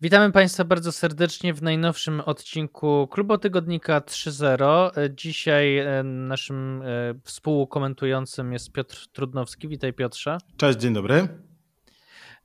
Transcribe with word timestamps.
Witamy 0.00 0.32
Państwa 0.32 0.64
bardzo 0.64 0.92
serdecznie 0.92 1.54
w 1.54 1.62
najnowszym 1.62 2.20
odcinku 2.20 3.08
Klubotygodnika 3.10 4.00
3.0. 4.00 4.90
Dzisiaj 5.14 5.78
e, 5.78 6.02
naszym 6.02 6.82
e, 6.82 6.86
współkomentującym 7.24 8.52
jest 8.52 8.72
Piotr 8.72 9.06
Trudnowski. 9.12 9.68
Witaj 9.68 9.92
Piotrze. 9.92 10.38
Cześć, 10.56 10.78
dzień 10.78 10.94
dobry. 10.94 11.28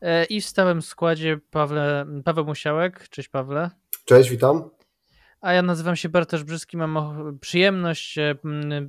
E, 0.02 0.26
I 0.26 0.42
w 0.42 0.46
stałym 0.46 0.82
składzie 0.82 1.40
Pawle, 1.52 2.06
Paweł 2.26 2.46
Musiałek. 2.46 3.10
Cześć 3.10 3.30
Pawle. 3.30 3.70
Cześć, 4.06 4.30
witam. 4.30 4.70
A 5.42 5.54
ja 5.54 5.62
nazywam 5.62 5.96
się 5.96 6.10
Bartosz 6.10 6.44
Brzyski, 6.44 6.78
mam 6.78 7.40
przyjemność 7.40 8.18
e, 8.18 8.36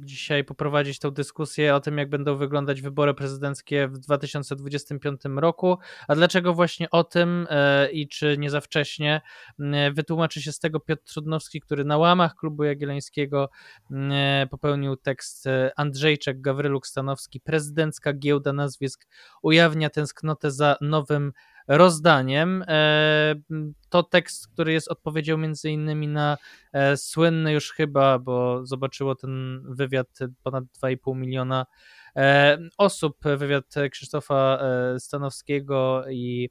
dzisiaj 0.00 0.45
poprowadzić 0.45 0.98
tę 0.98 1.11
dyskusję 1.11 1.75
o 1.75 1.80
tym, 1.80 1.98
jak 1.98 2.09
będą 2.09 2.36
wyglądać 2.36 2.82
wybory 2.82 3.14
prezydenckie 3.14 3.89
w 3.89 3.98
2025 3.98 5.21
roku. 5.36 5.79
A 6.08 6.14
dlaczego 6.14 6.54
właśnie 6.54 6.91
o 6.91 7.04
tym 7.04 7.46
e, 7.50 7.91
i 7.91 8.08
czy 8.08 8.39
nie 8.39 8.50
za 8.50 8.61
wcześnie, 8.61 9.21
wytłumaczy 9.93 10.43
się 10.43 10.53
z 10.53 10.58
tego 10.58 10.80
Piotr 10.80 11.03
Trudnowski, 11.04 11.61
który 11.61 11.85
na 11.85 11.99
łamach 11.99 12.35
klubu 12.35 12.64
Jagiellońskiego 12.64 13.50
e, 13.91 14.46
popełnił 14.50 14.96
tekst 14.96 15.44
Andrzejczak, 15.77 16.41
Gawryluk 16.41 16.86
Stanowski, 16.86 17.41
prezydencka 17.41 18.13
giełda 18.13 18.53
nazwisk 18.53 19.07
ujawnia 19.43 19.91
tęsknotę 19.91 20.50
za 20.50 20.77
nowym 20.80 21.32
rozdaniem. 21.76 22.64
E, 22.68 23.35
to 23.89 24.03
tekst, 24.03 24.49
który 24.49 24.72
jest 24.72 24.89
odpowiedzią 24.89 25.36
między 25.36 25.71
innymi 25.71 26.08
na 26.08 26.39
e, 26.72 26.96
słynny 26.96 27.53
już 27.53 27.72
chyba, 27.72 28.18
bo 28.18 28.67
zobaczyło 28.67 29.14
ten 29.14 29.63
wywiad 29.68 30.18
ponad 30.43 30.64
2,5 30.82 31.16
miliona 31.16 31.66
e, 32.16 32.58
osób, 32.78 33.19
wywiad 33.39 33.75
Krzysztofa 33.91 34.58
Stanowskiego 34.98 36.05
i 36.11 36.50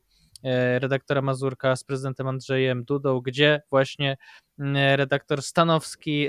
redaktora 0.79 1.21
Mazurka 1.21 1.75
z 1.75 1.83
prezydentem 1.83 2.27
Andrzejem 2.27 2.83
Dudą, 2.83 3.21
gdzie 3.21 3.61
właśnie 3.69 4.17
redaktor 4.97 5.41
Stanowski 5.41 6.27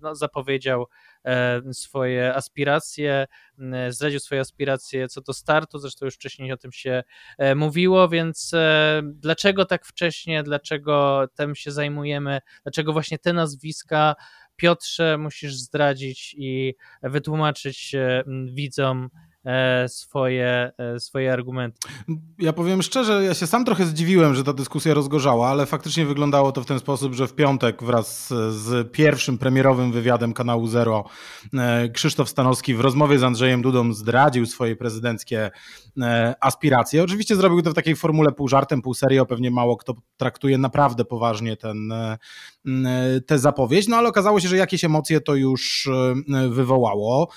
no, 0.00 0.14
zapowiedział 0.14 0.86
E, 1.26 1.62
swoje 1.72 2.34
aspiracje, 2.34 3.26
zdradził 3.88 4.20
swoje 4.20 4.40
aspiracje 4.40 5.08
co 5.08 5.20
do 5.20 5.32
startu, 5.32 5.78
zresztą 5.78 6.04
już 6.04 6.14
wcześniej 6.14 6.52
o 6.52 6.56
tym 6.56 6.72
się 6.72 7.02
e, 7.38 7.54
mówiło, 7.54 8.08
więc 8.08 8.54
e, 8.54 9.02
dlaczego 9.04 9.64
tak 9.64 9.86
wcześnie, 9.86 10.42
dlaczego 10.42 11.26
tym 11.34 11.54
się 11.54 11.70
zajmujemy, 11.70 12.40
dlaczego 12.62 12.92
właśnie 12.92 13.18
te 13.18 13.32
nazwiska 13.32 14.14
Piotrze 14.56 15.18
musisz 15.18 15.54
zdradzić 15.54 16.34
i 16.38 16.74
wytłumaczyć 17.02 17.94
widzom, 18.44 19.10
E, 19.35 19.35
swoje, 19.88 20.72
e, 20.78 21.00
swoje 21.00 21.32
argumenty. 21.32 21.78
Ja 22.38 22.52
powiem 22.52 22.82
szczerze, 22.82 23.24
ja 23.24 23.34
się 23.34 23.46
sam 23.46 23.64
trochę 23.64 23.84
zdziwiłem, 23.84 24.34
że 24.34 24.44
ta 24.44 24.52
dyskusja 24.52 24.94
rozgorzała, 24.94 25.48
ale 25.48 25.66
faktycznie 25.66 26.06
wyglądało 26.06 26.52
to 26.52 26.62
w 26.62 26.66
ten 26.66 26.78
sposób, 26.78 27.14
że 27.14 27.26
w 27.26 27.34
piątek 27.34 27.82
wraz 27.82 28.28
z 28.50 28.92
pierwszym 28.92 29.38
premierowym 29.38 29.92
wywiadem 29.92 30.32
kanału 30.32 30.66
Zero 30.66 31.04
e, 31.54 31.88
Krzysztof 31.88 32.28
Stanowski 32.28 32.74
w 32.74 32.80
rozmowie 32.80 33.18
z 33.18 33.22
Andrzejem 33.22 33.62
Dudą 33.62 33.92
zdradził 33.92 34.46
swoje 34.46 34.76
prezydenckie 34.76 35.50
aspiracje. 36.40 37.02
Oczywiście 37.02 37.36
zrobił 37.36 37.62
to 37.62 37.70
w 37.70 37.74
takiej 37.74 37.96
formule 37.96 38.32
pół 38.32 38.48
żartem, 38.48 38.82
pół 38.82 38.94
serio, 38.94 39.26
pewnie 39.26 39.50
mało 39.50 39.76
kto 39.76 39.94
traktuje 40.16 40.58
naprawdę 40.58 41.04
poważnie 41.04 41.56
ten, 41.56 41.92
tę 43.26 43.38
zapowiedź, 43.38 43.88
no 43.88 43.96
ale 43.96 44.08
okazało 44.08 44.40
się, 44.40 44.48
że 44.48 44.56
jakieś 44.56 44.84
emocje 44.84 45.20
to 45.20 45.34
już 45.34 45.90
wywołało. 46.50 47.28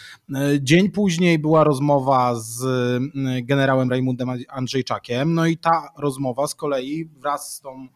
Dzień 0.59 0.91
później 0.91 1.39
była 1.39 1.63
rozmowa 1.63 1.98
rozmowa 1.99 2.35
z 2.35 2.63
mm, 2.63 3.45
generałem 3.45 3.89
Rajmundem 3.89 4.29
Andrzejczakiem. 4.49 5.33
No 5.33 5.45
i 5.45 5.57
ta 5.57 5.89
rozmowa 5.97 6.47
z 6.47 6.55
kolei 6.55 7.05
wraz 7.05 7.55
z 7.55 7.61
tą 7.61 7.87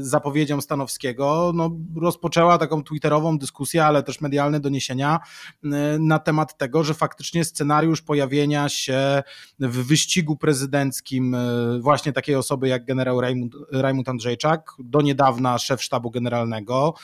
zapowiedzią 0.00 0.60
Stanowskiego, 0.60 1.52
no, 1.54 1.70
rozpoczęła 1.96 2.58
taką 2.58 2.82
twitterową 2.82 3.38
dyskusję, 3.38 3.84
ale 3.84 4.02
też 4.02 4.20
medialne 4.20 4.60
doniesienia 4.60 5.20
e, 5.64 5.68
na 5.98 6.18
temat 6.18 6.58
tego, 6.58 6.84
że 6.84 6.94
faktycznie 6.94 7.44
scenariusz 7.44 8.02
pojawienia 8.02 8.68
się 8.68 9.22
w 9.58 9.86
wyścigu 9.86 10.36
prezydenckim 10.36 11.34
e, 11.34 11.38
właśnie 11.80 12.12
takiej 12.12 12.34
osoby 12.34 12.68
jak 12.68 12.84
generał 12.84 13.20
Rajmund, 13.20 13.54
Rajmund 13.72 14.08
Andrzejczak, 14.08 14.72
do 14.78 15.00
niedawna 15.00 15.58
szef 15.58 15.82
sztabu 15.82 16.10
generalnego, 16.10 16.94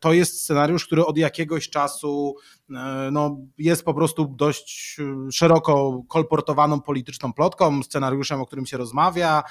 to 0.00 0.12
jest 0.12 0.42
scenariusz, 0.42 0.86
który 0.86 1.06
od 1.06 1.18
jakiegoś 1.18 1.68
czasu 1.68 2.36
no, 3.12 3.36
jest 3.58 3.84
po 3.84 3.94
prostu 3.94 4.26
dość 4.26 4.96
szeroko 5.32 6.02
kolportowaną 6.08 6.80
polityczną 6.80 7.32
plotką, 7.32 7.82
scenariuszem, 7.82 8.40
o 8.40 8.46
którym 8.46 8.66
się 8.66 8.76
rozmawia. 8.76 9.42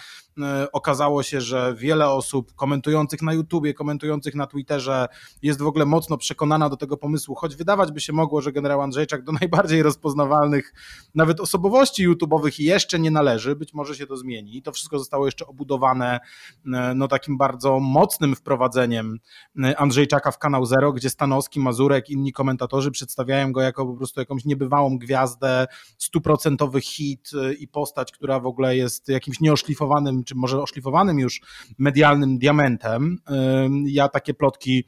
Okazało 0.72 1.24
się, 1.24 1.42
że 1.42 1.76
wiele 1.78 2.10
osób 2.10 2.56
komentujących 2.56 3.22
na 3.22 3.34
YouTubie, 3.34 3.74
komentujących 3.74 4.36
na 4.36 4.48
Twitterze 4.48 5.08
jest 5.42 5.62
w 5.62 5.68
ogóle 5.68 5.86
mocno 5.86 6.18
przekonana 6.18 6.70
do 6.70 6.78
tego 6.78 6.98
pomysłu, 6.98 7.36
choć 7.36 7.56
wydawać 7.56 7.92
by 7.92 8.02
się 8.02 8.14
mogło, 8.14 8.42
że 8.42 8.52
generał 8.52 8.82
Andrzejczak 8.82 9.24
do 9.24 9.32
najbardziej 9.42 9.84
rozpoznawalnych 9.84 10.74
nawet 11.16 11.40
osobowości 11.40 12.10
YouTube'owych 12.10 12.62
jeszcze 12.62 13.00
nie 13.00 13.12
należy, 13.12 13.56
być 13.56 13.74
może 13.74 13.96
się 13.96 14.08
to 14.08 14.18
zmieni. 14.18 14.62
To 14.62 14.72
wszystko 14.72 15.00
zostało 15.00 15.26
jeszcze 15.26 15.48
obudowane 15.48 16.20
e, 16.74 16.94
no, 16.96 17.08
takim 17.08 17.38
bardzo 17.38 17.80
mocnym 17.80 18.36
wprowadzeniem 18.36 19.20
e, 19.64 19.80
Andrzejczaka 19.80 20.32
w 20.32 20.38
kanał 20.38 20.66
Zero, 20.66 20.94
gdzie 20.94 21.10
Stanowski, 21.10 21.60
Mazurek, 21.60 22.10
inni 22.10 22.34
komentatorzy 22.34 22.92
przedstawiają 22.92 23.52
go 23.52 23.62
jako 23.62 23.86
po 23.86 23.94
prostu 23.94 24.20
jakąś 24.20 24.46
niebywałą 24.46 24.98
gwiazdę, 24.98 25.68
stuprocentowy 25.98 26.82
hit 26.82 27.30
e, 27.34 27.54
i 27.54 27.68
postać, 27.68 28.12
która 28.12 28.40
w 28.40 28.46
ogóle 28.46 28.76
jest 28.78 29.08
jakimś 29.10 29.40
nieoszlifowanym, 29.40 30.21
czy 30.24 30.36
może 30.36 30.62
oszlifowanym 30.62 31.20
już 31.20 31.42
medialnym 31.78 32.38
diamentem. 32.38 33.18
Ja 33.86 34.10
takie 34.10 34.34
plotki 34.34 34.86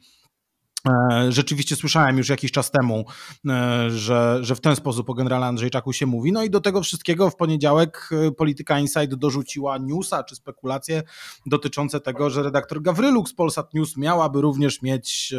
e, 0.88 1.32
Rzeczywiście 1.32 1.76
słyszałem 1.76 2.18
już 2.18 2.28
jakiś 2.28 2.52
czas 2.52 2.70
temu, 2.70 3.04
e, 3.48 3.90
że, 3.90 4.38
że 4.40 4.54
w 4.54 4.60
ten 4.60 4.76
sposób 4.76 5.10
o 5.10 5.14
generale 5.14 5.46
Andrzejczaku 5.46 5.92
się 5.92 6.06
mówi. 6.06 6.32
No 6.32 6.44
i 6.44 6.50
do 6.50 6.60
tego 6.60 6.82
wszystkiego 6.82 7.30
w 7.30 7.36
poniedziałek 7.36 8.10
e, 8.12 8.32
Polityka 8.32 8.78
Insight 8.78 9.14
dorzuciła 9.14 9.78
newsa 9.78 10.24
czy 10.24 10.36
spekulacje 10.36 11.02
dotyczące 11.46 12.00
tego, 12.00 12.30
że 12.30 12.42
redaktor 12.42 12.82
Gawryluk 12.82 13.28
z 13.28 13.34
Polsat 13.34 13.74
News 13.74 13.96
miałaby 13.96 14.40
również 14.40 14.82
mieć 14.82 15.34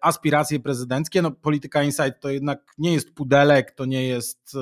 aspiracje 0.00 0.60
prezydenckie. 0.60 1.22
No, 1.22 1.30
Polityka 1.30 1.82
Insight 1.82 2.20
to 2.20 2.30
jednak 2.30 2.74
nie 2.78 2.92
jest 2.92 3.14
pudelek, 3.14 3.70
to 3.70 3.84
nie 3.84 4.06
jest 4.06 4.56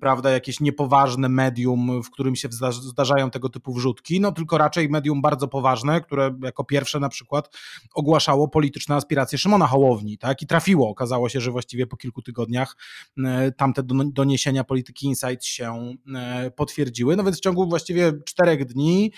prawda, 0.00 0.30
jakieś 0.30 0.60
niepoważne 0.60 1.28
medium, 1.28 2.02
w 2.02 2.10
którym 2.10 2.36
się 2.36 2.48
zdarzają 2.70 3.30
tego 3.30 3.48
typu 3.48 3.74
wrzutki, 3.74 4.20
no 4.20 4.32
tylko 4.32 4.58
raczej 4.58 4.88
medium 4.88 5.22
bardzo 5.22 5.48
poważne, 5.48 6.00
które 6.00 6.34
jako 6.42 6.64
pierwsze 6.64 7.00
na 7.00 7.08
przykład 7.08 7.56
ogłaszało 7.94 8.48
polityczne 8.48 8.94
aspiracje 8.94 9.38
Szymona 9.38 9.66
Hołowni, 9.66 10.18
tak, 10.18 10.42
i 10.42 10.46
trafiło. 10.46 10.88
Okazało 10.88 11.28
się, 11.28 11.40
że 11.40 11.50
właściwie 11.50 11.86
po 11.86 11.96
kilku 11.96 12.22
tygodniach 12.22 12.76
e, 13.24 13.52
tamte 13.52 13.82
doniesienia 14.06 14.64
polityki 14.64 15.06
Insight 15.06 15.44
się 15.44 15.94
e, 16.14 16.50
potwierdziły, 16.50 17.16
no 17.16 17.24
więc 17.24 17.36
w 17.36 17.40
ciągu 17.40 17.68
właściwie 17.68 18.12
czterech 18.24 18.64
dni 18.64 19.12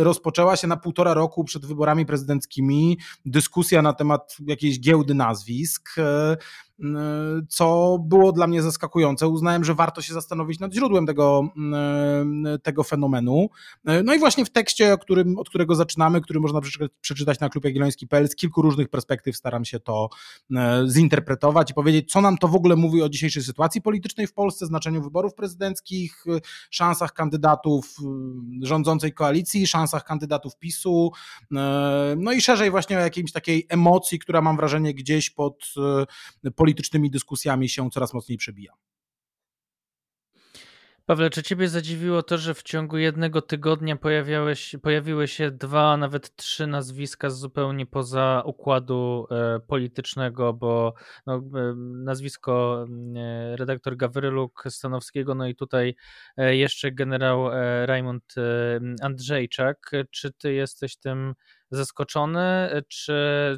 rozpoczęła 0.00 0.56
się 0.56 0.66
na 0.66 0.76
półtora 0.76 1.14
roku 1.14 1.44
przed 1.44 1.66
wyborami 1.66 2.06
prezydenckimi 2.06 2.98
dyskusja 3.24 3.82
na 3.82 3.92
temat 3.92 4.36
jakiejś 4.46 4.80
giełdy 4.80 5.14
nazwisk, 5.14 5.90
co 7.48 7.98
było 8.04 8.32
dla 8.32 8.46
mnie 8.46 8.62
zaskakujące. 8.62 9.28
Uznałem, 9.28 9.64
że 9.64 9.74
warto 9.74 10.02
się 10.02 10.14
zastanowić 10.14 10.60
nad 10.60 10.74
źródłem 10.74 11.06
tego, 11.06 11.48
tego 12.62 12.84
fenomenu. 12.84 13.48
No 14.04 14.14
i 14.14 14.18
właśnie 14.18 14.44
w 14.44 14.50
tekście, 14.50 14.92
o 14.92 14.98
którym, 14.98 15.38
od 15.38 15.48
którego 15.48 15.74
zaczynamy, 15.74 16.20
który 16.20 16.40
można 16.40 16.60
przeczytać 17.00 17.40
na 17.40 17.48
klubjagielloński.pl, 17.48 18.28
z 18.28 18.36
kilku 18.36 18.62
różnych 18.62 18.88
perspektyw 18.88 19.36
staram 19.36 19.64
się 19.64 19.80
to 19.80 20.08
zinterpretować 20.88 21.70
i 21.70 21.74
powiedzieć, 21.74 22.12
co 22.12 22.20
nam 22.20 22.38
to 22.38 22.48
w 22.48 22.54
ogóle 22.54 22.76
mówi 22.76 23.02
o 23.02 23.08
dzisiejszej 23.08 23.42
sytuacji 23.42 23.82
politycznej 23.82 24.26
w 24.26 24.32
Polsce, 24.32 24.66
znaczeniu 24.66 25.02
wyborów 25.02 25.34
prezydenckich, 25.34 26.24
szansach 26.70 27.12
kandydatów 27.12 27.96
rządzącej 28.62 29.12
koalicji, 29.12 29.66
szansach 29.66 30.04
kandydatów 30.04 30.56
PiSu, 30.58 31.10
no 32.16 32.32
i 32.32 32.40
szerzej 32.40 32.70
właśnie 32.70 32.96
o 32.96 33.00
jakiejś 33.00 33.32
takiej 33.32 33.66
emocji, 33.68 34.18
która 34.18 34.40
mam 34.40 34.56
wrażenie 34.56 34.94
gdzieś 34.94 35.30
pod 35.30 35.74
politycznymi 36.66 37.10
dyskusjami 37.10 37.68
się 37.68 37.90
coraz 37.90 38.14
mocniej 38.14 38.38
przebija. 38.38 38.72
Pawle, 41.06 41.30
czy 41.30 41.42
Ciebie 41.42 41.68
zadziwiło 41.68 42.22
to, 42.22 42.38
że 42.38 42.54
w 42.54 42.62
ciągu 42.62 42.98
jednego 42.98 43.42
tygodnia 43.42 43.96
pojawiły 44.82 45.28
się 45.28 45.50
dwa, 45.50 45.96
nawet 45.96 46.36
trzy 46.36 46.66
nazwiska 46.66 47.30
zupełnie 47.30 47.86
poza 47.86 48.42
układu 48.44 49.26
e, 49.30 49.60
politycznego, 49.60 50.52
bo 50.52 50.94
no, 51.26 51.34
e, 51.34 51.74
nazwisko 52.04 52.86
e, 53.16 53.56
redaktor 53.56 53.96
Gawryluk 53.96 54.64
Stanowskiego, 54.68 55.34
no 55.34 55.46
i 55.46 55.54
tutaj 55.54 55.94
jeszcze 56.36 56.92
generał 56.92 57.50
Raymond 57.86 58.34
Andrzejczak. 59.02 59.90
Czy 60.10 60.32
Ty 60.32 60.52
jesteś 60.52 60.96
tym 60.96 61.34
zaskoczony, 61.70 62.70
czy, 62.88 63.14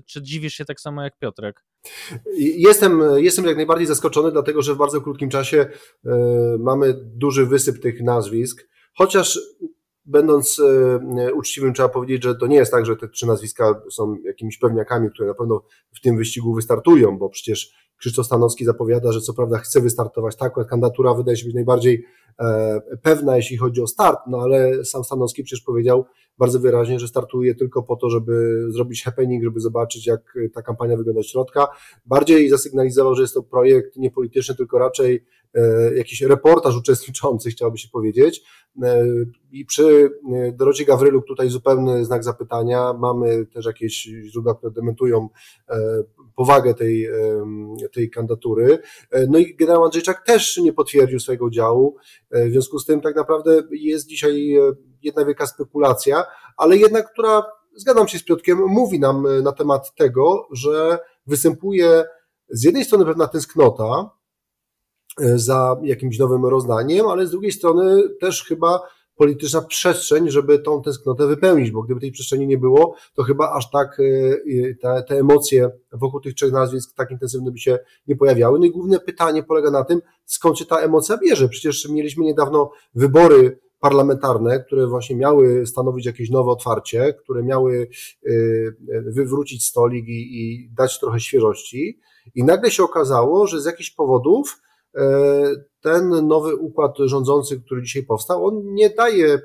czy 0.07 0.23
dziwisz 0.23 0.55
się 0.55 0.65
tak 0.65 0.81
samo 0.81 1.03
jak 1.03 1.19
Piotrek? 1.19 1.68
Jestem, 2.37 3.03
jestem 3.17 3.45
jak 3.45 3.57
najbardziej 3.57 3.87
zaskoczony, 3.87 4.33
dlatego 4.33 4.63
że 4.63 4.75
w 4.75 4.79
bardzo 4.79 5.01
krótkim 5.01 5.31
czasie 5.31 5.67
e, 6.07 6.11
mamy 6.59 6.95
duży 7.05 7.47
wysyp 7.47 7.83
tych 7.83 8.03
nazwisk, 8.03 8.69
chociaż 8.95 9.41
będąc 10.05 10.61
uczciwym, 11.35 11.75
trzeba 11.75 11.89
powiedzieć, 11.89 12.23
że 12.25 12.35
to 12.35 12.47
nie 12.47 12.57
jest 12.57 12.73
tak, 12.73 12.87
że 12.87 12.97
te 12.97 13.09
trzy 13.09 13.27
nazwiska 13.27 13.83
są 13.91 14.17
jakimiś 14.25 14.59
pewniakami, 14.59 15.11
które 15.11 15.29
na 15.29 15.35
pewno 15.35 15.63
w 15.97 16.01
tym 16.01 16.17
wyścigu 16.17 16.55
wystartują, 16.55 17.19
bo 17.19 17.29
przecież 17.29 17.88
Krzysztof 17.99 18.27
Stanowski 18.27 18.65
zapowiada, 18.65 19.13
że 19.13 19.21
co 19.21 19.35
prawda 19.35 19.59
chce 19.59 19.81
wystartować. 19.81 20.37
Tak, 20.37 20.55
kandydatura 20.69 21.15
wydaje 21.15 21.37
się 21.37 21.45
być 21.45 21.55
najbardziej 21.55 22.05
pewna, 23.03 23.37
jeśli 23.37 23.57
chodzi 23.57 23.83
o 23.83 23.87
start, 23.87 24.19
no 24.27 24.39
ale 24.39 24.85
sam 24.85 25.05
Stanowski 25.05 25.43
przecież 25.43 25.65
powiedział, 25.65 26.05
bardzo 26.39 26.61
wyraźnie, 26.61 27.01
że 27.01 27.09
startuje 27.09 27.55
tylko 27.55 27.83
po 27.83 27.97
to, 27.97 28.11
żeby 28.11 28.67
zrobić 28.69 29.05
happening, 29.05 29.45
żeby 29.45 29.61
zobaczyć, 29.61 30.07
jak 30.07 30.39
ta 30.55 30.63
kampania 30.63 30.97
wygląda 30.97 31.21
od 31.21 31.27
środka. 31.27 31.69
Bardziej 32.07 32.49
zasygnalizował, 32.49 33.15
że 33.15 33.23
jest 33.23 33.35
to 33.35 33.43
projekt 33.43 33.97
nie 33.97 34.11
polityczny, 34.11 34.55
tylko 34.55 34.79
raczej 34.79 35.25
e, 35.55 35.95
jakiś 35.95 36.23
reportaż 36.23 36.77
uczestniczący, 36.77 37.51
chciałoby 37.51 37.79
się 37.79 37.89
powiedzieć. 37.93 38.43
E, 38.83 39.05
I 39.53 39.65
przy 39.65 40.11
e, 40.35 40.53
Dorocie 40.53 40.85
Gawryluk 40.85 41.27
tutaj 41.27 41.49
zupełny 41.49 42.05
znak 42.05 42.25
zapytania. 42.25 42.93
Mamy 42.93 43.47
też 43.47 43.67
jakieś 43.67 44.03
źródła, 44.03 44.55
które 44.55 44.73
dementują 44.73 45.29
powagę 46.37 46.75
tej, 46.75 47.09
tej 47.93 48.11
kandydatury. 48.11 48.79
No 49.29 49.39
i 49.39 49.57
generał 49.57 49.85
Andrzejczak 49.85 50.25
też 50.27 50.57
nie 50.57 50.73
potwierdził 50.73 51.21
swojego 51.21 51.45
udziału. 51.45 51.97
W 52.31 52.51
związku 52.51 52.79
z 52.79 52.87
tym 52.87 53.01
tak 53.01 53.17
naprawdę 53.17 53.63
jest 53.71 54.07
dzisiaj 54.07 54.57
jedna 55.03 55.25
wielka 55.25 55.47
spekulacja, 55.47 56.25
ale 56.57 56.77
jednak, 56.77 57.13
która, 57.13 57.43
zgadzam 57.79 58.09
się 58.09 58.19
z 58.19 58.25
Piotkiem, 58.25 58.59
mówi 58.59 59.01
nam 59.01 59.27
e, 59.27 59.43
na 59.43 59.53
temat 59.53 59.95
tego, 59.95 60.49
że 60.53 60.99
występuje 61.27 62.05
z 62.49 62.65
jednej 62.65 62.85
strony 62.85 63.05
pewna 63.05 63.29
tęsknota 63.29 63.85
e, 63.85 64.09
za 65.21 65.77
jakimś 65.83 66.19
nowym 66.19 66.47
rozdaniem, 66.47 67.07
ale 67.07 67.27
z 67.27 67.31
drugiej 67.31 67.53
strony 67.53 68.03
też 68.21 68.45
chyba 68.45 68.81
polityczna 69.19 69.63
przestrzeń, 69.63 70.31
żeby 70.31 70.59
tą 70.59 70.83
tęsknotę 70.83 71.27
wypełnić, 71.27 71.71
bo 71.71 71.83
gdyby 71.83 72.01
tej 72.01 72.13
przestrzeni 72.13 72.47
nie 72.47 72.59
było, 72.59 72.95
to 73.15 73.23
chyba 73.23 73.53
aż 73.53 73.71
tak 73.71 74.01
e, 74.01 74.75
te, 74.75 75.03
te 75.09 75.19
emocje 75.19 75.71
wokół 75.93 76.21
tych 76.21 76.35
trzech 76.35 76.53
nazwisk 76.53 76.95
tak 76.97 77.11
intensywne 77.11 77.51
by 77.51 77.59
się 77.59 77.79
nie 78.07 78.17
pojawiały. 78.17 78.59
No 78.59 78.65
i 78.65 78.71
główne 78.71 79.01
pytanie 79.01 79.43
polega 79.43 79.71
na 79.71 79.85
tym, 79.85 80.01
skąd 80.25 80.59
się 80.59 80.65
ta 80.65 80.79
emocja 80.79 81.17
bierze. 81.17 81.49
Przecież 81.49 81.89
mieliśmy 81.89 82.25
niedawno 82.25 82.71
wybory 82.95 83.59
parlamentarne, 83.81 84.65
które 84.65 84.87
właśnie 84.87 85.17
miały 85.17 85.67
stanowić 85.67 86.07
jakieś 86.07 86.31
nowe 86.31 86.51
otwarcie, 86.51 87.15
które 87.15 87.43
miały 87.43 87.89
y, 88.27 88.75
wywrócić 89.07 89.65
stolik 89.65 90.09
i, 90.09 90.41
i 90.41 90.71
dać 90.71 91.01
trochę 91.01 91.21
świeżości. 91.21 92.01
I 92.35 92.45
nagle 92.45 92.71
się 92.71 92.83
okazało, 92.83 93.47
że 93.47 93.61
z 93.61 93.65
jakichś 93.65 93.91
powodów 93.91 94.61
e, 94.63 94.68
ten 95.81 96.27
nowy 96.27 96.57
układ 96.57 96.99
rządzący, 96.99 97.61
który 97.61 97.83
dzisiaj 97.83 98.03
powstał, 98.03 98.47
on 98.47 98.63
nie 98.65 98.91
daje 98.91 99.39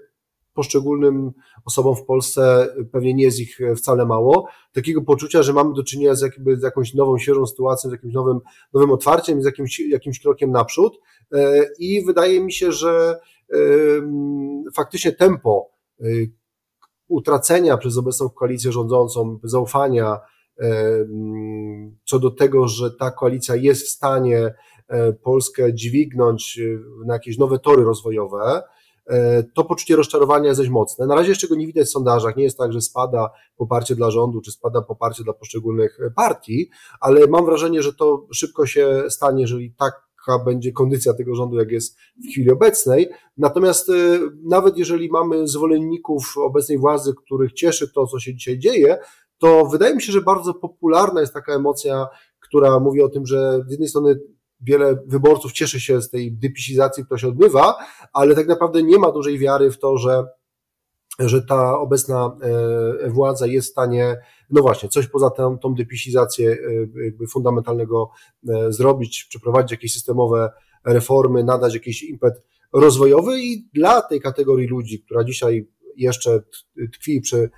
poszczególnym 0.54 1.32
osobom 1.66 1.96
w 1.96 2.06
Polsce, 2.06 2.68
pewnie 2.92 3.14
nie 3.14 3.24
jest 3.24 3.40
ich 3.40 3.60
wcale 3.78 4.06
mało, 4.06 4.48
takiego 4.74 5.02
poczucia, 5.02 5.44
że 5.44 5.54
mamy 5.54 5.74
do 5.74 5.84
czynienia 5.84 6.16
z, 6.16 6.22
jakby, 6.22 6.58
z 6.58 6.64
jakąś 6.64 6.94
nową, 6.94 7.18
świeżą 7.18 7.46
sytuacją, 7.46 7.90
z 7.90 7.94
jakimś 7.94 8.14
nowym, 8.14 8.40
nowym 8.74 8.92
otwarciem, 8.92 9.42
z 9.42 9.46
jakimś, 9.46 9.80
jakimś 9.80 10.20
krokiem 10.20 10.52
naprzód. 10.52 11.00
E, 11.34 11.66
I 11.80 12.06
wydaje 12.06 12.42
mi 12.42 12.54
się, 12.54 12.72
że 12.72 13.20
faktycznie 14.76 15.12
tempo 15.12 15.70
utracenia 17.08 17.78
przez 17.78 17.98
obecną 17.98 18.30
koalicję 18.30 18.72
rządzącą 18.72 19.40
zaufania 19.44 20.20
co 22.06 22.20
do 22.20 22.32
tego, 22.32 22.68
że 22.68 22.92
ta 22.92 23.12
koalicja 23.12 23.56
jest 23.56 23.86
w 23.86 23.90
stanie 23.90 24.40
e, 24.40 24.54
Polskę 25.24 25.74
dźwignąć 25.74 26.58
y, 26.60 26.80
na 27.06 27.14
jakieś 27.14 27.38
nowe 27.38 27.60
tory 27.60 27.84
rozwojowe, 27.84 28.62
e, 29.08 29.44
to 29.44 29.64
poczucie 29.64 29.96
rozczarowania 29.96 30.48
jest 30.48 30.60
dość 30.60 30.70
mocne. 30.70 31.08
Na 31.08 31.16
razie 31.16 31.30
jeszcze 31.30 31.48
go 31.48 31.56
nie 31.56 31.68
widać 31.68 31.88
w 31.88 31.92
sondażach. 31.92 32.36
Nie 32.36 32.44
jest 32.44 32.58
tak, 32.58 32.74
że 32.74 32.82
spada 32.82 33.30
poparcie 33.58 33.96
dla 33.96 34.12
rządu, 34.12 34.42
czy 34.42 34.52
spada 34.52 34.82
poparcie 34.82 35.24
dla 35.24 35.34
poszczególnych 35.34 35.98
partii, 36.16 36.70
ale 37.00 37.28
mam 37.28 37.46
wrażenie, 37.46 37.82
że 37.82 37.94
to 37.94 38.28
szybko 38.34 38.66
się 38.66 39.04
stanie, 39.10 39.42
jeżeli 39.42 39.74
tak 39.80 39.94
jaka 40.28 40.44
będzie 40.44 40.72
kondycja 40.72 41.14
tego 41.14 41.36
rządu, 41.36 41.58
jak 41.58 41.72
jest 41.72 41.98
w 41.98 42.32
chwili 42.32 42.52
obecnej. 42.52 43.10
Natomiast 43.38 43.92
nawet 44.44 44.78
jeżeli 44.78 45.10
mamy 45.10 45.48
zwolenników 45.48 46.34
obecnej 46.38 46.78
władzy, 46.78 47.14
których 47.26 47.54
cieszy 47.54 47.92
to, 47.94 48.08
co 48.08 48.20
się 48.20 48.36
dzisiaj 48.36 48.60
dzieje, 48.60 48.98
to 49.38 49.66
wydaje 49.66 49.96
mi 49.96 50.02
się, 50.02 50.12
że 50.12 50.22
bardzo 50.22 50.54
popularna 50.54 51.22
jest 51.22 51.34
taka 51.34 51.54
emocja, 51.54 52.08
która 52.40 52.80
mówi 52.80 53.02
o 53.02 53.10
tym, 53.10 53.26
że 53.26 53.64
z 53.68 53.72
jednej 53.72 53.90
strony 53.90 54.20
wiele 54.64 55.04
wyborców 55.08 55.52
cieszy 55.52 55.80
się 55.80 56.02
z 56.02 56.10
tej 56.10 56.32
dypisizacji, 56.32 57.06
która 57.06 57.18
się 57.18 57.28
odbywa, 57.28 57.76
ale 58.14 58.36
tak 58.36 58.48
naprawdę 58.48 58.84
nie 58.84 58.98
ma 59.00 59.12
dużej 59.12 59.40
wiary 59.40 59.72
w 59.72 59.80
to, 59.80 59.98
że 59.98 60.24
że 61.20 61.42
ta 61.42 61.80
obecna 61.80 62.38
e, 63.04 63.10
władza 63.10 63.48
jest 63.48 63.68
w 63.68 63.72
stanie, 63.72 64.18
no 64.50 64.62
właśnie, 64.62 64.90
coś 64.90 65.08
poza 65.08 65.30
tą, 65.30 65.58
tą 65.58 65.76
dypisizację 65.76 66.52
e, 66.52 67.04
jakby 67.04 67.28
fundamentalnego 67.28 68.10
e, 68.50 68.72
zrobić, 68.72 69.26
przeprowadzić 69.30 69.72
jakieś 69.72 69.94
systemowe 69.94 70.52
reformy, 70.86 71.44
nadać 71.44 71.74
jakiś 71.74 72.04
impet 72.04 72.34
rozwojowy 72.74 73.42
i 73.42 73.70
dla 73.74 74.02
tej 74.02 74.22
kategorii 74.22 74.68
ludzi, 74.68 75.00
która 75.00 75.24
dzisiaj 75.24 75.68
jeszcze 75.98 76.44
tkwi 76.94 77.22
przy 77.22 77.50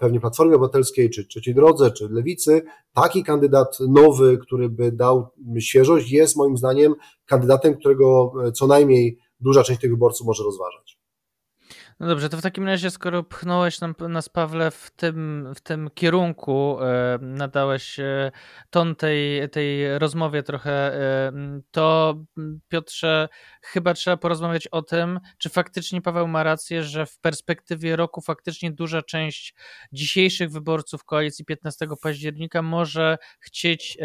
pewnie 0.00 0.20
Platformie 0.20 0.54
Obywatelskiej, 0.54 1.10
czy 1.10 1.26
Trzeciej 1.26 1.54
Drodze, 1.54 1.90
czy 1.90 2.08
Lewicy, 2.08 2.62
taki 2.94 3.24
kandydat 3.24 3.78
nowy, 3.88 4.38
który 4.38 4.68
by 4.68 4.92
dał 4.92 5.28
świeżość, 5.60 6.10
jest 6.10 6.36
moim 6.36 6.56
zdaniem 6.56 6.94
kandydatem, 7.26 7.76
którego 7.76 8.32
co 8.54 8.66
najmniej 8.66 9.18
duża 9.40 9.62
część 9.62 9.80
tych 9.80 9.90
wyborców 9.90 10.26
może 10.26 10.44
rozważać. 10.44 11.03
No 12.00 12.06
dobrze, 12.06 12.28
to 12.28 12.36
w 12.36 12.42
takim 12.42 12.66
razie, 12.66 12.90
skoro 12.90 13.22
pchnąłeś 13.22 13.80
nam, 13.80 13.94
nas, 14.08 14.28
Pawle, 14.28 14.70
w 14.70 14.90
tym, 14.96 15.48
w 15.54 15.60
tym 15.60 15.90
kierunku, 15.94 16.78
e, 16.80 17.18
nadałeś 17.20 18.00
e, 18.00 18.32
ton 18.70 18.96
tej, 18.96 19.50
tej 19.50 19.98
rozmowie 19.98 20.42
trochę, 20.42 20.72
e, 20.72 21.32
to 21.70 22.14
Piotrze, 22.68 23.28
chyba 23.62 23.94
trzeba 23.94 24.16
porozmawiać 24.16 24.66
o 24.68 24.82
tym, 24.82 25.20
czy 25.38 25.48
faktycznie 25.48 26.02
Paweł 26.02 26.28
ma 26.28 26.42
rację, 26.42 26.82
że 26.82 27.06
w 27.06 27.18
perspektywie 27.18 27.96
roku 27.96 28.20
faktycznie 28.20 28.72
duża 28.72 29.02
część 29.02 29.54
dzisiejszych 29.92 30.50
wyborców 30.50 31.04
koalicji 31.04 31.44
15 31.44 31.86
października 32.02 32.62
może 32.62 33.18
chcieć 33.40 33.98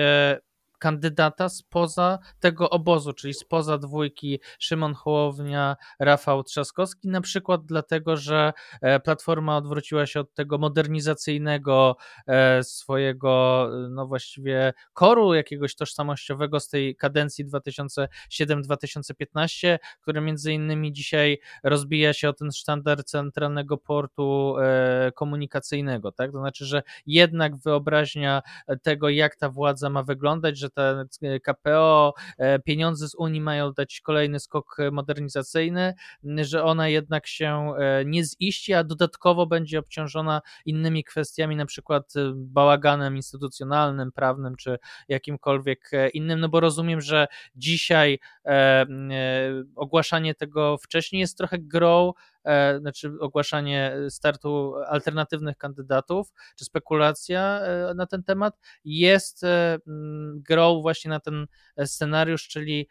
kandydata 0.79 1.49
spoza 1.49 2.19
tego 2.39 2.69
obozu, 2.69 3.13
czyli 3.13 3.33
spoza 3.33 3.77
dwójki 3.77 4.39
Szymon 4.59 4.93
Hołownia, 4.93 5.75
Rafał 5.99 6.43
Trzaskowski, 6.43 7.07
na 7.07 7.21
przykład 7.21 7.65
dlatego, 7.65 8.18
że 8.18 8.54
e, 8.81 8.99
Platforma 8.99 9.57
odwróciła 9.57 10.06
się 10.06 10.19
od 10.19 10.33
tego 10.33 10.57
modernizacyjnego 10.57 11.95
e, 12.27 12.63
swojego, 12.63 13.68
no 13.89 14.07
właściwie 14.07 14.73
koru 14.94 15.33
jakiegoś 15.33 15.75
tożsamościowego 15.75 16.59
z 16.59 16.69
tej 16.69 16.95
kadencji 16.95 17.45
2007-2015, 17.45 19.77
który 20.01 20.21
między 20.21 20.54
innymi 20.54 20.94
dzisiaj 20.94 21.39
rozbija 21.63 22.13
się 22.13 22.30
o 22.30 22.33
ten 22.33 22.51
sztandar 22.51 23.06
centralnego 23.06 23.77
portu 23.77 24.56
e, 24.57 25.11
komunikacyjnego, 25.15 26.11
tak? 26.11 26.31
To 26.31 26.39
znaczy, 26.39 26.65
że 26.65 26.83
jednak 27.06 27.57
wyobraźnia 27.57 28.42
tego, 28.81 29.09
jak 29.09 29.35
ta 29.35 29.49
władza 29.49 29.89
ma 29.89 30.04
wyglądać, 30.04 30.57
że 30.57 30.69
te 30.69 31.06
KPO, 31.40 32.14
e, 32.38 32.59
pieniądze 32.59 33.09
z 33.09 33.16
Unii 33.16 33.42
mają 33.42 33.73
dać 33.73 34.02
kolejny 34.02 34.40
skok 34.40 34.78
modernizacyjny, 34.92 35.94
że 36.23 36.64
ona 36.64 36.88
jednak 36.88 37.28
się 37.28 37.73
e, 37.78 38.06
nie 38.06 38.23
ziści, 38.23 38.73
a 38.73 38.83
dodatkowo 38.83 39.45
będzie 39.45 39.80
obciążona 39.80 40.42
innymi 40.66 41.04
kwestiami, 41.04 41.56
na 41.56 41.66
przykład 41.66 42.16
e, 42.16 42.31
bałaganem 42.35 43.16
instytucjonalnym, 43.16 44.11
prawnym 44.11 44.56
czy 44.56 44.78
jakimkolwiek 45.07 45.92
innym, 46.14 46.40
no 46.40 46.49
bo 46.49 46.59
rozumiem, 46.59 47.02
że 47.02 47.28
dzisiaj 47.56 48.19
ogłaszanie 49.76 50.35
tego 50.35 50.78
wcześniej 50.78 51.19
jest 51.19 51.38
trochę 51.38 51.59
grą 51.59 52.14
E, 52.38 52.38
znaczy 52.79 53.11
ogłaszanie 53.19 53.95
startu 54.09 54.73
alternatywnych 54.87 55.57
kandydatów, 55.57 56.33
czy 56.57 56.65
spekulacja 56.65 57.59
e, 57.59 57.94
na 57.94 58.06
ten 58.06 58.23
temat 58.23 58.59
jest 58.85 59.44
e, 59.44 59.79
grą 60.33 60.81
właśnie 60.81 61.09
na 61.09 61.19
ten 61.19 61.45
scenariusz, 61.85 62.47
czyli 62.47 62.87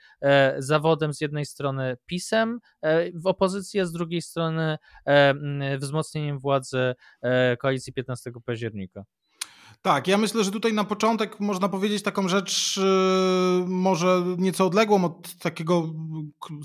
zawodem 0.59 1.15
z 1.15 1.21
jednej 1.21 1.47
strony 1.47 1.97
PiSem 2.07 2.61
w 3.15 3.27
opozycji, 3.27 3.81
a 3.81 3.85
z 3.85 3.93
drugiej 3.93 4.23
strony 4.23 4.79
wzmocnieniem 5.79 6.39
władzy 6.39 6.95
koalicji 7.59 7.93
15 7.93 8.31
października. 8.45 9.05
Tak, 9.83 10.09
ja 10.09 10.19
myślę, 10.19 10.45
że 10.45 10.51
tutaj 10.51 10.73
na 10.73 10.85
początek 10.85 11.41
można 11.41 11.69
powiedzieć 11.69 12.03
taką 12.03 12.29
rzecz, 12.29 12.77
yy, 12.77 13.65
może 13.67 14.25
nieco 14.39 14.67
odległą 14.67 15.05
od 15.05 15.37
takiego 15.37 15.95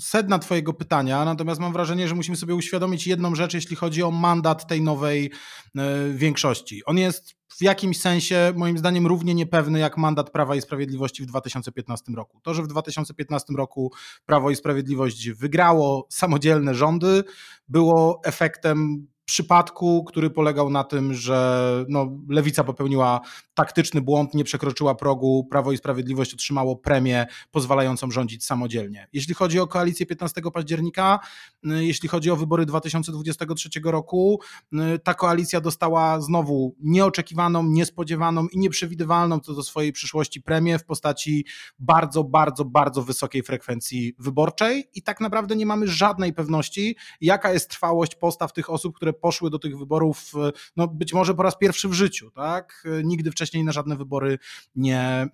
sedna 0.00 0.38
Twojego 0.38 0.72
pytania, 0.72 1.24
natomiast 1.24 1.60
mam 1.60 1.72
wrażenie, 1.72 2.08
że 2.08 2.14
musimy 2.14 2.36
sobie 2.36 2.54
uświadomić 2.54 3.06
jedną 3.06 3.34
rzecz, 3.34 3.54
jeśli 3.54 3.76
chodzi 3.76 4.02
o 4.02 4.10
mandat 4.10 4.66
tej 4.66 4.82
nowej 4.82 5.30
yy, 5.74 5.82
większości. 6.14 6.84
On 6.84 6.98
jest 6.98 7.34
w 7.48 7.62
jakimś 7.62 8.00
sensie, 8.00 8.52
moim 8.56 8.78
zdaniem, 8.78 9.06
równie 9.06 9.34
niepewny 9.34 9.78
jak 9.78 9.96
mandat 9.96 10.30
Prawa 10.30 10.56
i 10.56 10.60
Sprawiedliwości 10.60 11.22
w 11.22 11.26
2015 11.26 12.12
roku. 12.12 12.40
To, 12.42 12.54
że 12.54 12.62
w 12.62 12.66
2015 12.66 13.52
roku 13.56 13.92
Prawo 14.26 14.50
i 14.50 14.56
Sprawiedliwość 14.56 15.30
wygrało 15.30 16.06
samodzielne 16.10 16.74
rządy, 16.74 17.24
było 17.68 18.20
efektem 18.24 19.06
przypadku, 19.24 20.04
który 20.04 20.30
polegał 20.30 20.70
na 20.70 20.84
tym, 20.84 21.14
że 21.14 21.84
no, 21.88 22.10
lewica 22.28 22.64
popełniła 22.64 23.20
taktyczny 23.54 24.00
błąd, 24.00 24.34
nie 24.34 24.44
przekroczyła 24.44 24.94
progu, 24.94 25.46
Prawo 25.50 25.72
i 25.72 25.76
Sprawiedliwość 25.76 26.34
otrzymało 26.34 26.76
premię 26.76 27.26
pozwalającą 27.50 28.10
rządzić 28.10 28.44
samodzielnie. 28.44 29.08
Jeśli 29.12 29.34
chodzi 29.34 29.60
o 29.60 29.66
koalicję 29.66 30.06
15 30.06 30.50
października, 30.50 31.18
y, 31.64 31.84
jeśli 31.84 32.08
chodzi 32.08 32.30
o 32.30 32.36
wybory 32.36 32.66
2023 32.66 33.90
roku, 33.90 34.40
y, 34.72 34.98
ta 34.98 35.14
koalicja 35.14 35.60
dostała 35.60 36.20
znowu 36.20 36.76
nieoczekiwaną, 36.80 37.62
niespodziewaną 37.62 38.46
i 38.48 38.58
nieprzewidywalną 38.58 39.40
co 39.40 39.54
do 39.54 39.62
swojej 39.62 39.92
przyszłości 39.92 40.42
premię 40.42 40.78
w 40.78 40.84
postaci 40.84 41.46
bardzo, 41.78 42.24
bardzo, 42.24 42.64
bardzo 42.64 43.02
wysokiej 43.02 43.42
frekwencji 43.42 44.14
wyborczej 44.18 44.84
i 44.94 45.02
tak 45.02 45.20
naprawdę 45.20 45.56
nie 45.56 45.66
mamy 45.66 45.88
żadnej 45.88 46.32
pewności, 46.32 46.96
jaka 47.20 47.52
jest 47.52 47.70
trwałość 47.70 48.14
postaw 48.14 48.52
tych 48.52 48.70
osób, 48.70 48.96
które 48.96 49.13
poszły 49.14 49.50
do 49.50 49.58
tych 49.58 49.78
wyborów, 49.78 50.32
e, 50.36 50.52
no 50.76 50.88
być 50.88 51.12
może 51.12 51.34
po 51.34 51.42
raz 51.42 51.58
pierwszy 51.58 51.88
w 51.88 51.92
życiu, 51.92 52.30
tak? 52.30 52.84
E, 52.98 53.04
nigdy 53.04 53.30
wcześniej 53.30 53.64
na 53.64 53.72
żadne 53.72 53.96
wybory 53.96 54.38
nie, 54.76 55.26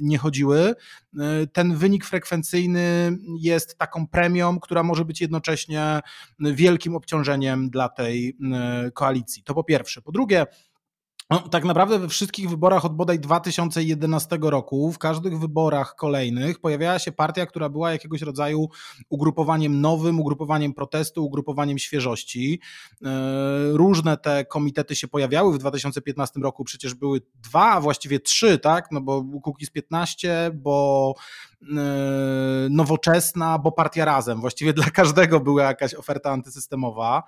nie 0.00 0.18
chodziły. 0.18 0.74
E, 1.18 1.46
ten 1.46 1.76
wynik 1.76 2.04
frekwencyjny 2.04 3.16
jest 3.38 3.78
taką 3.78 4.06
premią, 4.06 4.60
która 4.60 4.82
może 4.82 5.04
być 5.04 5.20
jednocześnie 5.20 6.00
wielkim 6.40 6.96
obciążeniem 6.96 7.70
dla 7.70 7.88
tej 7.88 8.36
koalicji. 8.94 9.42
To 9.42 9.54
po 9.54 9.64
pierwsze. 9.64 10.02
Po 10.02 10.12
drugie, 10.12 10.46
no, 11.34 11.48
tak 11.48 11.64
naprawdę 11.64 11.98
we 11.98 12.08
wszystkich 12.08 12.50
wyborach 12.50 12.84
od 12.84 12.96
bodaj 12.96 13.18
2011 13.20 14.38
roku, 14.42 14.92
w 14.92 14.98
każdych 14.98 15.38
wyborach 15.38 15.94
kolejnych 15.94 16.60
pojawiała 16.60 16.98
się 16.98 17.12
partia, 17.12 17.46
która 17.46 17.68
była 17.68 17.92
jakiegoś 17.92 18.22
rodzaju 18.22 18.68
ugrupowaniem 19.08 19.80
nowym, 19.80 20.20
ugrupowaniem 20.20 20.74
protestu, 20.74 21.24
ugrupowaniem 21.24 21.78
świeżości. 21.78 22.60
E, 23.04 23.08
różne 23.72 24.16
te 24.16 24.44
komitety 24.44 24.96
się 24.96 25.08
pojawiały. 25.08 25.52
W 25.52 25.58
2015 25.58 26.40
roku 26.40 26.64
przecież 26.64 26.94
były 26.94 27.20
dwa, 27.34 27.72
a 27.72 27.80
właściwie 27.80 28.20
trzy, 28.20 28.58
tak? 28.58 28.88
No 28.90 29.00
bo 29.00 29.24
Kukiz 29.42 29.70
15, 29.70 30.50
bo 30.54 31.14
nowoczesna, 32.70 33.58
bo 33.58 33.72
partia 33.72 34.04
razem. 34.04 34.40
Właściwie 34.40 34.72
dla 34.72 34.90
każdego 34.90 35.40
była 35.40 35.62
jakaś 35.62 35.94
oferta 35.94 36.30
antysystemowa. 36.30 37.22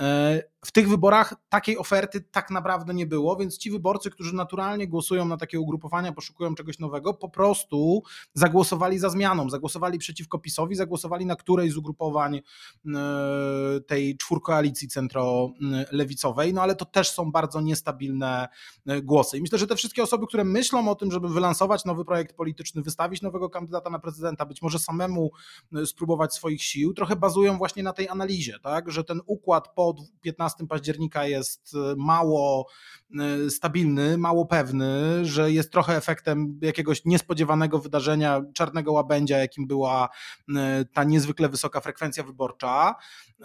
E, 0.00 0.42
w 0.64 0.72
tych 0.72 0.88
wyborach 0.88 1.34
takiej 1.48 1.78
oferty 1.78 2.20
tak 2.20 2.50
naprawdę 2.50 2.94
nie 2.94 3.06
było, 3.06 3.36
więc 3.36 3.58
ci 3.58 3.70
wyborcy, 3.70 4.10
którzy 4.10 4.34
naturalnie 4.34 4.88
głosują 4.88 5.24
na 5.24 5.36
takie 5.36 5.60
ugrupowania, 5.60 6.12
poszukują 6.12 6.54
czegoś 6.54 6.78
nowego, 6.78 7.14
po 7.14 7.28
prostu 7.28 8.02
zagłosowali 8.34 8.98
za 8.98 9.10
zmianą, 9.10 9.50
zagłosowali 9.50 9.98
przeciwko 9.98 10.38
PiSowi, 10.38 10.76
zagłosowali 10.76 11.26
na 11.26 11.36
którejś 11.36 11.72
z 11.72 11.76
ugrupowań 11.76 12.36
e, 12.36 12.40
tej 13.86 14.16
czwórkoalicji 14.16 14.88
centro-lewicowej, 14.88 16.54
no 16.54 16.62
ale 16.62 16.76
to 16.76 16.84
też 16.84 17.10
są 17.10 17.32
bardzo 17.32 17.60
niestabilne 17.60 18.48
e, 18.86 19.02
głosy. 19.02 19.38
I 19.38 19.40
myślę, 19.40 19.58
że 19.58 19.66
te 19.66 19.76
wszystkie 19.76 20.02
osoby, 20.02 20.26
które 20.26 20.44
myślą 20.44 20.90
o 20.90 20.94
tym, 20.94 21.12
żeby 21.12 21.28
wylansować 21.28 21.84
nowy 21.84 22.04
projekt 22.04 22.36
polityczny, 22.36 22.82
wystawić 22.82 23.22
nowego 23.22 23.50
kandydata 23.50 23.71
na 23.90 23.98
prezydenta, 23.98 24.46
być 24.46 24.62
może 24.62 24.78
samemu 24.78 25.30
e, 25.74 25.86
spróbować 25.86 26.34
swoich 26.34 26.62
sił, 26.62 26.94
trochę 26.94 27.16
bazują 27.16 27.58
właśnie 27.58 27.82
na 27.82 27.92
tej 27.92 28.08
analizie, 28.08 28.58
tak, 28.62 28.90
że 28.90 29.04
ten 29.04 29.20
układ 29.26 29.74
po 29.74 29.94
15 30.22 30.66
października 30.66 31.26
jest 31.26 31.72
mało 31.96 32.66
Y, 33.46 33.50
stabilny, 33.50 34.18
mało 34.18 34.46
pewny, 34.46 35.24
że 35.24 35.52
jest 35.52 35.72
trochę 35.72 35.96
efektem 35.96 36.58
jakiegoś 36.62 37.04
niespodziewanego 37.04 37.78
wydarzenia, 37.78 38.42
czarnego 38.54 38.92
łabędzia, 38.92 39.38
jakim 39.38 39.66
była 39.66 40.08
y, 40.48 40.52
ta 40.92 41.04
niezwykle 41.04 41.48
wysoka 41.48 41.80
frekwencja 41.80 42.24
wyborcza. 42.24 42.94
Y, 43.40 43.44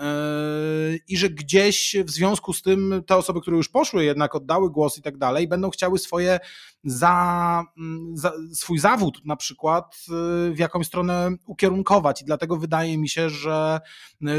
i 1.08 1.18
że 1.18 1.30
gdzieś 1.30 1.96
w 2.04 2.10
związku 2.12 2.54
z 2.54 2.62
tym 2.62 3.04
te 3.08 3.16
osoby, 3.16 3.42
które 3.42 3.58
już 3.58 3.70
poszły, 3.70 4.06
jednak 4.06 4.36
oddały 4.36 4.72
głos 4.72 4.98
i 4.98 5.02
tak 5.02 5.18
dalej, 5.18 5.48
będą 5.48 5.70
chciały 5.70 6.00
swoje 6.00 6.40
za, 6.88 7.64
mm, 7.78 8.18
za, 8.18 8.32
swój 8.54 8.80
zawód 8.80 9.22
na 9.26 9.36
przykład 9.36 10.06
w 10.52 10.60
jakąś 10.60 10.88
stronę 10.88 11.30
ukierunkować. 11.46 12.22
I 12.22 12.26
dlatego 12.26 12.58
wydaje 12.58 12.98
mi 12.98 13.10
się, 13.10 13.30
że 13.30 13.80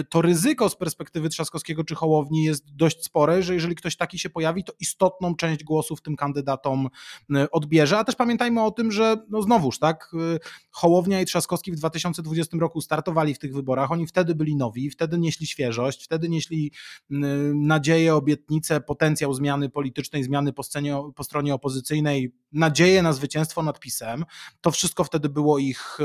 to 0.09 0.23
ryzyko 0.23 0.69
z 0.69 0.77
perspektywy 0.77 1.29
Trzaskowskiego 1.29 1.85
czy 1.85 1.95
Hołowni 1.95 2.45
jest 2.45 2.75
dość 2.77 3.05
spore, 3.05 3.43
że 3.43 3.55
jeżeli 3.55 3.75
ktoś 3.75 3.97
taki 3.97 4.19
się 4.19 4.31
pojawi, 4.31 4.65
to 4.65 4.73
istotną 4.81 5.35
część 5.35 5.65
głosów 5.65 6.03
tym 6.03 6.17
kandydatom 6.17 6.89
y, 7.37 7.51
odbierze, 7.51 7.99
a 7.99 8.05
też 8.05 8.15
pamiętajmy 8.15 8.63
o 8.63 8.71
tym, 8.71 8.93
że 8.93 9.17
no 9.29 9.43
znowuż, 9.43 9.79
tak, 9.79 10.11
y, 10.15 10.39
Hołownia 10.71 11.21
i 11.21 11.25
Trzaskowski 11.25 11.73
w 11.73 11.77
2020 11.77 12.57
roku 12.59 12.81
startowali 12.81 13.35
w 13.35 13.39
tych 13.39 13.55
wyborach, 13.55 13.93
oni 13.93 14.07
wtedy 14.07 14.35
byli 14.35 14.57
nowi, 14.57 14.91
wtedy 14.91 15.19
nieśli 15.19 15.47
świeżość, 15.47 16.05
wtedy 16.05 16.29
nieśli 16.29 16.73
y, 17.11 17.15
nadzieję, 17.55 18.15
obietnicę, 18.15 18.81
potencjał 18.81 19.35
zmiany 19.35 19.71
politycznej, 19.71 20.25
zmiany 20.25 20.53
po, 20.53 20.63
scenie, 20.63 21.03
po 21.17 21.25
stronie 21.25 21.55
opozycyjnej, 21.55 22.33
nadzieję 22.53 23.03
na 23.03 23.13
zwycięstwo 23.13 23.63
nad 23.63 23.81
PiSem. 23.81 24.25
To 24.61 24.71
wszystko 24.71 25.05
wtedy 25.05 25.29
było 25.29 25.59
ich, 25.59 25.99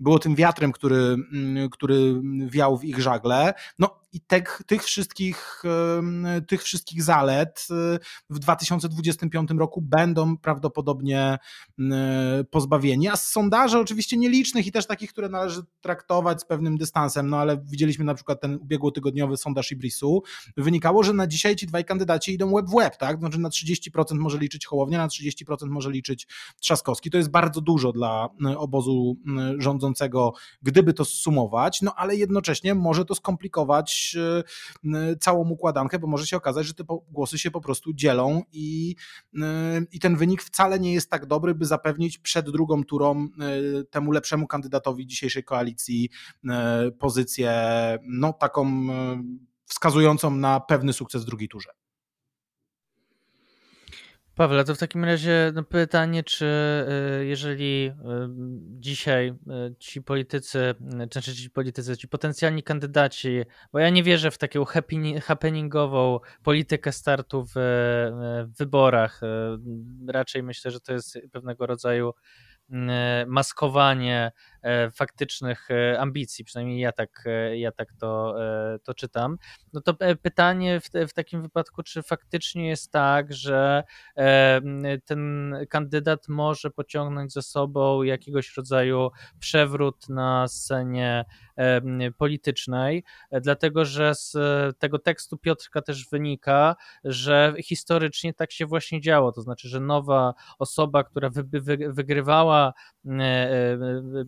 było 0.00 0.18
tym 0.18 0.34
wiatrem, 0.34 0.72
który, 0.72 1.16
który 1.72 2.20
wiał 2.46 2.78
w 2.78 2.84
ich 2.84 3.00
żagle. 3.00 3.54
No 3.78 4.03
i 4.14 4.20
tych, 4.20 4.62
tych, 4.66 4.84
wszystkich, 4.84 5.62
tych 6.48 6.62
wszystkich 6.62 7.02
zalet 7.02 7.66
w 8.30 8.38
2025 8.38 9.50
roku 9.50 9.82
będą 9.82 10.38
prawdopodobnie 10.38 11.38
pozbawieni. 12.50 13.08
A 13.08 13.16
z 13.16 13.30
sondaży 13.30 13.78
oczywiście 13.78 14.16
nielicznych 14.16 14.66
i 14.66 14.72
też 14.72 14.86
takich, 14.86 15.12
które 15.12 15.28
należy 15.28 15.62
traktować 15.80 16.40
z 16.40 16.44
pewnym 16.44 16.78
dystansem, 16.78 17.30
no 17.30 17.36
ale 17.36 17.58
widzieliśmy 17.64 18.04
na 18.04 18.14
przykład 18.14 18.40
ten 18.40 18.54
ubiegłotygodniowy 18.54 19.36
sondaż 19.36 19.72
Ibrisu, 19.72 20.22
wynikało, 20.56 21.02
że 21.02 21.12
na 21.12 21.26
dzisiaj 21.26 21.56
ci 21.56 21.66
dwaj 21.66 21.84
kandydaci 21.84 22.34
idą 22.34 22.54
web 22.54 22.66
w 22.66 22.74
web, 22.74 22.96
tak? 22.96 23.18
Znaczy 23.18 23.38
na 23.38 23.48
30% 23.48 23.90
może 24.14 24.38
liczyć 24.38 24.66
Hołownia, 24.66 24.98
na 24.98 25.08
30% 25.08 25.68
może 25.68 25.90
liczyć 25.90 26.26
Trzaskowski. 26.60 27.10
To 27.10 27.18
jest 27.18 27.30
bardzo 27.30 27.60
dużo 27.60 27.92
dla 27.92 28.28
obozu 28.56 29.16
rządzącego, 29.58 30.32
gdyby 30.62 30.94
to 30.94 31.04
zsumować, 31.04 31.82
no 31.82 31.94
ale 31.96 32.16
jednocześnie 32.16 32.74
może 32.74 33.04
to 33.04 33.14
skomplikować 33.14 34.03
E, 34.94 35.16
całą 35.16 35.48
układankę, 35.50 35.98
bo 35.98 36.06
może 36.06 36.26
się 36.26 36.36
okazać, 36.36 36.66
że 36.66 36.74
te 36.74 36.84
głosy 37.10 37.38
się 37.38 37.50
po 37.50 37.60
prostu 37.60 37.92
dzielą 37.94 38.42
i, 38.52 38.96
e, 39.42 39.80
i 39.92 40.00
ten 40.00 40.16
wynik 40.16 40.42
wcale 40.42 40.80
nie 40.80 40.92
jest 40.92 41.10
tak 41.10 41.26
dobry, 41.26 41.54
by 41.54 41.66
zapewnić 41.66 42.18
przed 42.18 42.50
drugą 42.50 42.84
turą 42.84 43.28
e, 43.40 43.84
temu 43.84 44.12
lepszemu 44.12 44.46
kandydatowi 44.46 45.06
dzisiejszej 45.06 45.44
koalicji 45.44 46.10
pozycję 46.98 47.52
no, 48.02 48.32
taką 48.32 48.86
wskazującą 49.66 50.30
na 50.30 50.60
pewny 50.60 50.92
sukces 50.92 51.22
w 51.22 51.26
drugiej 51.26 51.48
turze. 51.48 51.83
Pawle, 54.34 54.64
to 54.64 54.74
w 54.74 54.78
takim 54.78 55.04
razie 55.04 55.52
no 55.54 55.62
pytanie, 55.62 56.22
czy 56.22 56.46
y, 57.20 57.26
jeżeli 57.26 57.86
y, 57.86 57.92
dzisiaj 58.80 59.28
y, 59.28 59.34
ci 59.78 60.02
politycy, 60.02 60.74
znaczy 61.10 61.34
ci 61.34 61.50
politycy, 61.50 61.96
ci 61.96 62.08
potencjalni 62.08 62.62
kandydaci, 62.62 63.42
bo 63.72 63.78
ja 63.78 63.90
nie 63.90 64.02
wierzę 64.02 64.30
w 64.30 64.38
taką 64.38 64.64
happeningową 65.22 66.20
politykę 66.42 66.92
startu 66.92 67.46
w, 67.54 67.58
wyborach. 68.58 69.20
Raczej 70.08 70.42
myślę, 70.42 70.70
że 70.70 70.80
to 70.80 70.92
jest 70.92 71.18
pewnego 71.32 71.66
rodzaju 71.66 72.12
maskowanie 73.26 74.32
faktycznych 74.94 75.70
e, 75.70 76.00
ambicji, 76.00 76.44
przynajmniej 76.44 76.80
ja 76.80 76.92
tak, 76.92 77.24
e, 77.26 77.58
ja 77.58 77.72
tak 77.72 77.92
to, 77.92 78.34
to 78.82 78.94
czytam. 78.94 79.38
No 79.72 79.80
to 79.80 79.94
pytanie 80.22 80.80
w, 80.80 80.90
w 81.08 81.12
takim 81.12 81.42
wypadku, 81.42 81.82
czy 81.82 82.02
faktycznie 82.02 82.68
jest 82.68 82.92
tak, 82.92 83.32
że 83.32 83.84
ten 85.04 85.54
kandydat 85.70 86.28
może 86.28 86.70
pociągnąć 86.70 87.32
za 87.32 87.42
sobą 87.42 88.02
jakiegoś 88.02 88.56
rodzaju 88.56 89.10
przewrót 89.38 90.08
na 90.08 90.48
scenie 90.48 91.24
politycznej, 92.18 93.04
dlatego 93.42 93.84
że 93.84 94.14
z 94.14 94.36
tego 94.78 94.98
tekstu 94.98 95.38
Piotrka 95.38 95.82
też 95.82 96.08
wynika, 96.08 96.76
że 97.04 97.54
historycznie 97.62 98.34
tak 98.34 98.52
się 98.52 98.66
właśnie 98.66 99.00
działo, 99.00 99.32
to 99.32 99.42
znaczy, 99.42 99.68
że 99.68 99.80
nowa 99.80 100.34
osoba, 100.58 101.04
która 101.04 101.30
wy, 101.30 101.44
wy, 101.60 101.78
wygrywała 101.92 102.72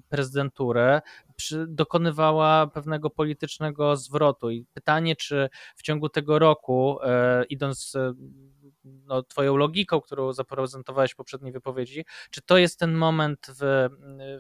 prezydenta, 0.08 0.25
prezydenturę, 0.26 1.00
dokonywała 1.66 2.66
pewnego 2.66 3.10
politycznego 3.10 3.96
zwrotu. 3.96 4.50
I 4.50 4.64
pytanie, 4.74 5.16
czy 5.16 5.48
w 5.76 5.82
ciągu 5.82 6.08
tego 6.08 6.38
roku, 6.38 6.98
e, 7.02 7.44
idąc 7.44 7.94
e, 7.94 8.12
no, 8.84 9.22
twoją 9.22 9.56
logiką, 9.56 10.00
którą 10.00 10.32
zaprezentowałeś 10.32 11.12
w 11.12 11.16
poprzedniej 11.16 11.52
wypowiedzi, 11.52 12.04
czy 12.30 12.42
to 12.42 12.58
jest 12.58 12.78
ten 12.78 12.94
moment 12.94 13.46
w, 13.60 13.88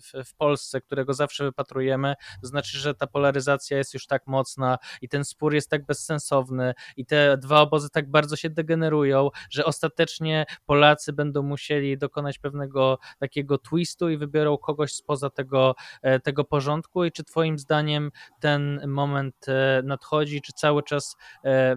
w, 0.02 0.28
w 0.28 0.34
Polsce, 0.34 0.80
którego 0.80 1.14
zawsze 1.14 1.44
wypatrujemy, 1.44 2.14
to 2.42 2.48
znaczy, 2.48 2.78
że 2.78 2.94
ta 2.94 3.06
polaryzacja 3.06 3.78
jest 3.78 3.94
już 3.94 4.06
tak 4.06 4.26
mocna 4.26 4.78
i 5.02 5.08
ten 5.08 5.24
spór 5.24 5.54
jest 5.54 5.70
tak 5.70 5.86
bezsensowny 5.86 6.74
i 6.96 7.06
te 7.06 7.36
dwa 7.38 7.60
obozy 7.60 7.90
tak 7.90 8.10
bardzo 8.10 8.36
się 8.36 8.50
degenerują, 8.50 9.30
że 9.50 9.64
ostatecznie 9.64 10.46
Polacy 10.66 11.12
będą 11.12 11.42
musieli 11.42 11.98
dokonać 11.98 12.38
pewnego 12.38 12.98
takiego 13.18 13.58
twistu 13.58 14.10
i 14.10 14.16
wybiorą 14.16 14.58
kogoś 14.58 14.92
spoza 14.92 15.30
tego, 15.30 15.74
tego 16.22 16.44
porządku 16.44 17.04
i 17.04 17.12
czy 17.12 17.24
twoim 17.24 17.58
zdaniem 17.58 18.10
ten 18.40 18.80
moment 18.86 19.48
e, 19.48 19.82
nadchodzi, 19.84 20.42
czy 20.42 20.52
cały 20.52 20.82
czas 20.82 21.16
e, 21.44 21.76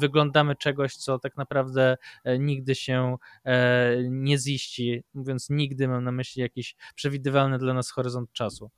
wyglądamy 0.00 0.56
czegoś, 0.56 0.96
co 0.96 1.18
tak 1.18 1.36
naprawdę 1.36 1.96
nigdy 2.38 2.74
się 2.74 3.16
nie 4.10 4.38
ziści, 4.38 5.02
mówiąc 5.14 5.50
nigdy 5.50 5.88
mam 5.88 6.04
na 6.04 6.12
myśli 6.12 6.42
jakiś 6.42 6.76
przewidywalny 6.94 7.58
dla 7.58 7.74
nas 7.74 7.90
horyzont 7.90 8.32
czasu. 8.32 8.70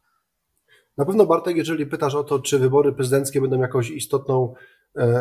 Na 0.97 1.05
pewno 1.05 1.27
Bartek, 1.27 1.57
jeżeli 1.57 1.87
pytasz 1.87 2.15
o 2.15 2.25
to, 2.25 2.39
czy 2.39 2.59
wybory 2.59 2.93
prezydenckie 2.93 3.41
będą 3.41 3.61
jakąś 3.61 3.91
istotną 3.91 4.55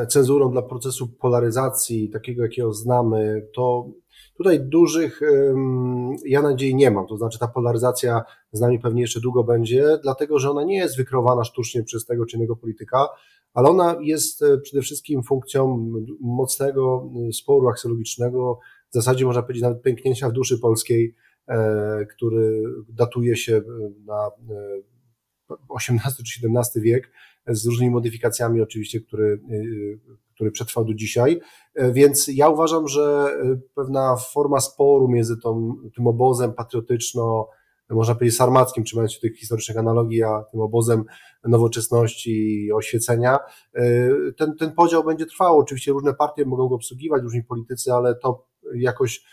cenzurą 0.09 0.51
dla 0.51 0.61
procesu 0.61 1.07
polaryzacji, 1.07 2.09
takiego 2.09 2.43
jakiego 2.43 2.73
znamy, 2.73 3.47
to 3.55 3.89
Tutaj 4.37 4.59
dużych 4.59 5.21
ja 6.25 6.41
nadziei 6.41 6.75
nie 6.75 6.91
mam, 6.91 7.07
to 7.07 7.17
znaczy 7.17 7.39
ta 7.39 7.47
polaryzacja 7.47 8.23
z 8.51 8.61
nami 8.61 8.79
pewnie 8.79 9.01
jeszcze 9.01 9.19
długo 9.19 9.43
będzie, 9.43 9.97
dlatego 10.03 10.39
że 10.39 10.51
ona 10.51 10.63
nie 10.63 10.75
jest 10.75 10.97
wykreowana 10.97 11.43
sztucznie 11.43 11.83
przez 11.83 12.05
tego 12.05 12.25
czy 12.25 12.37
innego 12.37 12.55
polityka, 12.55 13.07
ale 13.53 13.69
ona 13.69 13.95
jest 14.01 14.41
e, 14.41 14.57
przede 14.57 14.81
wszystkim 14.81 15.23
funkcją 15.23 15.91
mocnego 16.19 17.09
e, 17.29 17.33
sporu 17.33 17.69
aksjologicznego, 17.69 18.59
w 18.89 18.93
zasadzie 18.93 19.25
można 19.25 19.41
powiedzieć 19.41 19.63
nawet 19.63 19.81
pęknięcia 19.81 20.29
w 20.29 20.33
duszy 20.33 20.59
polskiej, 20.59 21.15
e, 21.47 22.05
który 22.05 22.63
datuje 22.89 23.35
się 23.37 23.61
na 24.05 24.31
XVIII 25.75 26.25
czy 26.25 26.47
XVII 26.47 26.81
wiek, 26.81 27.11
z 27.47 27.65
różnymi 27.65 27.91
modyfikacjami 27.91 28.61
oczywiście, 28.61 29.01
który, 29.01 29.39
który 30.33 30.51
przetrwał 30.51 30.85
do 30.85 30.93
dzisiaj. 30.93 31.39
E, 31.75 31.91
więc 31.91 32.27
ja 32.33 32.49
uważam, 32.49 32.87
że 32.87 33.35
e, 33.43 33.59
pewna 33.75 34.15
forma 34.15 34.59
sporu 34.59 35.07
między 35.07 35.37
tą, 35.37 35.75
tym 35.95 36.07
obozem 36.07 36.53
patriotyczno, 36.53 37.49
można 37.89 38.15
powiedzieć 38.15 38.37
sarmackim, 38.37 38.83
trzymając 38.83 39.11
się 39.11 39.19
tych 39.19 39.37
historycznych 39.37 39.77
analogii, 39.77 40.23
a 40.23 40.43
tym 40.51 40.61
obozem 40.61 41.03
nowoczesności 41.43 42.65
i 42.65 42.71
oświecenia, 42.71 43.39
ten, 44.37 44.55
ten 44.59 44.71
podział 44.71 45.03
będzie 45.03 45.25
trwał. 45.25 45.57
Oczywiście 45.57 45.91
różne 45.91 46.13
partie 46.13 46.45
mogą 46.45 46.67
go 46.67 46.75
obsługiwać, 46.75 47.23
różni 47.23 47.43
politycy, 47.43 47.93
ale 47.93 48.15
to 48.15 48.47
jakoś 48.75 49.23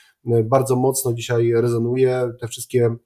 bardzo 0.44 0.76
mocno 0.76 1.12
dzisiaj 1.12 1.52
rezonuje. 1.52 2.30
Te 2.40 2.48
wszystkie 2.48 2.96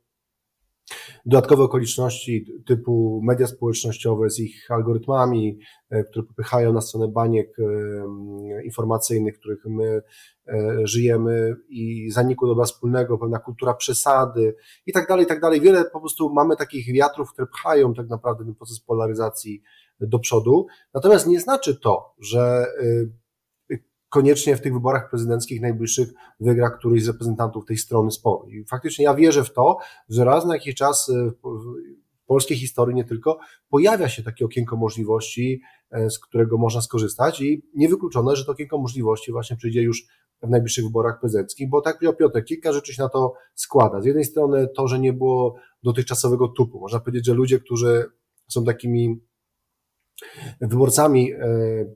Dodatkowe 1.26 1.62
okoliczności 1.62 2.46
typu 2.66 3.20
media 3.24 3.46
społecznościowe 3.46 4.30
z 4.30 4.40
ich 4.40 4.70
algorytmami, 4.70 5.58
e, 5.90 6.04
które 6.04 6.26
popychają 6.26 6.72
na 6.72 6.80
stronę 6.80 7.08
baniek 7.08 7.58
e, 7.58 8.64
informacyjnych, 8.64 9.38
których 9.38 9.64
my 9.66 10.02
e, 10.48 10.78
żyjemy 10.84 11.56
i 11.68 12.10
zaniku 12.10 12.46
dobra 12.46 12.64
wspólnego, 12.64 13.18
pewna 13.18 13.38
kultura 13.38 13.74
przesady 13.74 14.56
i 14.86 14.92
tak 14.92 15.08
dalej, 15.08 15.24
i 15.24 15.28
tak 15.28 15.40
dalej. 15.40 15.60
Wiele 15.60 15.84
po 15.84 16.00
prostu 16.00 16.32
mamy 16.32 16.56
takich 16.56 16.94
wiatrów, 16.94 17.32
które 17.32 17.46
pchają 17.46 17.94
tak 17.94 18.08
naprawdę 18.08 18.44
ten 18.44 18.54
proces 18.54 18.80
polaryzacji 18.80 19.62
do 20.00 20.18
przodu. 20.18 20.66
Natomiast 20.94 21.26
nie 21.26 21.40
znaczy 21.40 21.80
to, 21.80 22.14
że 22.18 22.66
koniecznie 24.14 24.56
w 24.56 24.60
tych 24.60 24.72
wyborach 24.72 25.10
prezydenckich 25.10 25.60
najbliższych 25.60 26.08
wygra 26.40 26.70
któryś 26.70 27.04
z 27.04 27.08
reprezentantów 27.08 27.64
tej 27.64 27.76
strony 27.76 28.10
sporu. 28.10 28.48
I 28.48 28.64
faktycznie 28.64 29.04
ja 29.04 29.14
wierzę 29.14 29.44
w 29.44 29.52
to, 29.52 29.76
że 30.08 30.24
raz 30.24 30.46
na 30.46 30.54
jakiś 30.54 30.74
czas 30.74 31.08
e, 31.08 31.30
w 31.44 32.26
polskiej 32.26 32.56
historii 32.56 32.96
nie 32.96 33.04
tylko 33.04 33.38
pojawia 33.68 34.08
się 34.08 34.22
takie 34.22 34.44
okienko 34.44 34.76
możliwości, 34.76 35.60
e, 35.90 36.10
z 36.10 36.18
którego 36.18 36.58
można 36.58 36.80
skorzystać 36.80 37.40
i 37.40 37.62
niewykluczone, 37.74 38.36
że 38.36 38.44
to 38.44 38.52
okienko 38.52 38.78
możliwości 38.78 39.32
właśnie 39.32 39.56
przyjdzie 39.56 39.82
już 39.82 40.06
w 40.42 40.48
najbliższych 40.48 40.84
wyborach 40.84 41.20
prezydenckich, 41.20 41.68
bo 41.68 41.80
tak 41.80 42.02
jak 42.02 42.16
Piotr, 42.16 42.44
kilka 42.44 42.72
rzeczy 42.72 42.94
się 42.94 43.02
na 43.02 43.08
to 43.08 43.34
składa. 43.54 44.00
Z 44.00 44.04
jednej 44.04 44.24
strony 44.24 44.68
to, 44.76 44.88
że 44.88 44.98
nie 44.98 45.12
było 45.12 45.54
dotychczasowego 45.82 46.48
tupu. 46.48 46.80
Można 46.80 47.00
powiedzieć, 47.00 47.26
że 47.26 47.34
ludzie, 47.34 47.58
którzy 47.58 48.04
są 48.48 48.64
takimi 48.64 49.20
wyborcami 50.60 51.32
e, 51.32 51.38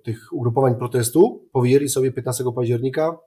tych 0.05 0.33
ugrupowań 0.33 0.75
protestu 0.75 1.49
powiedzieli 1.53 1.89
sobie 1.89 2.13
15 2.13 2.45
października, 2.57 3.19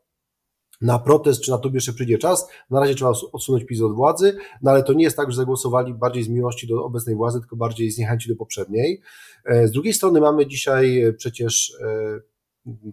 na 0.81 0.99
protest, 0.99 1.41
czy 1.41 1.51
na 1.51 1.57
to 1.57 1.69
jeszcze 1.73 1.93
przyjdzie 1.93 2.17
czas. 2.17 2.47
Na 2.69 2.79
razie 2.79 2.95
trzeba 2.95 3.11
odsunąć 3.31 3.65
PiS 3.65 3.81
od 3.81 3.95
władzy, 3.95 4.37
no 4.61 4.71
ale 4.71 4.83
to 4.83 4.93
nie 4.93 5.03
jest 5.03 5.17
tak, 5.17 5.31
że 5.31 5.37
zagłosowali 5.37 5.93
bardziej 5.93 6.23
z 6.23 6.29
miłości 6.29 6.67
do 6.67 6.83
obecnej 6.83 7.15
władzy, 7.15 7.39
tylko 7.39 7.55
bardziej 7.55 7.91
z 7.91 7.97
niechęci 7.97 8.29
do 8.29 8.35
poprzedniej. 8.35 9.01
E, 9.45 9.67
z 9.67 9.71
drugiej 9.71 9.93
strony 9.93 10.21
mamy 10.21 10.47
dzisiaj 10.47 11.13
przecież 11.17 11.77
e, 11.81 12.19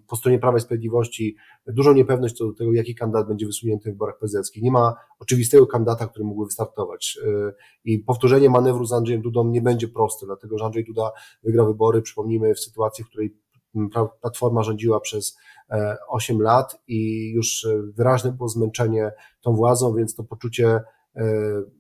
po 0.07 0.17
stronie 0.17 0.39
Prawa 0.39 0.59
i 0.59 0.61
Sprawiedliwości 0.61 1.37
dużą 1.67 1.93
niepewność 1.93 2.37
co 2.37 2.47
do 2.47 2.53
tego, 2.53 2.73
jaki 2.73 2.95
kandydat 2.95 3.29
będzie 3.29 3.47
wysunięty 3.47 3.91
w 3.91 3.93
wyborach 3.93 4.19
prezydenckich. 4.19 4.63
Nie 4.63 4.71
ma 4.71 4.95
oczywistego 5.19 5.67
kandydata, 5.67 6.07
który 6.07 6.25
mógłby 6.25 6.47
wystartować. 6.47 7.19
I 7.85 7.99
powtórzenie 7.99 8.51
manewru 8.51 8.85
z 8.85 8.93
Andrzejem 8.93 9.23
Dudą 9.23 9.45
nie 9.45 9.63
będzie 9.63 9.89
proste, 9.89 10.27
dlatego 10.27 10.59
że 10.59 10.65
Andrzej 10.65 10.85
Duda 10.85 11.11
wygrał 11.43 11.67
wybory, 11.67 12.03
przypomnijmy, 12.03 12.55
w 12.55 12.61
sytuacji, 12.61 13.05
w 13.05 13.09
której 13.09 13.37
Platforma 14.21 14.63
rządziła 14.63 15.01
przez 15.01 15.37
8 16.09 16.41
e, 16.41 16.43
lat 16.43 16.83
i 16.87 17.31
już 17.33 17.65
e, 17.65 17.83
wyraźne 17.83 18.33
było 18.33 18.49
zmęczenie 18.49 19.13
tą 19.41 19.55
władzą, 19.55 19.95
więc 19.95 20.15
to 20.15 20.25
poczucie 20.25 20.81
e, 21.17 21.25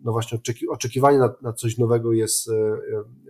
no 0.04 0.12
właśnie 0.12 0.38
oczekiwanie 0.70 1.18
na, 1.18 1.34
na 1.42 1.52
coś 1.52 1.78
nowego 1.78 2.12
jest, 2.12 2.50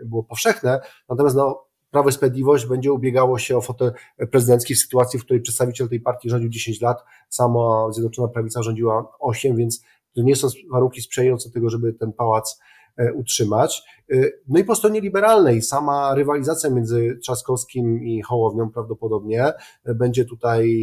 było 0.05 0.25
powszechne, 0.25 0.81
natomiast 1.09 1.37
no, 1.37 1.68
Prawo 1.91 2.09
i 2.09 2.13
Sprawiedliwość 2.13 2.67
będzie 2.67 2.93
ubiegało 2.93 3.39
się 3.39 3.57
o 3.57 3.61
fotel 3.61 3.93
prezydencki 4.31 4.75
w 4.75 4.79
sytuacji, 4.79 5.19
w 5.19 5.25
której 5.25 5.43
przedstawiciel 5.43 5.89
tej 5.89 6.01
partii 6.01 6.31
rządził 6.31 6.49
10 6.49 6.81
lat, 6.81 7.05
sama 7.29 7.93
Zjednoczona 7.93 8.29
Prawica 8.29 8.63
rządziła 8.63 9.13
8, 9.21 9.57
więc 9.57 9.83
to 10.15 10.23
nie 10.23 10.37
są 10.37 10.49
warunki 10.71 11.03
sprzyjające 11.03 11.51
tego, 11.51 11.71
żeby 11.71 11.93
ten 11.93 12.13
pałac 12.13 12.61
e, 12.97 13.13
utrzymać. 13.13 13.83
E, 14.13 14.17
no 14.49 14.59
i 14.59 14.65
po 14.65 14.75
stronie 14.75 15.01
liberalnej 15.01 15.63
sama 15.63 16.15
rywalizacja 16.15 16.71
między 16.71 17.19
Trzaskowskim 17.23 18.05
i 18.05 18.23
Hołownią 18.23 18.71
prawdopodobnie 18.71 19.45
e, 19.85 19.95
będzie 19.95 20.25
tutaj 20.25 20.75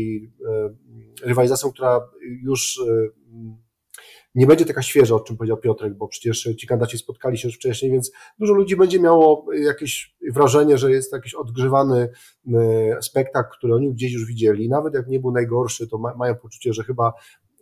rywalizacją, 1.24 1.72
która 1.72 2.10
już 2.42 2.82
nie 4.36 4.48
będzie 4.48 4.66
taka 4.66 4.82
świeża, 4.82 5.16
o 5.16 5.20
czym 5.20 5.38
powiedział 5.38 5.58
Piotrek, 5.58 5.94
bo 5.94 6.08
przecież 6.08 6.50
ci 6.60 6.68
kandydaci 6.68 6.98
spotkali 6.98 7.38
się 7.38 7.48
już 7.48 7.56
wcześniej, 7.56 7.92
więc 7.92 8.12
dużo 8.40 8.54
ludzi 8.54 8.76
będzie 8.76 9.00
miało 9.00 9.46
jakieś 9.54 10.16
wrażenie, 10.32 10.78
że 10.78 10.92
jest 10.92 11.14
jakiś 11.14 11.34
odgrzewany 11.34 12.10
e, 12.54 13.02
spektakl, 13.02 13.58
który 13.58 13.76
oni 13.76 13.94
gdzieś 13.94 14.14
już 14.14 14.26
widzieli. 14.26 14.70
Nawet 14.70 14.94
jak 14.94 15.08
nie 15.08 15.20
był 15.20 15.32
najgorszy, 15.32 15.88
to 15.88 15.98
mają 15.98 16.36
poczucie, 16.36 16.74
że 16.74 16.84
chyba 16.84 17.14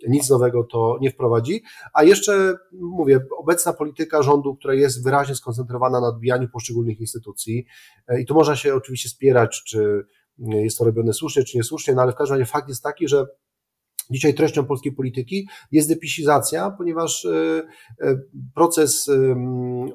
nic 0.07 0.29
nowego 0.29 0.63
to 0.63 0.97
nie 1.01 1.11
wprowadzi. 1.11 1.63
A 1.93 2.03
jeszcze 2.03 2.57
mówię, 2.71 3.19
obecna 3.37 3.73
polityka 3.73 4.23
rządu, 4.23 4.55
która 4.55 4.73
jest 4.73 5.03
wyraźnie 5.03 5.35
skoncentrowana 5.35 6.01
na 6.01 6.07
odbijaniu 6.07 6.49
poszczególnych 6.49 6.99
instytucji, 6.99 7.65
e, 8.07 8.21
i 8.21 8.25
tu 8.25 8.33
można 8.33 8.55
się 8.55 8.75
oczywiście 8.75 9.09
spierać, 9.09 9.63
czy 9.63 10.05
jest 10.39 10.77
to 10.77 10.85
robione 10.85 11.13
słusznie, 11.13 11.43
czy 11.43 11.57
niesłusznie, 11.57 11.93
no 11.93 12.01
ale 12.01 12.11
w 12.11 12.15
każdym 12.15 12.37
razie 12.39 12.51
fakt 12.51 12.69
jest 12.69 12.83
taki, 12.83 13.07
że 13.07 13.25
Dzisiaj 14.11 14.33
treścią 14.33 14.65
polskiej 14.65 14.91
polityki 14.91 15.47
jest 15.71 15.89
depisizacja, 15.89 16.71
ponieważ 16.71 17.25
e, 17.25 17.61
e, 18.01 18.17
proces 18.55 19.09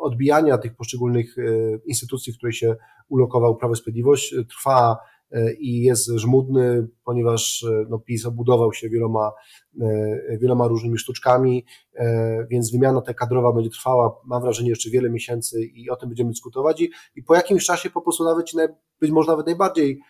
odbijania 0.01 0.59
tych 0.59 0.77
poszczególnych 0.77 1.39
e, 1.39 1.43
instytucji, 1.87 2.33
w 2.33 2.37
której 2.37 2.53
się 2.53 2.77
ulokował 3.09 3.57
Prawo 3.57 3.75
i 3.75 3.77
Sprawiedliwość, 3.77 4.35
trwa 4.49 4.97
i 5.61 5.83
jest 5.83 6.07
żmudny, 6.07 6.89
ponieważ 7.05 7.67
no, 7.89 7.99
PiS 7.99 8.27
obudował 8.27 8.73
się 8.73 8.89
wieloma, 8.89 9.33
wieloma 10.41 10.69
różnymi 10.69 10.99
sztuczkami, 10.99 11.65
więc 12.51 12.73
wymiana 12.73 13.01
ta 13.01 13.15
kadrowa 13.15 13.53
będzie 13.53 13.71
trwała, 13.71 14.21
mam 14.25 14.43
wrażenie, 14.43 14.71
jeszcze 14.71 14.91
wiele 14.91 15.11
miesięcy 15.11 15.65
i 15.65 15.91
o 15.91 15.97
tym 15.97 16.09
będziemy 16.09 16.31
dyskutować 16.31 16.81
i, 16.81 16.91
i 17.15 17.23
po 17.23 17.35
jakimś 17.35 17.67
czasie 17.67 17.91
po 17.91 18.01
prostu 18.01 18.25
nawet 18.25 18.47
być 19.01 19.11
może 19.11 19.31
nawet 19.31 19.47
najbardziej 19.47 20.01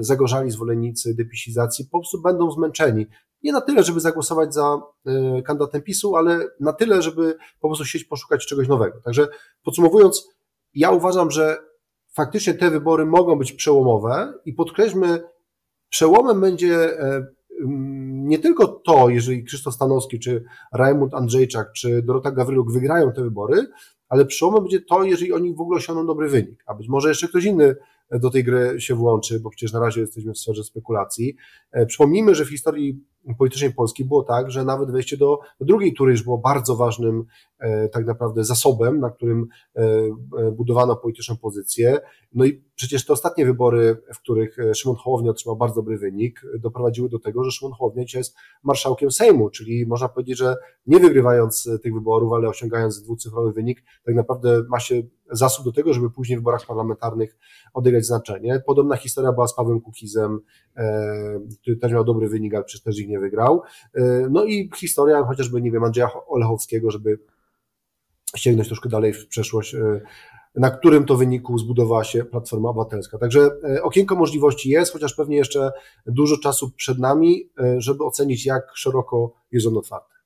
zagorzali 0.00 0.50
zwolennicy 0.50 1.14
depisizacji 1.14 1.84
po 1.92 1.98
prostu 1.98 2.22
będą 2.22 2.50
zmęczeni. 2.50 3.06
Nie 3.42 3.52
na 3.52 3.60
tyle, 3.60 3.82
żeby 3.82 4.00
zagłosować 4.00 4.54
za 4.54 4.82
e, 5.06 5.42
kandydatem 5.42 5.82
PiSu, 5.82 6.16
ale 6.16 6.46
na 6.60 6.72
tyle, 6.72 7.02
żeby 7.02 7.34
po 7.60 7.68
prostu 7.68 7.84
chcieć 7.84 8.04
poszukać 8.04 8.46
czegoś 8.46 8.68
nowego. 8.68 9.00
Także 9.04 9.28
podsumowując, 9.64 10.28
ja 10.74 10.90
uważam, 10.90 11.30
że 11.30 11.58
faktycznie 12.10 12.54
te 12.54 12.70
wybory 12.70 13.06
mogą 13.06 13.38
być 13.38 13.52
przełomowe 13.52 14.32
i 14.44 14.52
podkreślmy, 14.52 15.22
przełomem 15.88 16.40
będzie 16.40 17.00
e, 17.00 17.26
nie 18.10 18.38
tylko 18.38 18.66
to, 18.66 19.08
jeżeli 19.08 19.44
Krzysztof 19.44 19.74
Stanowski, 19.74 20.18
czy 20.18 20.44
Rajmund 20.72 21.14
Andrzejczak, 21.14 21.72
czy 21.72 22.02
Dorota 22.02 22.30
Gawryluk 22.30 22.72
wygrają 22.72 23.12
te 23.12 23.22
wybory, 23.22 23.66
ale 24.08 24.24
przełomem 24.24 24.62
będzie 24.62 24.80
to, 24.80 25.04
jeżeli 25.04 25.32
oni 25.32 25.54
w 25.54 25.60
ogóle 25.60 25.76
osiągną 25.76 26.06
dobry 26.06 26.28
wynik, 26.28 26.64
a 26.66 26.74
być 26.74 26.88
może 26.88 27.08
jeszcze 27.08 27.28
ktoś 27.28 27.44
inny 27.44 27.76
do 28.10 28.30
tej 28.30 28.44
gry 28.44 28.80
się 28.80 28.94
włączy, 28.94 29.40
bo 29.40 29.50
przecież 29.50 29.72
na 29.72 29.80
razie 29.80 30.00
jesteśmy 30.00 30.32
w 30.32 30.38
sferze 30.38 30.64
spekulacji. 30.64 31.36
Przypomnijmy, 31.86 32.34
że 32.34 32.44
w 32.44 32.50
historii 32.50 33.04
politycznej 33.38 33.74
Polski 33.74 34.04
było 34.04 34.22
tak, 34.22 34.50
że 34.50 34.64
nawet 34.64 34.90
wejście 34.90 35.16
do, 35.16 35.38
drugiej 35.60 35.94
tury 35.94 36.12
już 36.12 36.22
było 36.22 36.38
bardzo 36.38 36.76
ważnym 36.76 37.24
e, 37.58 37.88
tak 37.88 38.06
naprawdę 38.06 38.44
zasobem, 38.44 39.00
na 39.00 39.10
którym 39.10 39.46
e, 39.76 39.82
e, 40.38 40.50
budowano 40.52 40.96
polityczną 40.96 41.36
pozycję. 41.36 41.98
No 42.34 42.44
i 42.44 42.64
przecież 42.74 43.06
te 43.06 43.12
ostatnie 43.12 43.46
wybory, 43.46 43.96
w 44.14 44.18
których 44.18 44.56
Szymon 44.74 44.96
Hołownia 44.96 45.30
otrzymał 45.30 45.56
bardzo 45.56 45.74
dobry 45.74 45.98
wynik, 45.98 46.42
doprowadziły 46.58 47.08
do 47.08 47.18
tego, 47.18 47.44
że 47.44 47.50
Szymon 47.50 47.72
Hołownia 47.72 48.04
dzisiaj 48.04 48.20
jest 48.20 48.36
marszałkiem 48.62 49.10
Sejmu, 49.10 49.50
czyli 49.50 49.86
można 49.86 50.08
powiedzieć, 50.08 50.38
że 50.38 50.56
nie 50.86 51.00
wygrywając 51.00 51.68
tych 51.82 51.94
wyborów, 51.94 52.32
ale 52.32 52.48
osiągając 52.48 53.02
dwucyfrowy 53.02 53.52
wynik, 53.52 53.84
tak 54.04 54.14
naprawdę 54.14 54.62
ma 54.68 54.80
się 54.80 55.02
zasób 55.30 55.64
do 55.64 55.72
tego, 55.72 55.94
żeby 55.94 56.10
później 56.10 56.36
w 56.36 56.40
wyborach 56.40 56.66
parlamentarnych 56.66 57.38
odegrać 57.74 58.06
znaczenie. 58.06 58.62
Podobna 58.66 58.96
historia 58.96 59.32
była 59.32 59.48
z 59.48 59.54
Pawłem 59.54 59.80
Kukizem, 59.80 60.40
który 61.62 61.76
też 61.76 61.92
miał 61.92 62.04
dobry 62.04 62.28
wynik, 62.28 62.54
ale 62.54 62.64
przecież 62.64 62.82
też 62.82 62.98
nie 63.10 63.20
wygrał. 63.20 63.62
E, 63.94 64.02
no 64.30 64.44
i 64.44 64.70
historia 64.76 65.24
chociażby, 65.24 65.62
nie 65.62 65.70
wiem, 65.70 65.84
Andrzeja 65.84 66.10
Olechowskiego, 66.26 66.90
żeby 66.90 67.18
sięgnąć 68.36 68.68
troszkę 68.68 68.88
dalej 68.88 69.12
w 69.12 69.26
przeszłość, 69.26 69.74
e, 69.74 70.00
na 70.54 70.70
którym 70.70 71.04
to 71.04 71.16
wyniku 71.16 71.58
zbudowała 71.58 72.04
się 72.04 72.24
Platforma 72.24 72.68
Obywatelska. 72.68 73.18
Także 73.18 73.50
e, 73.64 73.82
okienko 73.82 74.16
możliwości 74.16 74.70
jest, 74.70 74.92
chociaż 74.92 75.14
pewnie 75.14 75.36
jeszcze 75.36 75.72
dużo 76.06 76.38
czasu 76.38 76.70
przed 76.70 76.98
nami, 76.98 77.50
żeby 77.78 78.04
ocenić, 78.04 78.46
jak 78.46 78.62
szeroko 78.74 79.32
jest 79.52 79.66
on 79.66 79.76
otwarty. 79.76 80.19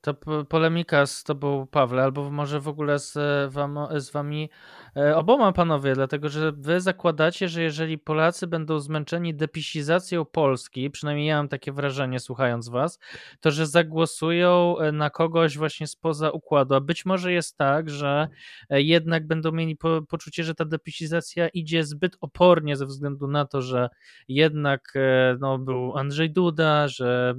To 0.00 0.14
polemika 0.48 1.06
z 1.06 1.24
tobą, 1.24 1.66
Pawle, 1.66 2.02
albo 2.02 2.30
może 2.30 2.60
w 2.60 2.68
ogóle 2.68 2.98
z, 2.98 3.18
wam, 3.52 3.78
z 3.96 4.10
wami 4.10 4.50
E, 4.96 5.16
oboma 5.16 5.52
panowie, 5.52 5.94
dlatego 5.94 6.28
że 6.28 6.52
wy 6.52 6.80
zakładacie, 6.80 7.48
że 7.48 7.62
jeżeli 7.62 7.98
Polacy 7.98 8.46
będą 8.46 8.78
zmęczeni 8.78 9.34
depisizacją 9.34 10.24
Polski, 10.24 10.90
przynajmniej 10.90 11.26
ja 11.26 11.36
mam 11.36 11.48
takie 11.48 11.72
wrażenie 11.72 12.20
słuchając 12.20 12.68
was, 12.68 12.98
to 13.40 13.50
że 13.50 13.66
zagłosują 13.66 14.78
e, 14.78 14.92
na 14.92 15.10
kogoś 15.10 15.58
właśnie 15.58 15.86
spoza 15.86 16.30
układu. 16.30 16.74
A 16.74 16.80
być 16.80 17.06
może 17.06 17.32
jest 17.32 17.56
tak, 17.56 17.90
że 17.90 18.28
e, 18.70 18.82
jednak 18.82 19.26
będą 19.26 19.52
mieli 19.52 19.76
po, 19.76 20.02
poczucie, 20.02 20.44
że 20.44 20.54
ta 20.54 20.64
depisizacja 20.64 21.48
idzie 21.48 21.84
zbyt 21.84 22.16
opornie 22.20 22.76
ze 22.76 22.86
względu 22.86 23.28
na 23.28 23.44
to, 23.44 23.62
że 23.62 23.88
jednak 24.28 24.92
no, 25.40 25.58
był 25.58 25.96
Andrzej 25.98 26.30
Duda, 26.30 26.88
że 26.88 27.34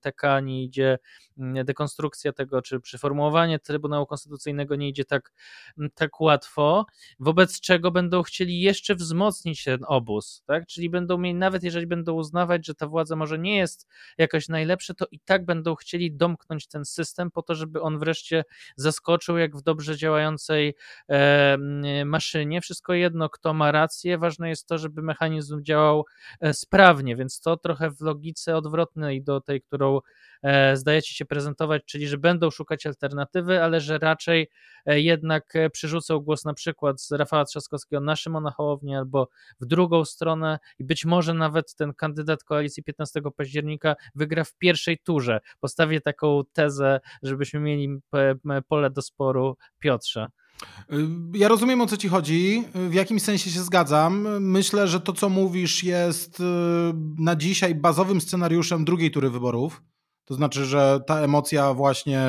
TK 0.00 0.40
nie 0.42 0.64
idzie, 0.64 0.98
dekonstrukcja 1.36 1.93
tego, 2.36 2.62
czy 2.62 2.80
przeformułowanie 2.80 3.58
Trybunału 3.58 4.06
Konstytucyjnego 4.06 4.76
nie 4.76 4.88
idzie 4.88 5.04
tak, 5.04 5.32
tak 5.94 6.20
łatwo 6.20 6.86
wobec 7.18 7.60
czego 7.60 7.90
będą 7.90 8.22
chcieli 8.22 8.60
jeszcze 8.60 8.94
wzmocnić 8.94 9.64
ten 9.64 9.80
obóz, 9.86 10.42
tak? 10.46 10.66
Czyli 10.66 10.90
będą 10.90 11.18
mieli, 11.18 11.34
nawet 11.34 11.62
jeżeli 11.62 11.86
będą 11.86 12.12
uznawać, 12.12 12.66
że 12.66 12.74
ta 12.74 12.86
władza 12.86 13.16
może 13.16 13.38
nie 13.38 13.56
jest 13.56 13.88
jakaś 14.18 14.48
najlepsza, 14.48 14.94
to 14.94 15.06
i 15.10 15.20
tak 15.20 15.44
będą 15.44 15.74
chcieli 15.74 16.12
domknąć 16.12 16.66
ten 16.66 16.84
system 16.84 17.30
po 17.30 17.42
to, 17.42 17.54
żeby 17.54 17.80
on 17.80 17.98
wreszcie 17.98 18.44
zaskoczył 18.76 19.38
jak 19.38 19.56
w 19.56 19.62
dobrze 19.62 19.96
działającej 19.96 20.74
e, 21.08 21.56
maszynie. 22.04 22.60
Wszystko 22.60 22.94
jedno, 22.94 23.28
kto 23.28 23.54
ma 23.54 23.72
rację, 23.72 24.18
ważne 24.18 24.48
jest 24.48 24.68
to, 24.68 24.78
żeby 24.78 25.02
mechanizm 25.02 25.62
działał 25.62 26.04
e, 26.40 26.54
sprawnie, 26.54 27.16
więc 27.16 27.40
to 27.40 27.56
trochę 27.56 27.90
w 27.90 28.00
logice 28.00 28.56
odwrotnej 28.56 29.22
do 29.22 29.40
tej, 29.40 29.62
którą 29.62 30.00
e, 30.42 30.76
zdajecie 30.76 31.14
się 31.14 31.24
prezentować, 31.24 31.82
czyli 31.84 32.08
że 32.08 32.18
będą 32.18 32.50
szukać 32.50 32.86
alternatywy, 32.86 33.62
ale 33.62 33.80
że 33.80 33.98
raczej 33.98 34.48
e, 34.86 35.00
jednak 35.00 35.56
e, 35.56 35.70
przyrzucą 35.70 36.18
głos 36.18 36.44
na 36.44 36.54
przykład 36.54 37.00
z 37.00 37.12
Rafała 37.12 37.44
Trzaskowskiego 37.44 38.00
na 38.00 38.16
Szymona 38.16 38.50
Hołownię 38.50 38.98
albo 38.98 39.28
w 39.60 39.66
drugą 39.66 40.04
stronę 40.04 40.58
i 40.78 40.84
być 40.84 41.04
może 41.04 41.34
nawet 41.34 41.74
ten 41.74 41.94
kandydat 41.94 42.44
koalicji 42.44 42.82
15 42.82 43.20
października 43.36 43.96
wygra 44.14 44.44
w 44.44 44.54
pierwszej 44.54 44.98
turze. 44.98 45.40
Postawię 45.60 46.00
taką 46.00 46.42
tezę, 46.52 47.00
żebyśmy 47.22 47.60
mieli 47.60 47.98
pole 48.68 48.90
do 48.90 49.02
sporu 49.02 49.56
Piotrze. 49.78 50.26
Y, 50.92 51.06
ja 51.34 51.48
rozumiem 51.48 51.80
o 51.80 51.86
co 51.86 51.96
ci 51.96 52.08
chodzi, 52.08 52.64
w 52.74 52.94
jakim 52.94 53.20
sensie 53.20 53.50
się 53.50 53.60
zgadzam. 53.60 54.42
Myślę, 54.42 54.88
że 54.88 55.00
to 55.00 55.12
co 55.12 55.28
mówisz 55.28 55.84
jest 55.84 56.40
y, 56.40 56.42
na 57.18 57.36
dzisiaj 57.36 57.74
bazowym 57.74 58.20
scenariuszem 58.20 58.84
drugiej 58.84 59.10
tury 59.10 59.30
wyborów. 59.30 59.82
To 60.24 60.34
znaczy, 60.34 60.64
że 60.64 61.00
ta 61.06 61.20
emocja 61.20 61.74
właśnie 61.74 62.28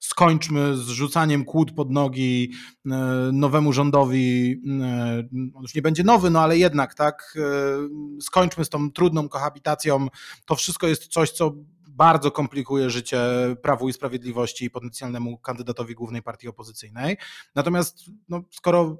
skończmy 0.00 0.76
z 0.76 0.88
rzucaniem 0.88 1.44
kłód 1.44 1.72
pod 1.72 1.90
nogi 1.90 2.52
e, 2.86 2.90
nowemu 3.32 3.72
rządowi, 3.72 4.60
e, 4.82 5.28
on 5.54 5.62
już 5.62 5.74
nie 5.74 5.82
będzie 5.82 6.04
nowy, 6.04 6.30
no 6.30 6.40
ale 6.40 6.58
jednak, 6.58 6.94
tak, 6.94 7.34
e, 7.36 8.20
skończmy 8.20 8.64
z 8.64 8.68
tą 8.68 8.92
trudną 8.92 9.28
kohabitacją. 9.28 10.06
To 10.46 10.54
wszystko 10.54 10.86
jest 10.86 11.06
coś, 11.06 11.30
co 11.30 11.52
bardzo 11.88 12.30
komplikuje 12.30 12.90
życie 12.90 13.20
Prawu 13.62 13.88
i 13.88 13.92
Sprawiedliwości 13.92 14.64
i 14.64 14.70
potencjalnemu 14.70 15.38
kandydatowi 15.38 15.94
głównej 15.94 16.22
partii 16.22 16.48
opozycyjnej. 16.48 17.16
Natomiast 17.54 18.04
no, 18.28 18.42
skoro 18.50 18.96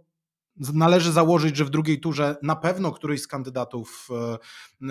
Należy 0.56 1.12
założyć, 1.12 1.56
że 1.56 1.64
w 1.64 1.70
drugiej 1.70 2.00
turze 2.00 2.36
na 2.42 2.56
pewno 2.56 2.92
któryś 2.92 3.22
z 3.22 3.26
kandydatów 3.26 4.08
e, 4.10 4.38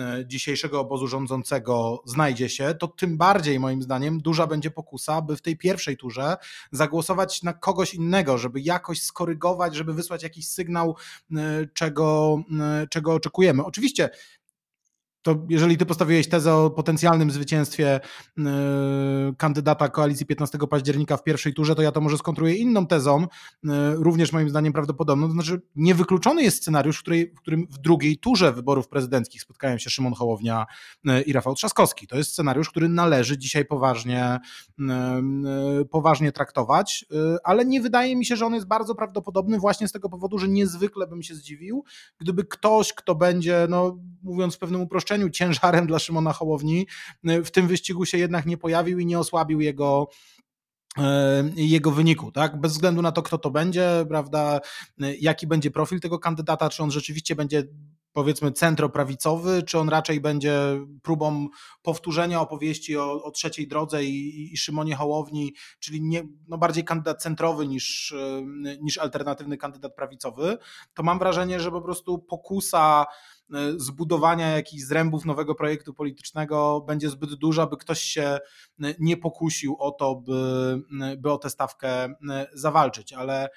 e, 0.00 0.26
dzisiejszego 0.26 0.80
obozu 0.80 1.06
rządzącego 1.06 2.02
znajdzie 2.06 2.48
się, 2.48 2.74
to 2.74 2.88
tym 2.88 3.18
bardziej 3.18 3.60
moim 3.60 3.82
zdaniem 3.82 4.20
duża 4.20 4.46
będzie 4.46 4.70
pokusa, 4.70 5.22
by 5.22 5.36
w 5.36 5.42
tej 5.42 5.56
pierwszej 5.56 5.96
turze 5.96 6.36
zagłosować 6.72 7.42
na 7.42 7.52
kogoś 7.52 7.94
innego, 7.94 8.38
żeby 8.38 8.60
jakoś 8.60 9.02
skorygować, 9.02 9.74
żeby 9.74 9.94
wysłać 9.94 10.22
jakiś 10.22 10.48
sygnał, 10.48 10.96
e, 11.36 11.66
czego, 11.74 12.38
czego 12.90 13.14
oczekujemy. 13.14 13.64
Oczywiście 13.64 14.10
to 15.22 15.36
jeżeli 15.48 15.76
ty 15.76 15.86
postawiłeś 15.86 16.28
tezę 16.28 16.54
o 16.54 16.70
potencjalnym 16.70 17.30
zwycięstwie 17.30 18.00
yy, 18.36 18.44
kandydata 19.36 19.88
koalicji 19.88 20.26
15 20.26 20.58
października 20.70 21.16
w 21.16 21.22
pierwszej 21.22 21.54
turze, 21.54 21.74
to 21.74 21.82
ja 21.82 21.92
to 21.92 22.00
może 22.00 22.18
skontruję 22.18 22.54
inną 22.54 22.86
tezą, 22.86 23.26
yy, 23.64 23.72
również 23.94 24.32
moim 24.32 24.50
zdaniem 24.50 24.72
prawdopodobną. 24.72 25.26
To 25.26 25.32
znaczy, 25.32 25.62
niewykluczony 25.76 26.42
jest 26.42 26.56
scenariusz, 26.56 26.98
w, 26.98 27.02
której, 27.02 27.32
w 27.36 27.40
którym 27.40 27.66
w 27.70 27.78
drugiej 27.78 28.18
turze 28.18 28.52
wyborów 28.52 28.88
prezydenckich 28.88 29.42
spotkają 29.42 29.78
się 29.78 29.90
Szymon 29.90 30.12
Hołownia 30.12 30.66
yy, 31.04 31.22
i 31.22 31.32
Rafał 31.32 31.54
Trzaskowski. 31.54 32.06
To 32.06 32.16
jest 32.16 32.32
scenariusz, 32.32 32.70
który 32.70 32.88
należy 32.88 33.38
dzisiaj 33.38 33.64
poważnie, 33.64 34.38
poważnie 35.90 36.32
traktować, 36.32 37.04
ale 37.44 37.64
nie 37.64 37.80
wydaje 37.80 38.16
mi 38.16 38.24
się, 38.24 38.36
że 38.36 38.46
on 38.46 38.54
jest 38.54 38.66
bardzo 38.66 38.94
prawdopodobny 38.94 39.58
właśnie 39.58 39.88
z 39.88 39.92
tego 39.92 40.08
powodu, 40.08 40.38
że 40.38 40.48
niezwykle 40.48 41.06
bym 41.06 41.22
się 41.22 41.34
zdziwił, 41.34 41.84
gdyby 42.18 42.44
ktoś, 42.44 42.92
kto 42.92 43.14
będzie, 43.14 43.66
no 43.68 43.98
mówiąc 44.22 44.54
w 44.54 44.58
pewnym 44.58 44.80
uproszczeniu, 44.80 45.11
ciężarem 45.30 45.86
dla 45.86 45.98
Szymona 45.98 46.32
Hołowni 46.32 46.86
w 47.24 47.50
tym 47.50 47.68
wyścigu 47.68 48.06
się 48.06 48.18
jednak 48.18 48.46
nie 48.46 48.56
pojawił 48.56 48.98
i 48.98 49.06
nie 49.06 49.18
osłabił 49.18 49.60
jego 49.60 50.08
e, 50.98 51.44
jego 51.56 51.90
wyniku, 51.90 52.32
tak? 52.32 52.60
Bez 52.60 52.72
względu 52.72 53.02
na 53.02 53.12
to, 53.12 53.22
kto 53.22 53.38
to 53.38 53.50
będzie, 53.50 54.04
prawda, 54.08 54.60
jaki 55.20 55.46
będzie 55.46 55.70
profil 55.70 56.00
tego 56.00 56.18
kandydata, 56.18 56.68
czy 56.68 56.82
on 56.82 56.90
rzeczywiście 56.90 57.36
będzie 57.36 57.64
powiedzmy 58.12 58.52
centroprawicowy, 58.52 59.62
czy 59.62 59.78
on 59.78 59.88
raczej 59.88 60.20
będzie 60.20 60.80
próbą 61.02 61.48
powtórzenia 61.82 62.40
opowieści 62.40 62.96
o, 62.96 63.22
o 63.22 63.30
trzeciej 63.30 63.68
drodze 63.68 64.04
i, 64.04 64.52
i 64.52 64.56
Szymonie 64.56 64.94
Hołowni, 64.94 65.54
czyli 65.78 66.02
nie, 66.02 66.22
no 66.48 66.58
bardziej 66.58 66.84
kandydat 66.84 67.22
centrowy 67.22 67.66
niż, 67.66 68.12
e, 68.12 68.42
niż 68.80 68.98
alternatywny 68.98 69.56
kandydat 69.56 69.94
prawicowy, 69.94 70.58
to 70.94 71.02
mam 71.02 71.18
wrażenie, 71.18 71.60
że 71.60 71.70
po 71.70 71.82
prostu 71.82 72.18
pokusa 72.18 73.06
zbudowania 73.76 74.50
jakichś 74.50 74.82
zrębów 74.82 75.24
nowego 75.24 75.54
projektu 75.54 75.94
politycznego 75.94 76.80
będzie 76.80 77.10
zbyt 77.10 77.34
duża, 77.34 77.66
by 77.66 77.76
ktoś 77.76 78.00
się 78.00 78.22
e, 78.22 78.38
nie 78.98 79.16
pokusił 79.16 79.76
o 79.78 79.90
to, 79.90 80.14
by, 80.14 80.80
e, 81.02 81.16
by 81.16 81.32
o 81.32 81.38
tę 81.38 81.50
stawkę 81.50 82.14
zawalczyć. 82.52 83.12
Ale, 83.12 83.48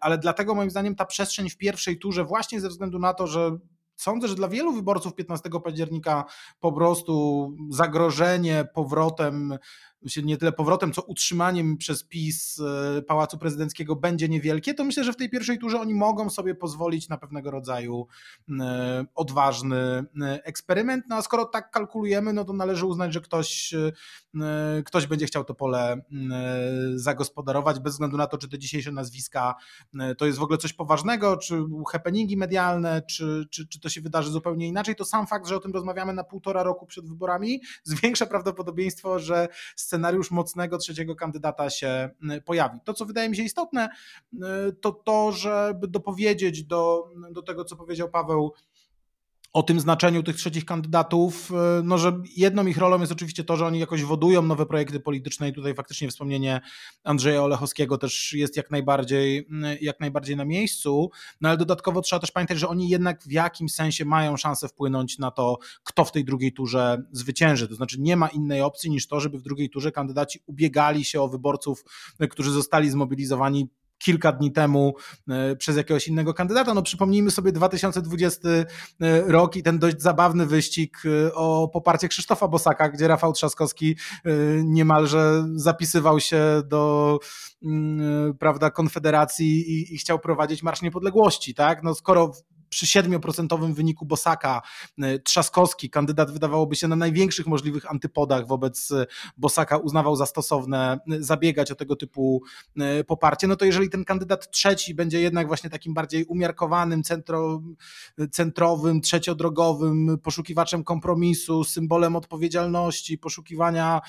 ale 0.00 0.18
dlatego 0.18 0.54
moim 0.54 0.70
zdaniem 0.70 0.94
ta 0.94 1.04
przestrzeń 1.04 1.50
w 1.50 1.56
pierwszej 1.56 1.98
turze, 1.98 2.24
właśnie 2.24 2.60
ze 2.60 2.68
względu 2.68 2.98
na 2.98 3.14
to, 3.14 3.26
że 3.26 3.58
sądzę, 3.98 4.28
że 4.28 4.34
dla 4.34 4.48
wielu 4.48 4.72
wyborców 4.72 5.14
15 5.14 5.50
października 5.64 6.24
po 6.60 6.72
prostu 6.72 7.54
zagrożenie 7.70 8.68
powrotem 8.74 9.58
nie 10.22 10.36
tyle 10.36 10.52
powrotem, 10.52 10.92
co 10.92 11.02
utrzymaniem 11.02 11.76
przez 11.76 12.04
PiS 12.04 12.60
e, 12.98 13.02
Pałacu 13.02 13.38
Prezydenckiego 13.38 13.96
będzie 13.96 14.28
niewielkie, 14.28 14.74
to 14.74 14.84
myślę, 14.84 15.04
że 15.04 15.12
w 15.12 15.16
tej 15.16 15.30
pierwszej 15.30 15.58
turze 15.58 15.80
oni 15.80 15.94
mogą 15.94 16.30
sobie 16.30 16.54
pozwolić 16.54 17.08
na 17.08 17.18
pewnego 17.18 17.50
rodzaju 17.50 18.06
e, 18.60 19.04
odważny 19.14 19.76
e, 19.76 20.44
eksperyment. 20.44 21.04
No 21.08 21.16
a 21.16 21.22
skoro 21.22 21.44
tak 21.44 21.70
kalkulujemy, 21.70 22.32
no 22.32 22.44
to 22.44 22.52
należy 22.52 22.86
uznać, 22.86 23.12
że 23.12 23.20
ktoś, 23.20 23.74
ktoś 24.84 25.06
będzie 25.06 25.26
chciał 25.26 25.44
to 25.44 25.54
pole 25.54 26.02
zagospodarować, 26.94 27.80
bez 27.80 27.92
względu 27.92 28.16
na 28.16 28.26
to, 28.26 28.38
czy 28.38 28.48
te 28.48 28.58
dzisiejsze 28.58 28.92
nazwiska 28.92 29.54
to 30.18 30.26
jest 30.26 30.38
w 30.38 30.42
ogóle 30.42 30.58
coś 30.58 30.72
poważnego, 30.72 31.36
czy 31.36 31.64
happeningi 31.92 32.36
medialne, 32.36 33.02
czy, 33.02 33.46
czy, 33.50 33.68
czy 33.68 33.80
to 33.80 33.88
się 33.88 34.00
wydarzy 34.00 34.30
zupełnie 34.30 34.68
inaczej. 34.68 34.96
To 34.96 35.04
sam 35.04 35.26
fakt, 35.26 35.46
że 35.46 35.56
o 35.56 35.60
tym 35.60 35.72
rozmawiamy 35.72 36.12
na 36.12 36.24
półtora 36.24 36.62
roku 36.62 36.86
przed 36.86 37.08
wyborami, 37.08 37.62
zwiększa 37.84 38.26
prawdopodobieństwo, 38.26 39.18
że 39.18 39.48
scenariusz 39.88 40.30
mocnego 40.30 40.78
trzeciego 40.78 41.16
kandydata 41.16 41.70
się 41.70 42.10
pojawi. 42.44 42.78
To, 42.84 42.94
co 42.94 43.06
wydaje 43.06 43.28
mi 43.28 43.36
się 43.36 43.42
istotne, 43.42 43.88
to 44.80 44.92
to, 44.92 45.32
żeby 45.32 45.88
dopowiedzieć 45.88 46.64
do, 46.64 47.10
do 47.30 47.42
tego, 47.42 47.64
co 47.64 47.76
powiedział 47.76 48.10
Paweł 48.10 48.52
o 49.52 49.62
tym 49.62 49.80
znaczeniu 49.80 50.22
tych 50.22 50.36
trzecich 50.36 50.64
kandydatów, 50.64 51.52
e, 51.52 51.82
no 51.84 51.98
że 51.98 52.22
jedną 52.36 52.66
ich 52.66 52.78
rolą 52.78 53.00
jest 53.00 53.12
oczywiście 53.12 53.44
to, 53.44 53.56
że 53.56 53.66
oni 53.66 53.78
jakoś 53.78 54.04
wodują 54.04 54.42
nowe 54.42 54.66
projekty 54.66 55.00
polityczne 55.00 55.48
i 55.48 55.52
tutaj 55.52 55.74
faktycznie 55.74 56.08
wspomnienie 56.08 56.60
Andrzeja 57.04 57.42
Olechowskiego 57.42 57.98
też 57.98 58.32
jest 58.32 58.56
jak 58.56 58.70
najbardziej, 58.70 59.48
jak 59.80 60.00
najbardziej 60.00 60.36
na 60.36 60.44
miejscu, 60.44 61.10
no 61.40 61.48
ale 61.48 61.58
dodatkowo 61.58 62.00
trzeba 62.00 62.20
też 62.20 62.30
pamiętać, 62.30 62.58
że 62.58 62.68
oni 62.68 62.88
jednak 62.88 63.22
w 63.22 63.32
jakimś 63.32 63.74
sensie 63.74 64.04
mają 64.04 64.36
szansę 64.36 64.68
wpłynąć 64.68 65.18
na 65.18 65.30
to, 65.30 65.58
kto 65.84 66.04
w 66.04 66.12
tej 66.12 66.24
drugiej 66.24 66.52
turze 66.52 67.02
zwycięży, 67.12 67.68
to 67.68 67.74
znaczy 67.74 68.00
nie 68.00 68.16
ma 68.16 68.28
innej 68.28 68.62
opcji 68.62 68.90
niż 68.90 69.06
to, 69.06 69.20
żeby 69.20 69.38
w 69.38 69.42
drugiej 69.42 69.70
turze 69.70 69.92
kandydaci 69.92 70.40
ubiegali 70.46 71.04
się 71.04 71.22
o 71.22 71.28
wyborców, 71.28 71.84
którzy 72.30 72.50
zostali 72.50 72.90
zmobilizowani 72.90 73.68
kilka 73.98 74.32
dni 74.32 74.52
temu 74.52 74.94
e, 75.28 75.56
przez 75.56 75.76
jakiegoś 75.76 76.08
innego 76.08 76.34
kandydata. 76.34 76.74
No 76.74 76.82
przypomnijmy 76.82 77.30
sobie 77.30 77.52
2020 77.52 78.48
e, 78.48 78.64
rok 79.26 79.56
i 79.56 79.62
ten 79.62 79.78
dość 79.78 80.02
zabawny 80.02 80.46
wyścig 80.46 80.98
e, 81.04 81.34
o 81.34 81.68
poparcie 81.72 82.08
Krzysztofa 82.08 82.48
Bosaka, 82.48 82.88
gdzie 82.88 83.08
Rafał 83.08 83.32
Trzaskowski 83.32 83.96
niemalże 84.64 85.44
zapisywał 85.54 86.20
się 86.20 86.62
do 86.66 87.18
mm, 87.64 88.34
prawda, 88.34 88.70
Konfederacji 88.70 89.72
i, 89.72 89.94
i 89.94 89.98
chciał 89.98 90.18
prowadzić 90.18 90.62
Marsz 90.62 90.82
Niepodległości, 90.82 91.54
tak? 91.54 91.82
No 91.82 91.94
skoro 91.94 92.32
przy 92.70 92.86
7% 92.86 93.72
wyniku 93.74 94.06
Bosaka 94.06 94.62
e, 94.98 95.18
Trzaskowski, 95.18 95.90
kandydat 95.90 96.30
wydawałoby 96.30 96.76
się 96.76 96.88
na 96.88 96.96
największych 96.96 97.46
możliwych 97.46 97.90
antypodach 97.90 98.46
wobec 98.46 98.90
e, 98.90 99.06
Bosaka, 99.36 99.76
uznawał 99.76 100.16
za 100.16 100.26
stosowne 100.26 100.98
e, 101.10 101.22
zabiegać 101.22 101.70
o 101.72 101.74
tego 101.74 101.96
typu 101.96 102.42
poparcie, 103.06 103.46
no 103.46 103.56
to 103.56 103.64
jeżeli 103.64 103.90
ten 103.90 104.04
kandydat 104.04 104.50
trzeci 104.50 104.94
będzie 104.94 105.20
jednak 105.20 105.46
właśnie 105.46 105.70
takim 105.70 105.94
bardziej 105.94 106.24
umiarkowanym, 106.24 107.02
centro, 107.02 107.62
centrowym, 108.30 109.00
trzeciodrogowym, 109.00 110.18
poszukiwaczem 110.22 110.84
kompromisu, 110.84 111.64
symbolem 111.64 112.16
odpowiedzialności, 112.16 113.18
poszukiwania, 113.18 114.00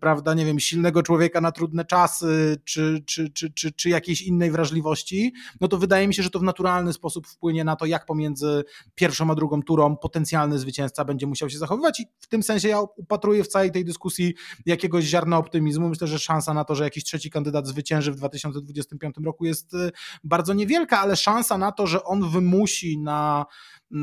prawda, 0.00 0.34
nie 0.34 0.44
wiem, 0.44 0.60
silnego 0.60 1.02
człowieka 1.02 1.40
na 1.40 1.52
trudne 1.52 1.84
czasy, 1.84 2.56
czy, 2.64 3.02
czy, 3.06 3.30
czy, 3.30 3.50
czy, 3.50 3.72
czy 3.72 3.88
jakiejś 3.88 4.22
innej 4.22 4.50
wrażliwości, 4.50 5.32
no 5.60 5.68
to 5.68 5.78
wydaje 5.78 6.08
mi 6.08 6.14
się, 6.14 6.22
że 6.22 6.30
to 6.30 6.38
w 6.38 6.42
naturalny 6.42 6.92
sposób 6.92 7.26
wpłynie 7.26 7.64
na 7.64 7.71
na 7.72 7.76
to, 7.76 7.86
jak 7.86 8.06
pomiędzy 8.06 8.64
pierwszą 8.94 9.30
a 9.30 9.34
drugą 9.34 9.62
turą 9.62 9.96
potencjalny 9.96 10.58
zwycięzca 10.58 11.04
będzie 11.04 11.26
musiał 11.26 11.50
się 11.50 11.58
zachowywać 11.58 12.00
i 12.00 12.06
w 12.20 12.26
tym 12.26 12.42
sensie 12.42 12.68
ja 12.68 12.80
upatruję 12.80 13.44
w 13.44 13.48
całej 13.48 13.72
tej 13.72 13.84
dyskusji 13.84 14.34
jakiegoś 14.66 15.04
ziarna 15.04 15.38
optymizmu. 15.38 15.88
Myślę, 15.88 16.06
że 16.06 16.18
szansa 16.18 16.54
na 16.54 16.64
to, 16.64 16.74
że 16.74 16.84
jakiś 16.84 17.04
trzeci 17.04 17.30
kandydat 17.30 17.66
zwycięży 17.66 18.12
w 18.12 18.16
2025 18.16 19.14
roku 19.24 19.44
jest 19.44 19.74
y, 19.74 19.90
bardzo 20.24 20.54
niewielka, 20.54 21.00
ale 21.00 21.16
szansa 21.16 21.58
na 21.58 21.72
to, 21.72 21.86
że 21.86 22.04
on 22.04 22.30
wymusi 22.30 22.98
na 22.98 23.46
y, 23.92 23.96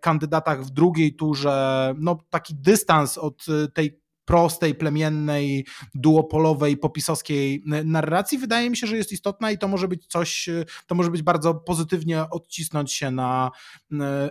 kandydatach 0.00 0.64
w 0.64 0.70
drugiej 0.70 1.16
turze 1.16 1.94
no, 1.98 2.18
taki 2.30 2.54
dystans 2.54 3.18
od 3.18 3.48
y, 3.48 3.68
tej 3.72 4.05
prostej, 4.26 4.74
plemiennej, 4.74 5.66
duopolowej, 5.94 6.76
popisowskiej 6.76 7.62
narracji, 7.84 8.38
wydaje 8.38 8.70
mi 8.70 8.76
się, 8.76 8.86
że 8.86 8.96
jest 8.96 9.12
istotna 9.12 9.50
i 9.50 9.58
to 9.58 9.68
może 9.68 9.88
być 9.88 10.06
coś, 10.06 10.48
to 10.86 10.94
może 10.94 11.10
być 11.10 11.22
bardzo 11.22 11.54
pozytywnie 11.54 12.30
odcisnąć 12.30 12.92
się 12.92 13.10
na 13.10 13.50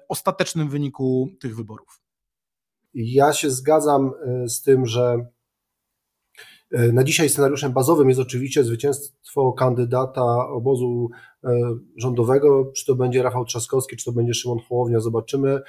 ostatecznym 0.09 0.69
wyniku 0.69 1.29
tych 1.39 1.55
wyborów. 1.55 2.05
Ja 2.95 3.33
się 3.33 3.51
zgadzam 3.51 4.11
e, 4.25 4.49
z 4.49 4.61
tym, 4.61 4.85
że 4.85 5.25
e, 6.71 6.91
na 6.91 7.03
dzisiaj 7.03 7.29
scenariuszem 7.29 7.73
bazowym 7.73 8.09
jest 8.09 8.21
oczywiście 8.21 8.63
zwycięstwo 8.63 9.53
kandydata 9.53 10.47
obozu 10.49 11.09
e, 11.43 11.49
rządowego, 11.97 12.71
czy 12.75 12.85
to 12.85 12.95
będzie 12.95 13.23
Rafał 13.23 13.45
Trzaskowski, 13.45 13.97
czy 13.97 14.05
to 14.05 14.11
będzie 14.11 14.33
Szymon 14.33 14.59
Hołownia, 14.69 14.99
zobaczymy. 14.99 15.59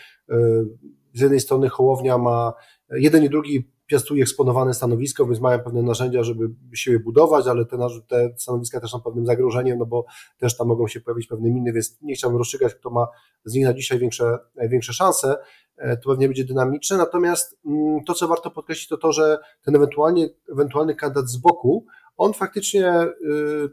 Z 1.14 1.20
jednej 1.20 1.40
strony 1.40 1.68
Hołownia 1.68 2.18
ma 2.18 2.52
jeden 2.90 3.24
i 3.24 3.30
drugi 3.30 3.70
piastuje 3.86 4.22
eksponowane 4.22 4.74
stanowisko, 4.74 5.26
więc 5.26 5.40
mają 5.40 5.58
pewne 5.60 5.82
narzędzia, 5.82 6.22
żeby 6.22 6.48
siebie 6.74 6.98
budować, 6.98 7.46
ale 7.46 7.64
te, 7.64 7.78
te 8.08 8.34
stanowiska 8.36 8.80
też 8.80 8.90
są 8.90 9.00
pewnym 9.00 9.26
zagrożeniem, 9.26 9.78
no 9.78 9.86
bo 9.86 10.04
też 10.38 10.56
tam 10.56 10.66
mogą 10.66 10.88
się 10.88 11.00
pojawić 11.00 11.26
pewne 11.26 11.50
miny, 11.50 11.72
więc 11.72 11.98
nie 12.02 12.14
chciałbym 12.14 12.38
rozstrzygać, 12.38 12.74
kto 12.74 12.90
ma 12.90 13.06
z 13.44 13.54
nich 13.54 13.64
na 13.64 13.74
dzisiaj 13.74 13.98
większe, 13.98 14.38
większe 14.68 14.92
szanse. 14.92 15.36
E, 15.76 15.96
to 15.96 16.10
pewnie 16.10 16.26
będzie 16.26 16.44
dynamiczne, 16.44 16.96
natomiast 16.96 17.58
mm, 17.66 18.04
to, 18.04 18.14
co 18.14 18.28
warto 18.28 18.50
podkreślić, 18.50 18.88
to 18.88 18.96
to, 18.96 19.12
że 19.12 19.38
ten 19.62 19.76
ewentualnie, 19.76 20.28
ewentualny 20.52 20.94
kandydat 20.94 21.28
z 21.28 21.36
boku, 21.36 21.86
on 22.16 22.32
faktycznie 22.32 23.02
y, 23.02 23.68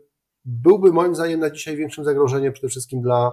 byłby 0.45 0.91
moim 0.91 1.15
zdaniem 1.15 1.39
na 1.39 1.49
dzisiaj 1.49 1.75
większym 1.75 2.03
zagrożeniem 2.03 2.53
przede 2.53 2.67
wszystkim 2.67 3.01
dla, 3.01 3.31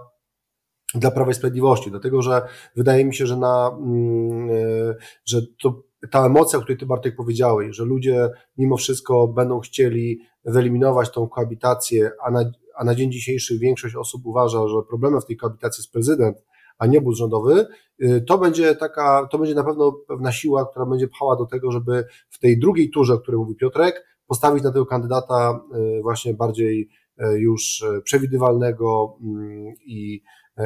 dla 0.95 1.11
Prawa 1.11 1.31
i 1.31 1.35
Sprawiedliwości, 1.35 1.91
dlatego 1.91 2.23
że 2.23 2.43
wydaje 2.77 3.05
mi 3.05 3.15
się, 3.15 3.27
że, 3.27 3.37
na, 3.37 3.71
mm, 3.79 4.51
y, 4.51 4.97
że 5.25 5.41
to 5.63 5.83
ta 6.11 6.27
emocja, 6.27 6.59
o 6.59 6.63
której 6.63 6.79
Ty 6.79 6.87
Bartek 6.87 7.17
powiedziałeś, 7.17 7.77
że 7.77 7.85
ludzie 7.85 8.29
mimo 8.59 8.77
wszystko 8.77 9.29
będą 9.29 9.61
chcieli 9.61 10.21
wyeliminować 10.45 11.11
tą 11.11 11.29
koabitację, 11.29 12.11
a 12.25 12.31
na, 12.31 12.53
a 12.77 12.85
na 12.85 12.95
dzień 12.95 13.13
dzisiejszy 13.13 13.59
większość 13.59 13.97
osób 13.97 14.27
uważa, 14.27 14.69
że 14.69 14.75
problemem 14.89 15.21
w 15.21 15.27
tej 15.27 15.37
koabitacji 15.37 15.83
jest 15.83 15.93
prezydent, 15.93 16.37
a 16.79 16.87
nie 16.87 16.99
obóz 16.99 17.19
rządowy, 17.19 17.67
y, 18.03 18.21
to 18.21 18.39
będzie 18.39 18.75
taka, 18.75 19.29
to 19.31 19.39
będzie 19.39 19.55
na 19.55 19.65
pewno 19.65 19.93
pewna 19.93 20.33
siła, 20.33 20.67
która 20.71 20.87
będzie 20.87 21.09
pchała 21.09 21.37
do 21.37 21.47
tego, 21.47 21.73
żeby 21.73 22.05
w 22.31 22.39
tej 22.39 22.59
drugiej 22.59 22.91
turze, 22.91 23.15
o 23.15 23.19
której 23.19 23.39
mówi 23.39 23.57
Piotrek, 23.57 24.07
postawić 24.27 24.65
na 24.65 24.73
tego 24.73 24.87
kandydata 24.87 25.61
y, 25.99 26.03
właśnie 26.03 26.35
bardziej 26.35 26.89
y, 27.21 27.41
już 27.41 27.85
przewidywalnego 28.05 29.17
mm, 29.23 29.75
i, 29.87 30.23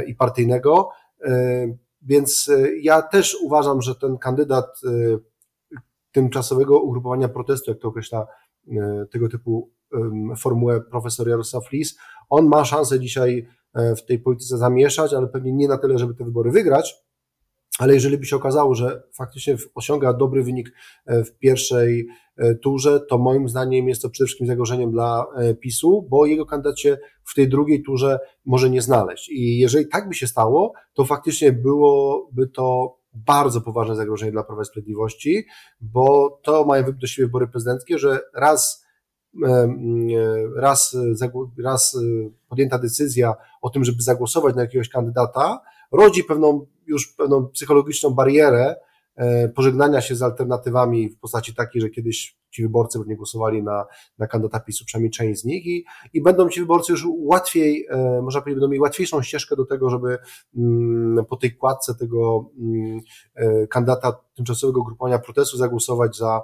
i 0.06 0.14
partyjnego. 0.14 0.90
Więc 2.04 2.48
e, 2.48 2.76
ja 2.76 3.02
też 3.02 3.36
uważam, 3.42 3.82
że 3.82 3.94
ten 3.94 4.18
kandydat 4.18 4.80
e, 4.84 5.18
tymczasowego 6.12 6.80
ugrupowania 6.80 7.28
protestu, 7.28 7.70
jak 7.70 7.80
to 7.80 7.88
określa 7.88 8.26
e, 8.68 9.06
tego 9.12 9.28
typu 9.28 9.70
formułę 10.38 10.80
profesor 10.80 11.28
Jarosław 11.28 11.72
Lis, 11.72 11.98
on 12.30 12.46
ma 12.46 12.64
szansę 12.64 13.00
dzisiaj 13.00 13.48
w 13.74 14.06
tej 14.06 14.18
polityce 14.18 14.58
zamieszać, 14.58 15.14
ale 15.14 15.26
pewnie 15.26 15.52
nie 15.52 15.68
na 15.68 15.78
tyle, 15.78 15.98
żeby 15.98 16.14
te 16.14 16.24
wybory 16.24 16.50
wygrać, 16.50 17.03
ale 17.78 17.94
jeżeli 17.94 18.18
by 18.18 18.26
się 18.26 18.36
okazało, 18.36 18.74
że 18.74 19.02
faktycznie 19.16 19.56
osiąga 19.74 20.12
dobry 20.12 20.42
wynik 20.42 20.72
w 21.06 21.38
pierwszej 21.38 22.06
E, 22.36 22.54
turze, 22.54 23.00
to 23.00 23.18
moim 23.18 23.48
zdaniem 23.48 23.88
jest 23.88 24.02
to 24.02 24.10
przede 24.10 24.26
wszystkim 24.26 24.46
zagrożeniem 24.46 24.90
dla 24.90 25.26
e, 25.36 25.54
PiSu, 25.54 26.06
bo 26.10 26.26
jego 26.26 26.46
kandydat 26.46 26.80
się 26.80 26.98
w 27.24 27.34
tej 27.34 27.48
drugiej 27.48 27.82
turze 27.82 28.18
może 28.44 28.70
nie 28.70 28.82
znaleźć. 28.82 29.28
I 29.28 29.58
jeżeli 29.58 29.88
tak 29.88 30.08
by 30.08 30.14
się 30.14 30.26
stało, 30.26 30.72
to 30.94 31.04
faktycznie 31.04 31.52
byłoby 31.52 32.48
to 32.48 32.96
bardzo 33.12 33.60
poważne 33.60 33.96
zagrożenie 33.96 34.32
dla 34.32 34.44
Prawa 34.44 34.62
i 34.62 34.64
Sprawiedliwości, 34.64 35.46
bo 35.80 36.38
to 36.42 36.64
mają 36.64 36.84
do 36.92 37.06
siebie 37.06 37.26
wybory 37.26 37.48
prezydenckie, 37.48 37.98
że 37.98 38.20
raz 38.34 38.86
e, 39.46 39.68
raz, 40.56 40.96
raz 41.64 41.98
podjęta 42.48 42.78
decyzja 42.78 43.34
o 43.62 43.70
tym, 43.70 43.84
żeby 43.84 44.02
zagłosować 44.02 44.54
na 44.54 44.62
jakiegoś 44.62 44.88
kandydata, 44.88 45.60
rodzi 45.96 46.24
pewną 46.24 46.66
już 46.86 47.06
pewną 47.06 47.46
psychologiczną 47.46 48.10
barierę 48.10 48.76
E, 49.16 49.48
pożegnania 49.48 50.00
się 50.00 50.14
z 50.14 50.22
alternatywami 50.22 51.08
w 51.08 51.18
postaci 51.18 51.54
takiej, 51.54 51.82
że 51.82 51.90
kiedyś 51.90 52.36
ci 52.54 52.62
wyborcy 52.62 52.98
pewnie 52.98 53.16
głosowali 53.16 53.62
na, 53.62 53.84
na 54.18 54.26
kandydata 54.26 54.60
PiSu, 54.60 54.84
przynajmniej 54.84 55.10
część 55.10 55.40
z 55.40 55.44
nich 55.44 55.66
i, 55.66 55.84
i 56.12 56.22
będą 56.22 56.48
ci 56.48 56.60
wyborcy 56.60 56.92
już 56.92 57.06
łatwiej, 57.18 57.86
e, 57.90 58.22
można 58.22 58.40
powiedzieć, 58.40 58.56
będą 58.56 58.68
mieli 58.68 58.80
łatwiejszą 58.80 59.22
ścieżkę 59.22 59.56
do 59.56 59.64
tego, 59.64 59.90
żeby 59.90 60.18
mm, 60.56 61.24
po 61.24 61.36
tej 61.36 61.56
kładce 61.56 61.94
tego 61.94 62.50
mm, 62.58 63.00
e, 63.34 63.66
kandydata 63.66 64.20
tymczasowego 64.36 64.80
ugrupowania 64.80 65.18
protestu 65.18 65.56
zagłosować 65.56 66.16
za, 66.16 66.42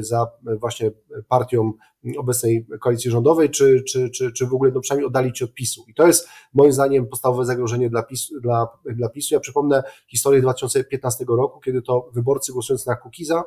za 0.00 0.26
właśnie 0.60 0.90
partią 1.28 1.72
obecnej 2.18 2.66
koalicji 2.80 3.10
rządowej, 3.10 3.50
czy, 3.50 3.82
czy, 3.82 4.10
czy, 4.10 4.32
czy 4.32 4.46
w 4.46 4.54
ogóle 4.54 4.70
no 4.74 4.80
przynajmniej 4.80 5.06
oddalić 5.06 5.42
od 5.42 5.54
PiSu. 5.54 5.84
I 5.88 5.94
to 5.94 6.06
jest 6.06 6.28
moim 6.54 6.72
zdaniem 6.72 7.06
podstawowe 7.06 7.44
zagrożenie 7.44 7.90
dla 7.90 8.02
PiSu. 8.02 8.40
Dla, 8.40 8.68
dla 8.84 9.08
PiSu. 9.08 9.34
Ja 9.34 9.40
przypomnę 9.40 9.82
historię 10.08 10.42
2015 10.42 11.24
roku, 11.28 11.60
kiedy 11.60 11.82
to 11.82 12.10
wyborcy 12.14 12.52
głosując 12.52 12.86
na 12.86 12.96
Kukiza 12.96 13.44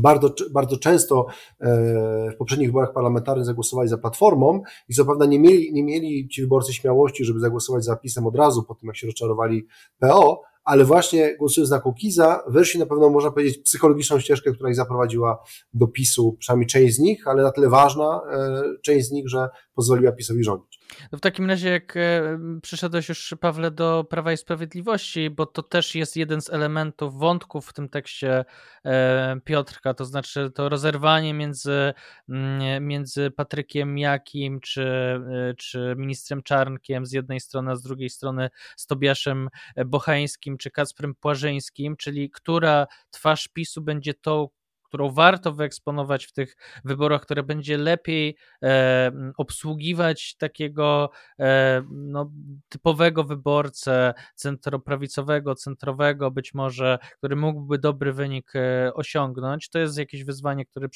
bardzo, 0.00 0.34
bardzo 0.50 0.76
często 0.76 1.26
e, 1.60 2.30
w 2.30 2.36
poprzednich 2.36 2.68
wyborach 2.68 2.92
parlamentarnych 2.92 3.46
zagłosowali 3.46 3.88
za 3.88 3.98
Platformą 3.98 4.62
i 4.88 4.94
co 4.94 5.04
prawda 5.04 5.26
nie 5.26 5.38
mieli, 5.38 5.72
nie 5.72 5.84
mieli 5.84 6.28
ci 6.28 6.42
wyborcy 6.42 6.72
śmiałości, 6.72 7.24
żeby 7.24 7.40
zagłosować 7.40 7.84
za 7.84 7.96
PiSem 7.96 8.26
od 8.26 8.36
razu 8.36 8.62
po 8.62 8.74
tym, 8.74 8.86
jak 8.86 8.96
się 8.96 9.06
rozczarowali 9.06 9.66
PO, 9.98 10.42
ale 10.64 10.84
właśnie 10.84 11.36
głosując 11.36 11.70
na 11.70 11.80
Kukiza, 11.80 12.42
weszli 12.48 12.80
na 12.80 12.86
pewno, 12.86 13.10
można 13.10 13.30
powiedzieć, 13.30 13.58
psychologiczną 13.58 14.20
ścieżkę, 14.20 14.52
która 14.52 14.70
ich 14.70 14.76
zaprowadziła 14.76 15.42
do 15.74 15.86
PiSu, 15.86 16.36
przynajmniej 16.38 16.66
część 16.66 16.94
z 16.94 16.98
nich, 16.98 17.28
ale 17.28 17.42
na 17.42 17.52
tyle 17.52 17.68
ważna 17.68 18.20
e, 18.32 18.62
część 18.82 19.06
z 19.06 19.10
nich, 19.10 19.28
że 19.28 19.48
pozwoliła 19.74 20.12
PiSowi 20.12 20.44
rządzić. 20.44 20.83
No 21.12 21.18
w 21.18 21.20
takim 21.20 21.50
razie, 21.50 21.68
jak 21.70 21.96
e, 21.96 22.38
przyszedłeś 22.62 23.08
już, 23.08 23.34
Pawle, 23.40 23.70
do 23.70 24.04
Prawa 24.10 24.32
i 24.32 24.36
Sprawiedliwości, 24.36 25.30
bo 25.30 25.46
to 25.46 25.62
też 25.62 25.94
jest 25.94 26.16
jeden 26.16 26.40
z 26.40 26.50
elementów, 26.50 27.18
wątków 27.18 27.66
w 27.66 27.72
tym 27.72 27.88
tekście 27.88 28.44
e, 28.84 29.36
Piotrka, 29.44 29.94
to 29.94 30.04
znaczy 30.04 30.50
to 30.54 30.68
rozerwanie 30.68 31.34
między, 31.34 31.94
mm, 32.28 32.86
między 32.86 33.30
Patrykiem 33.30 33.98
Jakim 33.98 34.60
czy, 34.60 34.82
e, 34.82 35.54
czy 35.58 35.94
ministrem 35.96 36.42
Czarnkiem 36.42 37.06
z 37.06 37.12
jednej 37.12 37.40
strony, 37.40 37.70
a 37.70 37.76
z 37.76 37.82
drugiej 37.82 38.10
strony 38.10 38.50
z 38.76 38.86
Tobiaszem 38.86 39.48
Bochańskim 39.86 40.58
czy 40.58 40.70
Kacprem 40.70 41.14
Płażyńskim, 41.14 41.96
czyli 41.96 42.30
która 42.30 42.86
twarz 43.10 43.48
PiSu 43.48 43.82
będzie 43.82 44.14
tą, 44.14 44.48
którą 44.94 45.10
warto 45.10 45.52
wyeksponować 45.52 46.26
w 46.26 46.32
tych 46.32 46.56
wyborach, 46.84 47.22
które 47.22 47.42
będzie 47.42 47.78
lepiej 47.78 48.36
e, 48.62 49.12
obsługiwać 49.36 50.36
takiego 50.36 51.10
e, 51.38 51.82
no, 51.90 52.30
typowego 52.68 53.24
wyborcę 53.24 54.14
centroprawicowego, 54.34 55.54
centrowego, 55.54 56.30
być 56.30 56.54
może, 56.54 56.98
który 57.18 57.36
mógłby 57.36 57.78
dobry 57.78 58.12
wynik 58.12 58.52
e, 58.56 58.94
osiągnąć. 58.94 59.68
To 59.68 59.78
jest 59.78 59.98
jakieś 59.98 60.24
wyzwanie, 60.24 60.66
które 60.66 60.88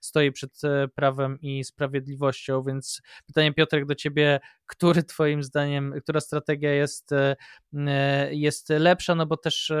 stoi 0.00 0.32
przed 0.32 0.64
e, 0.64 0.88
prawem 0.88 1.38
i 1.40 1.64
sprawiedliwością, 1.64 2.62
więc 2.62 3.02
pytanie 3.26 3.54
Piotrek 3.54 3.86
do 3.86 3.94
ciebie, 3.94 4.40
który 4.66 5.02
twoim 5.02 5.42
zdaniem, 5.42 5.94
która 6.02 6.20
strategia 6.20 6.74
jest, 6.74 7.12
e, 7.12 7.36
e, 7.74 8.34
jest 8.34 8.68
lepsza, 8.68 9.14
no 9.14 9.26
bo 9.26 9.36
też 9.36 9.72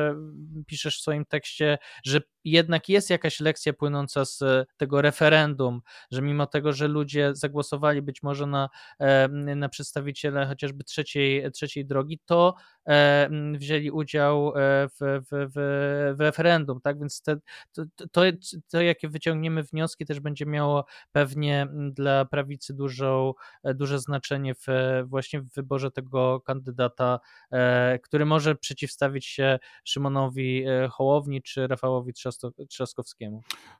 piszesz 0.66 0.98
w 0.98 1.02
swoim 1.02 1.24
tekście, 1.24 1.78
że 2.04 2.20
jednak 2.44 2.88
jest 2.88 3.10
jakaś 3.10 3.40
lekcja 3.40 3.72
płynąca 3.72 4.24
z 4.24 4.42
tego 4.76 5.02
referendum, 5.02 5.80
że 6.10 6.22
mimo 6.22 6.46
tego, 6.46 6.72
że 6.72 6.88
ludzie 6.88 7.30
zagłosowali 7.34 8.02
być 8.02 8.22
może 8.22 8.46
na, 8.46 8.68
na 9.56 9.68
przedstawiciele 9.68 10.46
chociażby 10.46 10.84
trzeciej, 10.84 11.52
trzeciej 11.52 11.86
drogi, 11.86 12.20
to 12.26 12.54
wzięli 13.54 13.90
udział 13.90 14.52
w, 14.56 14.96
w, 15.00 15.50
w, 15.54 16.16
w 16.16 16.20
referendum, 16.20 16.80
tak? 16.80 16.98
Więc 16.98 17.22
te, 17.22 17.36
to, 17.72 17.82
to, 18.12 18.22
to, 18.70 18.80
jakie 18.80 19.08
wyciągniemy 19.08 19.62
wnioski, 19.62 20.06
też 20.06 20.20
będzie 20.20 20.46
miało 20.46 20.84
pewnie 21.12 21.66
dla 21.90 22.24
prawicy 22.24 22.74
dużą, 22.74 23.34
duże 23.64 23.98
znaczenie 23.98 24.54
w, 24.54 24.66
właśnie 25.06 25.40
w 25.40 25.54
wyborze 25.54 25.90
tego 25.90 26.40
kandydata, 26.40 27.20
który 28.02 28.26
może 28.26 28.54
przeciwstawić 28.54 29.26
się 29.26 29.58
Szymonowi 29.84 30.64
Hołowni 30.90 31.42
czy 31.42 31.66
Rafałowi 31.66 32.12
Trzaskowskiemu. 32.12 32.29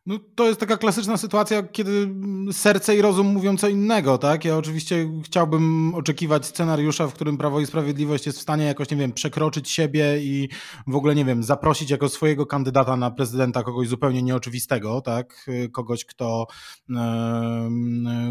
No, 0.07 0.19
to 0.35 0.47
jest 0.47 0.61
taka 0.61 0.77
klasyczna 0.77 1.17
sytuacja, 1.17 1.63
kiedy 1.63 2.15
serce 2.53 2.97
i 2.97 3.03
rozum 3.03 3.27
mówią 3.27 3.57
co 3.57 3.69
innego, 3.69 4.19
tak? 4.19 4.45
Ja 4.45 4.57
oczywiście 4.57 5.11
chciałbym 5.25 5.95
oczekiwać 5.95 6.47
scenariusza, 6.47 7.09
w 7.09 7.15
którym 7.15 7.39
Prawo 7.39 7.61
i 7.61 7.67
Sprawiedliwość 7.67 8.27
jest 8.27 8.39
w 8.39 8.43
stanie 8.43 8.65
jakoś, 8.65 8.91
nie 8.91 8.97
wiem, 8.97 9.13
przekroczyć 9.13 9.71
siebie 9.71 10.23
i 10.23 10.49
w 10.87 10.97
ogóle, 10.97 11.15
nie 11.15 11.25
wiem, 11.25 11.43
zaprosić 11.43 11.91
jako 11.91 12.09
swojego 12.09 12.47
kandydata 12.47 12.97
na 12.97 13.11
prezydenta 13.11 13.63
kogoś 13.63 13.89
zupełnie 13.89 14.23
nieoczywistego, 14.23 15.01
tak? 15.01 15.47
Kogoś, 15.73 16.05
kto, 16.05 16.47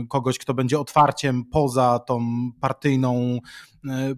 kogoś, 0.09 0.37
kto 0.37 0.53
będzie 0.53 0.79
otwarciem 0.79 1.45
poza 1.45 1.99
tą 1.99 2.21
partyjną 2.61 3.39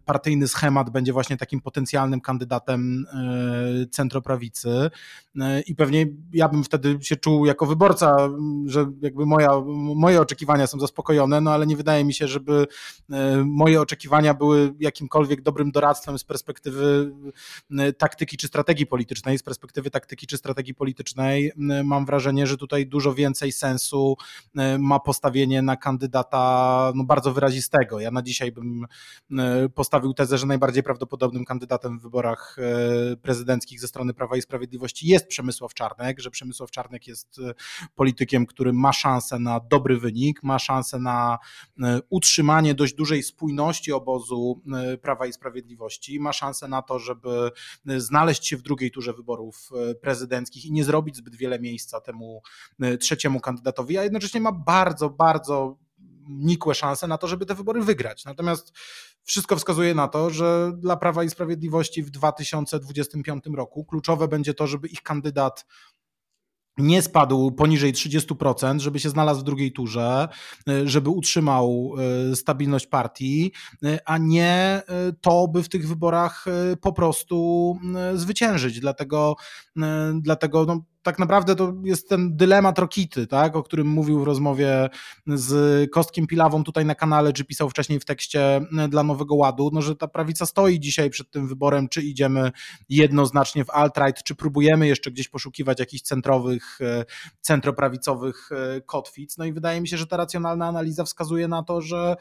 partyjny 0.05 0.47
schemat 0.47 0.89
będzie 0.89 1.13
właśnie 1.13 1.37
takim 1.37 1.61
potencjalnym 1.61 2.21
kandydatem 2.21 3.05
e, 3.13 3.85
centroprawicy 3.85 4.89
e, 5.41 5.61
i 5.61 5.75
pewnie 5.75 6.05
ja 6.33 6.49
bym 6.49 6.63
wtedy 6.63 6.97
się 7.01 7.15
czuł 7.15 7.45
jako 7.45 7.65
wyborca, 7.65 8.29
że 8.65 8.91
jakby 9.01 9.25
moja, 9.25 9.49
moje 9.95 10.21
oczekiwania 10.21 10.67
są 10.67 10.79
zaspokojone, 10.79 11.41
no 11.41 11.51
ale 11.51 11.67
nie 11.67 11.75
wydaje 11.75 12.05
mi 12.05 12.13
się, 12.13 12.27
żeby 12.27 12.67
moje 13.45 13.81
oczekiwania 13.81 14.33
były 14.33 14.73
jakimkolwiek 14.79 15.41
dobrym 15.41 15.71
doradztwem 15.71 16.19
z 16.19 16.23
perspektywy 16.23 17.11
taktyki 17.97 18.37
czy 18.37 18.47
strategii 18.47 18.85
politycznej. 18.85 19.37
Z 19.37 19.43
perspektywy 19.43 19.89
taktyki 19.89 20.27
czy 20.27 20.37
strategii 20.37 20.75
politycznej 20.75 21.51
mam 21.83 22.05
wrażenie, 22.05 22.47
że 22.47 22.57
tutaj 22.57 22.87
dużo 22.87 23.13
więcej 23.13 23.51
sensu 23.51 24.15
ma 24.79 24.99
postawienie 24.99 25.61
na 25.61 25.77
kandydata 25.77 26.91
no, 26.95 27.03
bardzo 27.03 27.33
wyrazistego. 27.33 27.99
Ja 27.99 28.11
na 28.11 28.21
dzisiaj 28.21 28.51
bym 28.51 28.85
postawił 29.75 30.13
tezę, 30.13 30.37
że 30.37 30.45
najbardziej 30.45 30.83
prawdopodobnym 30.83 31.45
kandydatem 31.45 31.99
w 31.99 32.01
wyborach 32.01 32.57
e, 32.59 33.15
prezydenckich 33.15 33.81
ze 33.81 33.87
strony 33.87 34.13
Prawa 34.13 34.37
i 34.37 34.41
Sprawiedliwości 34.41 35.07
jest 35.07 35.27
Przemysław 35.27 35.73
Czarnek, 35.73 36.19
że 36.19 36.31
Przemysław 36.31 36.71
Czarnek 36.71 37.07
jest 37.07 37.39
e, 37.39 37.53
politykiem, 37.95 38.45
który 38.45 38.73
ma 38.73 38.93
szansę 38.93 39.39
na 39.39 39.59
dobry 39.59 39.97
wynik, 39.97 40.43
ma 40.43 40.59
szansę 40.59 40.99
na 40.99 41.37
e, 41.83 41.99
utrzymanie 42.09 42.75
dość 42.75 42.93
dużej 42.93 43.23
spójności 43.23 43.91
obozu 43.91 44.61
Prawa 45.01 45.25
i 45.25 45.33
Sprawiedliwości, 45.33 46.19
ma 46.19 46.33
szansę 46.33 46.67
na 46.67 46.81
to, 46.81 46.99
żeby 46.99 47.51
znaleźć 47.97 48.47
się 48.47 48.57
w 48.57 48.61
drugiej 48.61 48.91
turze 48.91 49.13
wyborów 49.13 49.69
prezydenckich 50.01 50.65
i 50.65 50.71
nie 50.71 50.83
zrobić 50.83 51.15
zbyt 51.15 51.35
wiele 51.35 51.59
miejsca 51.59 52.01
temu 52.01 52.41
trzeciemu 52.99 53.39
kandydatowi, 53.39 53.97
a 53.97 54.03
jednocześnie 54.03 54.41
ma 54.41 54.51
bardzo, 54.51 55.09
bardzo 55.09 55.77
nikłe 56.29 56.75
szanse 56.75 57.07
na 57.07 57.17
to, 57.17 57.27
żeby 57.27 57.45
te 57.45 57.55
wybory 57.55 57.81
wygrać. 57.81 58.25
Natomiast 58.25 58.71
wszystko 59.23 59.55
wskazuje 59.55 59.95
na 59.95 60.07
to, 60.07 60.29
że 60.29 60.71
dla 60.77 60.97
Prawa 60.97 61.23
i 61.23 61.29
Sprawiedliwości 61.29 62.03
w 62.03 62.09
2025 62.09 63.43
roku 63.55 63.85
kluczowe 63.85 64.27
będzie 64.27 64.53
to, 64.53 64.67
żeby 64.67 64.87
ich 64.87 65.01
kandydat 65.01 65.65
nie 66.77 67.01
spadł 67.01 67.51
poniżej 67.51 67.93
30%, 67.93 68.79
żeby 68.79 68.99
się 68.99 69.09
znalazł 69.09 69.41
w 69.41 69.43
drugiej 69.43 69.71
turze, 69.71 70.27
żeby 70.85 71.09
utrzymał 71.09 71.93
e, 72.31 72.35
stabilność 72.35 72.87
partii, 72.87 73.51
e, 73.83 73.99
a 74.05 74.17
nie 74.17 74.53
e, 74.53 74.83
to, 75.21 75.47
by 75.47 75.63
w 75.63 75.69
tych 75.69 75.87
wyborach 75.87 76.45
po 76.81 76.93
prostu 76.93 77.77
zwyciężyć. 78.13 78.79
Dlatego, 78.79 79.35
dlatego 80.13 80.65
no, 80.65 80.83
tak 81.03 81.19
naprawdę 81.19 81.55
to 81.55 81.73
jest 81.83 82.09
ten 82.09 82.35
dylemat 82.37 82.79
Rokity, 82.79 83.27
tak, 83.27 83.55
o 83.55 83.63
którym 83.63 83.87
mówił 83.87 84.19
w 84.19 84.23
rozmowie 84.23 84.89
z 85.27 85.91
Kostkiem 85.91 86.27
Pilawą 86.27 86.63
tutaj 86.63 86.85
na 86.85 86.95
kanale, 86.95 87.33
czy 87.33 87.45
pisał 87.45 87.69
wcześniej 87.69 87.99
w 87.99 88.05
tekście 88.05 88.61
dla 88.89 89.03
Nowego 89.03 89.35
Ładu, 89.35 89.69
no, 89.73 89.81
że 89.81 89.95
ta 89.95 90.07
prawica 90.07 90.45
stoi 90.45 90.79
dzisiaj 90.79 91.09
przed 91.09 91.31
tym 91.31 91.47
wyborem, 91.47 91.89
czy 91.89 92.01
idziemy 92.01 92.51
jednoznacznie 92.89 93.65
w 93.65 93.67
alt-right, 93.67 94.23
czy 94.23 94.35
próbujemy 94.35 94.87
jeszcze 94.87 95.11
gdzieś 95.11 95.29
poszukiwać 95.29 95.79
jakichś 95.79 96.01
centrowych, 96.01 96.81
e, 96.81 97.05
centroprawicowych 97.41 98.49
e, 98.51 98.81
kotwic. 98.81 99.37
No 99.37 99.45
i 99.45 99.53
wydaje 99.53 99.81
mi 99.81 99.87
się, 99.87 99.97
że 99.97 100.07
ta 100.07 100.17
racjonalna 100.17 100.67
analiza 100.67 101.03
wskazuje 101.03 101.47
na 101.47 101.63
to, 101.63 101.81
że, 101.81 102.15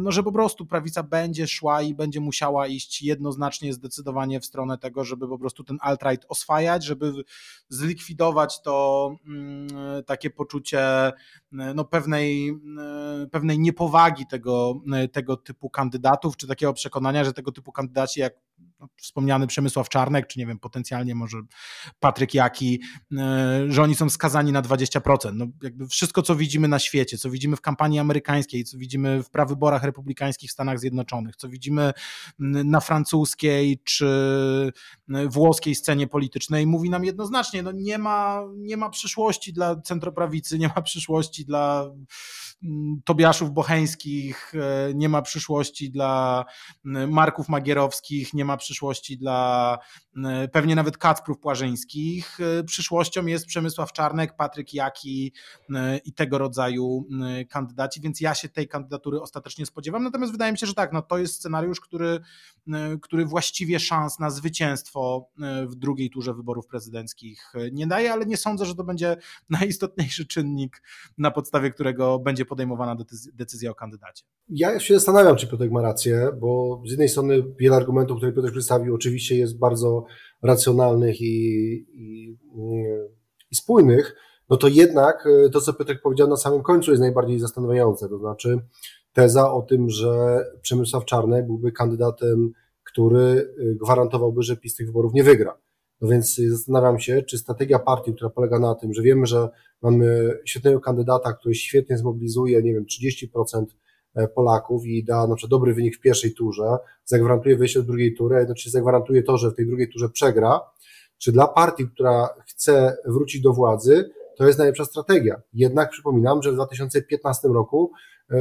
no, 0.00 0.12
że 0.12 0.22
po 0.22 0.32
prostu 0.32 0.66
prawica 0.66 1.02
będzie 1.02 1.46
szła 1.46 1.82
i 1.82 1.94
będzie 1.94 2.20
musiała 2.20 2.66
iść 2.66 3.02
jednoznacznie, 3.02 3.72
zdecydowanie 3.72 4.40
w 4.40 4.44
stronę 4.44 4.78
tego, 4.78 5.04
żeby 5.04 5.28
po 5.28 5.38
prostu 5.38 5.64
ten 5.64 5.78
alt-right 5.82 6.24
oswajać, 6.28 6.84
żeby 6.84 7.12
zlikwidować 7.68 7.93
zlikwidować 7.94 8.62
to 8.62 9.16
mm, 9.26 9.68
takie 10.06 10.30
poczucie 10.30 11.12
no, 11.52 11.84
pewnej, 11.84 12.60
pewnej 13.30 13.58
niepowagi 13.58 14.26
tego, 14.26 14.80
tego 15.12 15.36
typu 15.36 15.70
kandydatów, 15.70 16.36
czy 16.36 16.46
takiego 16.46 16.72
przekonania, 16.72 17.24
że 17.24 17.32
tego 17.32 17.52
typu 17.52 17.72
kandydaci 17.72 18.20
jak 18.20 18.34
wspomniany 18.96 19.46
Przemysław 19.46 19.88
Czarnek, 19.88 20.26
czy 20.26 20.38
nie 20.38 20.46
wiem, 20.46 20.58
potencjalnie 20.58 21.14
może 21.14 21.38
Patryk 22.00 22.34
Jaki, 22.34 22.80
że 23.68 23.82
oni 23.82 23.94
są 23.94 24.10
skazani 24.10 24.52
na 24.52 24.62
20%. 24.62 25.34
No, 25.34 25.46
jakby 25.62 25.88
wszystko, 25.88 26.22
co 26.22 26.36
widzimy 26.36 26.68
na 26.68 26.78
świecie, 26.78 27.18
co 27.18 27.30
widzimy 27.30 27.56
w 27.56 27.60
kampanii 27.60 27.98
amerykańskiej, 27.98 28.64
co 28.64 28.78
widzimy 28.78 29.22
w 29.22 29.30
prawyborach 29.30 29.82
republikańskich 29.82 30.50
w 30.50 30.52
Stanach 30.52 30.78
Zjednoczonych, 30.78 31.36
co 31.36 31.48
widzimy 31.48 31.92
na 32.38 32.80
francuskiej 32.80 33.80
czy 33.84 34.72
włoskiej 35.28 35.74
scenie 35.74 36.06
politycznej, 36.06 36.66
mówi 36.66 36.90
nam 36.90 37.04
jednoznacznie, 37.04 37.62
no 37.62 37.72
nie 37.72 37.98
ma, 37.98 38.42
nie 38.56 38.76
ma 38.76 38.90
przyszłości 38.90 39.52
dla 39.52 39.80
centroprawicy, 39.80 40.58
nie 40.58 40.68
ma 40.68 40.82
przyszłości 40.82 41.44
dla 41.44 41.90
Tobiaszów 43.04 43.50
Bocheńskich, 43.50 44.52
e, 44.54 44.94
nie 44.94 45.08
ma 45.08 45.22
przyszłości 45.22 45.90
dla 45.90 46.44
Marków 47.08 47.48
Magierowskich, 47.48 48.34
nie 48.34 48.43
ma 48.44 48.56
przyszłości 48.56 49.18
dla 49.18 49.78
pewnie 50.52 50.74
nawet 50.74 50.98
Kacprów 50.98 51.38
Płażyńskich. 51.38 52.38
E, 52.40 52.64
przyszłością 52.64 53.26
jest 53.26 53.46
Przemysław 53.46 53.92
Czarnek, 53.92 54.36
Patryk 54.36 54.74
Jaki 54.74 55.32
i 56.04 56.12
tego 56.12 56.38
rodzaju 56.38 57.06
kandydaci, 57.50 58.00
więc 58.00 58.20
ja 58.20 58.34
się 58.34 58.48
tej 58.48 58.68
kandydatury 58.68 59.20
ostatecznie 59.20 59.66
spodziewam. 59.66 60.04
Natomiast 60.04 60.32
wydaje 60.32 60.52
mi 60.52 60.58
się, 60.58 60.66
że 60.66 60.74
tak, 60.74 60.92
no 60.92 61.02
to 61.02 61.18
jest 61.18 61.34
scenariusz, 61.34 61.80
który, 61.80 62.20
który 63.02 63.26
właściwie 63.26 63.80
szans 63.80 64.18
na 64.18 64.30
zwycięstwo 64.30 65.28
w 65.66 65.74
drugiej 65.74 66.10
turze 66.10 66.34
wyborów 66.34 66.66
prezydenckich 66.66 67.52
nie 67.72 67.86
daje, 67.86 68.12
ale 68.12 68.26
nie 68.26 68.36
sądzę, 68.36 68.64
że 68.64 68.74
to 68.74 68.84
będzie 68.84 69.16
najistotniejszy 69.60 70.26
czynnik, 70.26 70.82
na 71.18 71.30
podstawie 71.30 71.70
którego 71.70 72.18
będzie 72.18 72.44
podejmowana 72.44 72.96
decyzja 73.34 73.70
o 73.70 73.74
kandydacie. 73.74 74.24
Ja 74.48 74.80
się 74.80 74.94
zastanawiam, 74.94 75.36
czy 75.36 75.46
Piotrek 75.46 75.70
ma 75.70 75.82
rację, 75.82 76.30
bo 76.40 76.82
z 76.86 76.90
jednej 76.90 77.08
strony 77.08 77.42
wiele 77.58 77.76
argumentów, 77.76 78.16
które 78.16 78.32
Piotr 78.32 78.52
przedstawił, 78.52 78.94
oczywiście 78.94 79.36
jest 79.36 79.58
bardzo 79.58 80.03
racjonalnych 80.44 81.20
i, 81.20 81.26
i, 81.92 82.36
i 83.50 83.56
spójnych, 83.56 84.16
no 84.50 84.56
to 84.56 84.68
jednak 84.68 85.26
e, 85.26 85.50
to, 85.50 85.60
co 85.60 85.72
Piotrek 85.72 86.02
powiedział 86.02 86.28
na 86.28 86.36
samym 86.36 86.62
końcu 86.62 86.90
jest 86.90 87.00
najbardziej 87.00 87.40
zastanawiające, 87.40 88.08
to 88.08 88.18
znaczy 88.18 88.58
teza 89.12 89.52
o 89.52 89.62
tym, 89.62 89.90
że 89.90 90.44
Przemysław 90.62 91.04
Czarnek 91.04 91.46
byłby 91.46 91.72
kandydatem, 91.72 92.52
który 92.84 93.54
gwarantowałby, 93.82 94.42
że 94.42 94.56
PiS 94.56 94.74
tych 94.74 94.86
wyborów 94.86 95.14
nie 95.14 95.24
wygra. 95.24 95.58
No 96.00 96.08
więc 96.08 96.40
zastanawiam 96.48 96.98
się, 97.00 97.22
czy 97.22 97.38
strategia 97.38 97.78
partii, 97.78 98.14
która 98.14 98.30
polega 98.30 98.58
na 98.58 98.74
tym, 98.74 98.94
że 98.94 99.02
wiemy, 99.02 99.26
że 99.26 99.48
mamy 99.82 100.38
świetnego 100.44 100.80
kandydata, 100.80 101.32
który 101.32 101.54
świetnie 101.54 101.98
zmobilizuje, 101.98 102.62
nie 102.62 102.74
wiem, 102.74 102.84
30% 102.84 103.62
e, 103.62 103.64
Polaków 104.34 104.86
i 104.86 105.04
da 105.04 105.26
na 105.26 105.34
przykład 105.34 105.50
dobry 105.50 105.74
wynik 105.74 105.96
w 105.96 106.00
pierwszej 106.00 106.34
turze, 106.34 106.76
zagwarantuje 107.04 107.56
wyjście 107.56 107.80
do 107.80 107.86
drugiej 107.86 108.14
tury, 108.14 108.36
a 108.36 108.38
jednocześnie 108.38 108.72
zagwarantuje 108.72 109.22
to, 109.22 109.38
że 109.38 109.50
w 109.50 109.54
tej 109.54 109.66
drugiej 109.66 109.88
turze 109.88 110.08
przegra, 110.08 110.60
czy 111.18 111.32
dla 111.32 111.48
partii, 111.48 111.88
która 111.88 112.28
chce 112.46 112.96
wrócić 113.06 113.42
do 113.42 113.52
władzy, 113.52 114.10
to 114.36 114.46
jest 114.46 114.58
najlepsza 114.58 114.84
strategia. 114.84 115.42
Jednak 115.52 115.90
przypominam, 115.90 116.42
że 116.42 116.52
w 116.52 116.54
2015 116.54 117.48
roku 117.48 117.92
e, 118.30 118.36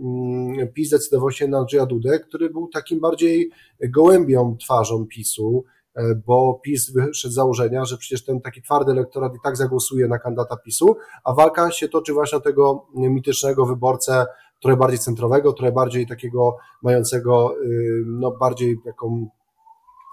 mm, 0.00 0.72
PiS 0.72 0.88
zdecydował 0.88 1.30
się 1.30 1.48
na 1.48 1.58
Andrzeja 1.58 1.86
Dudę, 1.86 2.20
który 2.20 2.50
był 2.50 2.68
takim 2.68 3.00
bardziej 3.00 3.50
gołębią 3.80 4.56
twarzą 4.56 5.06
PiSu, 5.06 5.64
E, 5.98 6.14
bo 6.14 6.60
PiS 6.62 6.90
wyszedł 6.90 7.32
z 7.32 7.34
założenia, 7.34 7.84
że 7.84 7.96
przecież 7.96 8.24
ten 8.24 8.40
taki 8.40 8.62
twardy 8.62 8.92
elektorat 8.92 9.34
i 9.34 9.38
tak 9.44 9.56
zagłosuje 9.56 10.08
na 10.08 10.18
kandydata 10.18 10.56
PiSu, 10.56 10.96
a 11.24 11.34
walka 11.34 11.70
się 11.70 11.88
toczy 11.88 12.12
właśnie 12.12 12.38
o 12.38 12.40
tego 12.40 12.86
mitycznego 12.94 13.66
wyborcę 13.66 14.26
trochę 14.62 14.76
bardziej 14.76 14.98
centrowego, 14.98 15.52
trochę 15.52 15.72
bardziej 15.72 16.06
takiego 16.06 16.56
mającego 16.82 17.54
no 18.06 18.30
bardziej 18.30 18.78
taką 18.84 19.28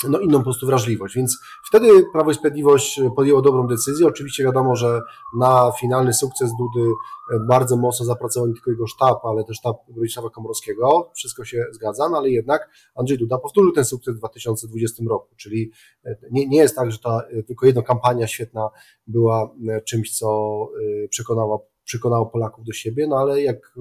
no, 0.09 0.19
inną 0.19 0.37
po 0.37 0.43
prostu 0.43 0.65
wrażliwość. 0.65 1.15
Więc 1.15 1.39
wtedy 1.67 1.87
Prawo 2.13 2.31
i 2.31 2.33
Sprawiedliwość 2.33 3.01
podjęło 3.15 3.41
dobrą 3.41 3.67
decyzję. 3.67 4.07
Oczywiście 4.07 4.43
wiadomo, 4.43 4.75
że 4.75 5.01
na 5.37 5.71
finalny 5.79 6.13
sukces 6.13 6.51
Dudy 6.57 6.89
e, 7.33 7.39
bardzo 7.47 7.77
mocno 7.77 8.05
zapracował 8.05 8.47
nie 8.47 8.53
tylko 8.53 8.71
jego 8.71 8.87
sztab, 8.87 9.25
ale 9.25 9.43
też 9.43 9.57
sztab 9.57 9.77
Bronisława 9.89 10.29
Komorowskiego. 10.29 11.11
Wszystko 11.15 11.45
się 11.45 11.65
zgadza, 11.71 12.09
no 12.09 12.17
ale 12.17 12.29
jednak 12.29 12.69
Andrzej 12.95 13.17
Duda 13.17 13.37
powtórzył 13.37 13.71
ten 13.71 13.85
sukces 13.85 14.15
w 14.15 14.17
2020 14.17 15.03
roku, 15.09 15.35
czyli 15.35 15.71
e, 16.05 16.15
nie, 16.31 16.47
nie 16.47 16.57
jest 16.57 16.75
tak, 16.75 16.91
że 16.91 16.99
ta 16.99 17.21
e, 17.31 17.43
tylko 17.43 17.65
jedna 17.65 17.81
kampania 17.81 18.27
świetna 18.27 18.69
była 19.07 19.49
czymś, 19.85 20.17
co 20.17 20.69
przekonała 21.09 21.59
przekonało 21.86 22.25
Polaków 22.25 22.65
do 22.65 22.73
siebie, 22.73 23.07
no 23.07 23.17
ale 23.17 23.41
jak, 23.41 23.73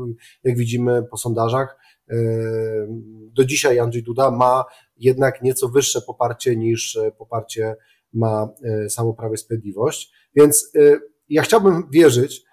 jak 0.45 0.57
widzimy 0.57 1.03
po 1.11 1.17
sondażach, 1.17 1.77
do 3.33 3.45
dzisiaj 3.45 3.79
Andrzej 3.79 4.03
Duda 4.03 4.31
ma 4.31 4.65
jednak 4.97 5.43
nieco 5.43 5.69
wyższe 5.69 6.01
poparcie 6.01 6.57
niż 6.57 6.97
e, 6.97 7.11
poparcie 7.11 7.77
ma 8.13 8.49
e, 8.65 8.91
samo 8.91 9.15
Prawo 9.15 9.35
i 9.35 9.39
Sprawiedliwość. 9.39 10.13
Więc 10.37 10.73
e, 10.77 10.97
ja 11.29 11.43
chciałbym 11.43 11.91
wierzyć, 11.91 12.45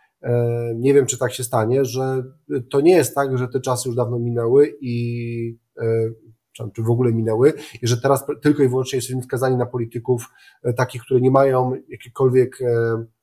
nie 0.75 0.93
wiem 0.93 1.05
czy 1.05 1.17
tak 1.17 1.33
się 1.33 1.43
stanie, 1.43 1.85
że 1.85 2.23
to 2.69 2.81
nie 2.81 2.95
jest 2.95 3.15
tak, 3.15 3.37
że 3.37 3.47
te 3.47 3.61
czasy 3.61 3.89
już 3.89 3.95
dawno 3.95 4.19
minęły 4.19 4.77
i 4.81 5.57
czy 6.75 6.83
w 6.83 6.89
ogóle 6.89 7.13
minęły 7.13 7.53
i 7.81 7.87
że 7.87 8.01
teraz 8.01 8.25
tylko 8.41 8.63
i 8.63 8.67
wyłącznie 8.67 8.97
jesteśmy 8.97 9.23
skazani 9.23 9.57
na 9.57 9.65
polityków 9.65 10.25
takich, 10.77 11.01
które 11.01 11.21
nie 11.21 11.31
mają 11.31 11.73
jakiejkolwiek 11.87 12.57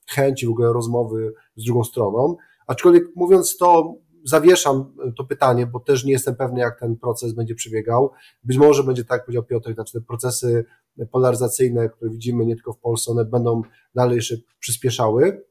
chęci 0.09 0.47
w 0.47 0.51
ogóle 0.51 0.73
rozmowy 0.73 1.35
z 1.57 1.65
drugą 1.65 1.85
stroną. 1.85 2.37
Aczkolwiek 2.67 3.05
mówiąc 3.17 3.57
to, 3.57 3.95
zawieszam 4.25 4.95
to 5.17 5.25
pytanie, 5.25 5.67
bo 5.67 5.81
też 5.81 6.05
nie 6.05 6.13
jestem 6.13 6.37
pewny, 6.37 6.61
jak 6.61 6.81
ten 6.81 6.97
proces 6.97 7.33
będzie 7.33 7.55
przebiegał. 7.55 8.11
Być 8.45 8.59
może 8.59 8.85
będzie 8.85 9.05
tak, 9.05 9.19
jak 9.19 9.25
powiedział 9.25 9.45
Piotr, 9.45 9.75
znaczy 9.75 9.93
te 9.93 10.05
procesy 10.05 10.65
polaryzacyjne, 11.11 11.89
które 11.89 12.11
widzimy 12.11 12.47
nie 12.47 12.55
tylko 12.55 12.73
w 12.73 12.79
Polsce, 12.79 13.13
one 13.13 13.25
będą 13.25 13.63
dalej 13.95 14.17
jeszcze 14.17 14.37
przyspieszały. 14.59 15.48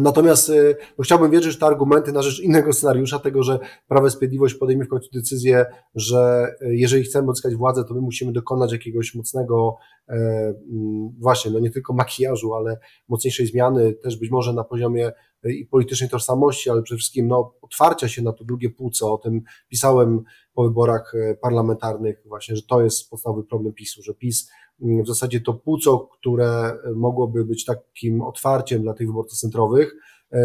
Natomiast 0.00 0.48
y, 0.48 0.76
no, 0.98 1.04
chciałbym 1.04 1.30
wierzyć, 1.30 1.52
że 1.52 1.58
te 1.58 1.66
argumenty 1.66 2.12
na 2.12 2.22
rzecz 2.22 2.40
innego 2.40 2.72
scenariusza, 2.72 3.18
tego, 3.18 3.42
że 3.42 3.58
Prawo 3.88 4.06
i 4.06 4.10
Sprawiedliwość 4.10 4.54
podejmie 4.54 4.84
w 4.84 4.88
końcu 4.88 5.08
decyzję, 5.12 5.66
że 5.94 6.52
y, 6.62 6.76
jeżeli 6.76 7.04
chcemy 7.04 7.28
odzyskać 7.28 7.54
władzę, 7.54 7.84
to 7.84 7.94
my 7.94 8.00
musimy 8.00 8.32
dokonać 8.32 8.72
jakiegoś 8.72 9.14
mocnego, 9.14 9.76
e, 10.08 10.12
mm, 10.12 11.10
właśnie, 11.18 11.50
no 11.50 11.60
nie 11.60 11.70
tylko 11.70 11.92
makijażu, 11.92 12.54
ale 12.54 12.78
mocniejszej 13.08 13.46
zmiany, 13.46 13.92
też 13.92 14.16
być 14.16 14.30
może 14.30 14.52
na 14.52 14.64
poziomie 14.64 15.12
y, 15.46 15.52
i 15.52 15.66
politycznej 15.66 16.10
tożsamości, 16.10 16.70
ale 16.70 16.82
przede 16.82 16.98
wszystkim 16.98 17.28
no, 17.28 17.54
otwarcia 17.62 18.08
się 18.08 18.22
na 18.22 18.32
to 18.32 18.44
drugie 18.44 18.70
płuco. 18.70 19.12
O 19.12 19.18
tym 19.18 19.42
pisałem 19.68 20.22
po 20.54 20.62
wyborach 20.62 21.14
e, 21.14 21.34
parlamentarnych, 21.34 22.22
właśnie, 22.26 22.56
że 22.56 22.62
to 22.62 22.82
jest 22.82 23.10
podstawowy 23.10 23.44
problem 23.44 23.74
PiSu, 23.74 24.02
że 24.02 24.14
PiS 24.14 24.50
w 24.80 25.06
zasadzie 25.06 25.40
to 25.40 25.54
płuco, 25.54 25.98
które 25.98 26.78
mogłoby 26.94 27.44
być 27.44 27.64
takim 27.64 28.22
otwarciem 28.22 28.82
dla 28.82 28.94
tych 28.94 29.06
wyborców 29.06 29.38
centrowych, 29.38 29.96
e, 30.32 30.40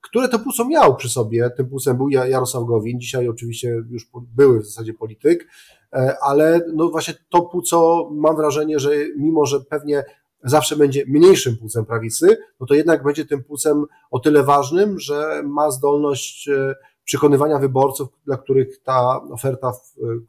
które 0.00 0.28
to 0.28 0.38
płuco 0.38 0.64
miał 0.64 0.96
przy 0.96 1.08
sobie. 1.08 1.50
Tym 1.50 1.68
płucem 1.68 1.96
był 1.96 2.08
Jarosław 2.08 2.64
Gowin, 2.64 3.00
dzisiaj 3.00 3.28
oczywiście 3.28 3.68
już 3.90 4.10
były 4.36 4.60
w 4.60 4.66
zasadzie 4.66 4.94
polityk, 4.94 5.48
e, 5.92 6.16
ale 6.22 6.60
no 6.74 6.88
właśnie 6.88 7.14
to 7.28 7.42
płuco 7.42 8.08
mam 8.12 8.36
wrażenie, 8.36 8.78
że 8.78 8.90
mimo, 9.16 9.46
że 9.46 9.60
pewnie 9.60 10.04
zawsze 10.44 10.76
będzie 10.76 11.04
mniejszym 11.06 11.56
płucem 11.56 11.86
prawicy, 11.86 12.36
no 12.60 12.66
to 12.66 12.74
jednak 12.74 13.02
będzie 13.02 13.24
tym 13.24 13.44
płucem 13.44 13.84
o 14.10 14.18
tyle 14.18 14.42
ważnym, 14.42 14.98
że 14.98 15.42
ma 15.44 15.70
zdolność 15.70 16.48
e, 16.48 16.74
przekonywania 17.08 17.58
wyborców, 17.58 18.08
dla 18.24 18.36
których 18.36 18.82
ta 18.82 19.22
oferta, 19.22 19.72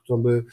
którą 0.03 0.21
by, 0.21 0.43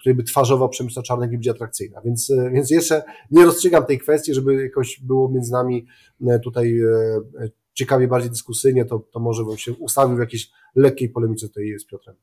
której 0.00 0.14
by 0.14 0.22
twarzował 0.22 0.68
Przemysław 0.68 1.04
Czarnek 1.04 1.30
będzie 1.30 1.50
atrakcyjna. 1.50 2.00
Więc, 2.00 2.32
więc 2.52 2.70
jeszcze 2.70 3.02
nie 3.30 3.44
rozstrzygam 3.44 3.86
tej 3.86 3.98
kwestii, 3.98 4.34
żeby 4.34 4.62
jakoś 4.62 5.00
było 5.00 5.28
między 5.28 5.52
nami 5.52 5.86
e, 6.26 6.38
tutaj 6.38 6.80
e, 6.80 7.48
ciekawie, 7.74 8.08
bardziej 8.08 8.30
dyskusyjnie, 8.30 8.84
to, 8.84 8.98
to 8.98 9.20
może 9.20 9.44
bym 9.44 9.58
się 9.58 9.72
ustawił 9.72 10.16
w 10.16 10.20
jakiejś 10.20 10.50
lekkiej 10.74 11.08
polemice 11.08 11.48
tutaj 11.48 11.78
z 11.78 11.86
Piotrem. 11.86 12.16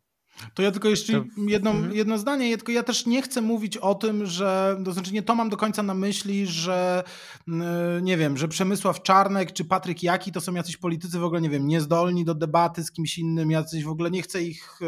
To 0.53 0.63
ja 0.63 0.71
tylko 0.71 0.89
jeszcze 0.89 1.23
jedno, 1.47 1.71
mhm. 1.71 1.93
jedno 1.95 2.17
zdanie, 2.17 2.57
tylko 2.57 2.71
ja 2.71 2.83
też 2.83 3.05
nie 3.05 3.21
chcę 3.21 3.41
mówić 3.41 3.77
o 3.77 3.95
tym, 3.95 4.25
że, 4.25 4.81
to 4.85 4.93
znaczy 4.93 5.13
nie 5.13 5.23
to 5.23 5.35
mam 5.35 5.49
do 5.49 5.57
końca 5.57 5.83
na 5.83 5.93
myśli, 5.93 6.47
że 6.47 7.03
nie 8.01 8.17
wiem, 8.17 8.37
że 8.37 8.47
Przemysław 8.47 9.01
Czarnek 9.01 9.53
czy 9.53 9.65
Patryk 9.65 10.03
Jaki 10.03 10.31
to 10.31 10.41
są 10.41 10.53
jacyś 10.53 10.77
politycy 10.77 11.19
w 11.19 11.23
ogóle, 11.23 11.41
nie 11.41 11.49
wiem, 11.49 11.67
niezdolni 11.67 12.25
do 12.25 12.35
debaty 12.35 12.83
z 12.83 12.91
kimś 12.91 13.17
innym, 13.17 13.51
jacyś 13.51 13.83
w 13.83 13.89
ogóle 13.89 14.11
nie 14.11 14.21
chcę 14.21 14.43
ich 14.43 14.79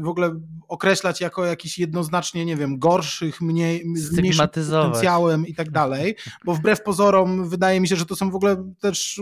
w 0.00 0.08
ogóle 0.08 0.40
określać 0.68 1.20
jako 1.20 1.44
jakiś 1.44 1.78
jednoznacznie, 1.78 2.44
nie 2.44 2.56
wiem, 2.56 2.78
gorszych, 2.78 3.40
mniej, 3.40 3.84
z 3.96 4.12
mniejszym 4.12 4.48
potencjałem 4.48 5.46
i 5.46 5.54
tak 5.54 5.70
dalej, 5.70 6.16
bo 6.44 6.54
wbrew 6.54 6.82
pozorom 6.82 7.48
wydaje 7.48 7.80
mi 7.80 7.88
się, 7.88 7.96
że 7.96 8.06
to 8.06 8.16
są 8.16 8.30
w 8.30 8.34
ogóle 8.34 8.72
też 8.80 9.20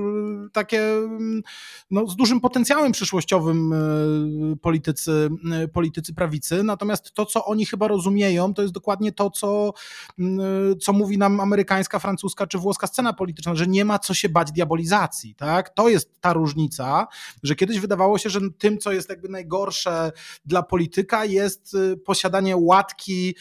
takie 0.52 0.82
no, 1.90 2.06
z 2.06 2.16
dużym 2.16 2.40
potencjałem 2.40 2.92
przyszłościowym 2.92 3.74
politycy 4.60 5.09
politycy, 5.72 5.90
politycy 5.90 6.14
prawicy. 6.14 6.64
Natomiast 6.64 7.12
to, 7.12 7.26
co 7.26 7.44
oni 7.44 7.66
chyba 7.66 7.88
rozumieją, 7.88 8.54
to 8.54 8.62
jest 8.62 8.74
dokładnie 8.74 9.12
to, 9.12 9.30
co, 9.30 9.72
co 10.80 10.92
mówi 10.92 11.18
nam 11.18 11.40
amerykańska, 11.40 11.98
francuska 11.98 12.46
czy 12.46 12.58
włoska 12.58 12.86
scena 12.86 13.12
polityczna, 13.12 13.54
że 13.54 13.66
nie 13.66 13.84
ma 13.84 13.98
co 13.98 14.14
się 14.14 14.28
bać 14.28 14.52
diabolizacji. 14.52 15.34
Tak? 15.34 15.70
To 15.74 15.88
jest 15.88 16.20
ta 16.20 16.32
różnica, 16.32 17.06
że 17.42 17.54
kiedyś 17.54 17.80
wydawało 17.80 18.18
się, 18.18 18.30
że 18.30 18.40
tym, 18.58 18.78
co 18.78 18.92
jest 18.92 19.08
jakby 19.08 19.28
najgorsze 19.28 20.12
dla 20.44 20.62
polityka, 20.62 21.24
jest 21.24 21.74
y, 21.74 21.96
posiadanie 21.96 22.56
łatki, 22.56 23.36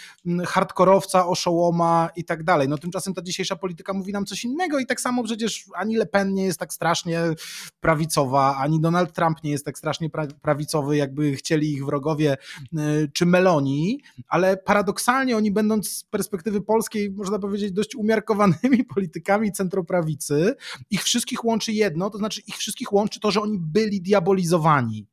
hardkorowca, 0.45 1.28
oszołoma 1.28 2.09
i 2.15 2.24
tak 2.24 2.43
dalej. 2.43 2.70
No 2.70 2.78
tymczasem 2.78 3.13
ta 3.13 3.22
dzisiejsza 3.22 3.55
polityka 3.55 3.93
mówi 3.93 4.13
nam 4.13 4.26
coś 4.26 4.43
innego 4.43 4.80
i 4.80 4.86
tak 4.86 5.01
samo 5.01 5.24
przecież 5.24 5.65
ani 5.76 5.97
Le 5.97 6.05
Pen 6.05 6.34
nie 6.34 6.45
jest 6.45 6.59
tak 6.59 6.74
strasznie 6.74 7.22
prawicowa, 7.80 8.57
ani 8.57 8.82
Donald 8.82 9.13
Trump 9.13 9.43
nie 9.43 9.51
jest 9.51 9.65
tak 9.65 9.78
strasznie 9.78 10.09
prawicowy, 10.41 10.97
jakby 10.97 11.36
chcieli 11.36 11.59
ich 11.68 11.86
wrogowie 11.86 12.38
y, 12.74 13.12
czy 13.14 13.26
Meloni, 13.26 14.01
ale 14.28 14.57
paradoksalnie 14.57 15.38
oni 15.38 15.51
będąc 15.51 15.89
z 15.91 16.03
perspektywy 16.03 16.62
polskiej, 16.62 17.12
można 17.12 17.39
powiedzieć, 17.39 17.72
dość 17.72 17.95
umiarkowanymi 17.95 18.86
politykami 18.95 19.51
centroprawicy, 19.51 20.55
ich 20.89 21.03
wszystkich 21.03 21.45
łączy 21.45 21.72
jedno, 21.72 22.10
to 22.10 22.18
znaczy 22.18 22.41
ich 22.47 22.55
wszystkich 22.57 22.93
łączy 22.93 23.20
to, 23.20 23.32
że 23.32 23.41
oni 23.41 23.60
byli 23.60 24.01
diabolizowani 24.01 25.07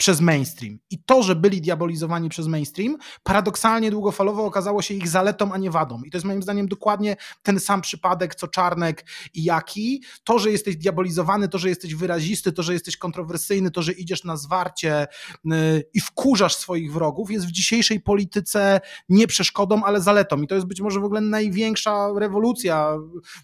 przez 0.00 0.20
mainstream. 0.20 0.78
I 0.90 1.02
to, 1.02 1.22
że 1.22 1.34
byli 1.36 1.60
diabolizowani 1.60 2.28
przez 2.28 2.46
mainstream, 2.46 2.96
paradoksalnie 3.22 3.90
długofalowo 3.90 4.44
okazało 4.44 4.82
się 4.82 4.94
ich 4.94 5.08
zaletą, 5.08 5.52
a 5.52 5.58
nie 5.58 5.70
wadą. 5.70 6.02
I 6.02 6.10
to 6.10 6.16
jest 6.16 6.26
moim 6.26 6.42
zdaniem 6.42 6.68
dokładnie 6.68 7.16
ten 7.42 7.60
sam 7.60 7.80
przypadek, 7.80 8.34
co 8.34 8.48
Czarnek 8.48 9.04
i 9.34 9.44
Jaki. 9.44 10.02
To, 10.24 10.38
że 10.38 10.50
jesteś 10.50 10.76
diabolizowany, 10.76 11.48
to, 11.48 11.58
że 11.58 11.68
jesteś 11.68 11.94
wyrazisty, 11.94 12.52
to, 12.52 12.62
że 12.62 12.72
jesteś 12.72 12.96
kontrowersyjny, 12.96 13.70
to, 13.70 13.82
że 13.82 13.92
idziesz 13.92 14.24
na 14.24 14.36
zwarcie 14.36 15.06
yy, 15.44 15.54
i 15.94 16.00
wkurzasz 16.00 16.56
swoich 16.56 16.92
wrogów, 16.92 17.30
jest 17.30 17.46
w 17.46 17.50
dzisiejszej 17.50 18.00
polityce 18.00 18.80
nie 19.08 19.26
przeszkodą, 19.26 19.84
ale 19.84 20.00
zaletą. 20.00 20.42
I 20.42 20.46
to 20.46 20.54
jest 20.54 20.66
być 20.66 20.80
może 20.80 21.00
w 21.00 21.04
ogóle 21.04 21.20
największa 21.20 22.08
rewolucja 22.16 22.96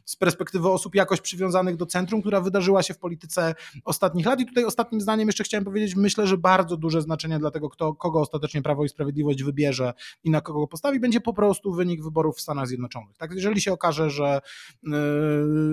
z 0.04 0.16
perspektywy 0.16 0.70
osób 0.70 0.94
jakoś 0.94 1.20
przywiązanych 1.20 1.76
do 1.76 1.86
centrum, 1.86 2.20
która 2.20 2.40
wydarzyła 2.40 2.82
się 2.82 2.94
w 2.94 2.98
polityce 2.98 3.54
ostatnich 3.84 4.26
lat. 4.26 4.40
I 4.40 4.46
tutaj 4.46 4.64
ostatnim 4.64 5.00
zdaniem 5.00 5.28
jeszcze 5.28 5.44
chciałem 5.44 5.64
powiedzieć, 5.64 5.96
myślę, 5.96 6.26
że 6.26 6.38
bardzo 6.46 6.76
duże 6.76 7.02
znaczenie 7.02 7.38
dla 7.38 7.50
tego, 7.50 7.70
kto, 7.70 7.94
kogo 7.94 8.20
ostatecznie 8.20 8.62
Prawo 8.62 8.84
i 8.84 8.88
Sprawiedliwość 8.88 9.42
wybierze 9.42 9.92
i 10.24 10.30
na 10.30 10.40
kogo 10.40 10.66
postawi, 10.66 11.00
będzie 11.00 11.20
po 11.20 11.32
prostu 11.32 11.74
wynik 11.74 12.02
wyborów 12.02 12.36
w 12.36 12.40
Stanach 12.40 12.66
Zjednoczonych. 12.66 13.16
Tak, 13.16 13.32
jeżeli 13.34 13.60
się 13.60 13.72
okaże, 13.72 14.10
że, 14.10 14.40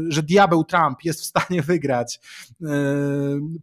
że 0.07 0.23
diabeł 0.23 0.63
Trump 0.63 1.03
jest 1.03 1.21
w 1.21 1.25
stanie 1.25 1.61
wygrać 1.61 2.19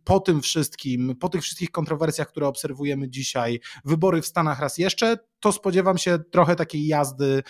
po 0.05 0.21
tym 0.21 0.43
wszystkim, 0.43 1.17
po 1.21 1.29
tych 1.29 1.43
wszystkich 1.43 1.71
kontrowersjach, 1.71 2.29
które 2.29 2.47
obserwujemy 2.47 3.09
dzisiaj, 3.09 3.61
wybory 3.85 4.23
w 4.23 4.27
Stanach 4.27 4.61
raz 4.61 4.79
jeszcze, 4.79 5.17
to 5.41 5.53
spodziewam 5.53 5.99
się 5.99 6.19
trochę 6.19 6.57
takiej 6.57 6.87
jazdy 6.87 7.43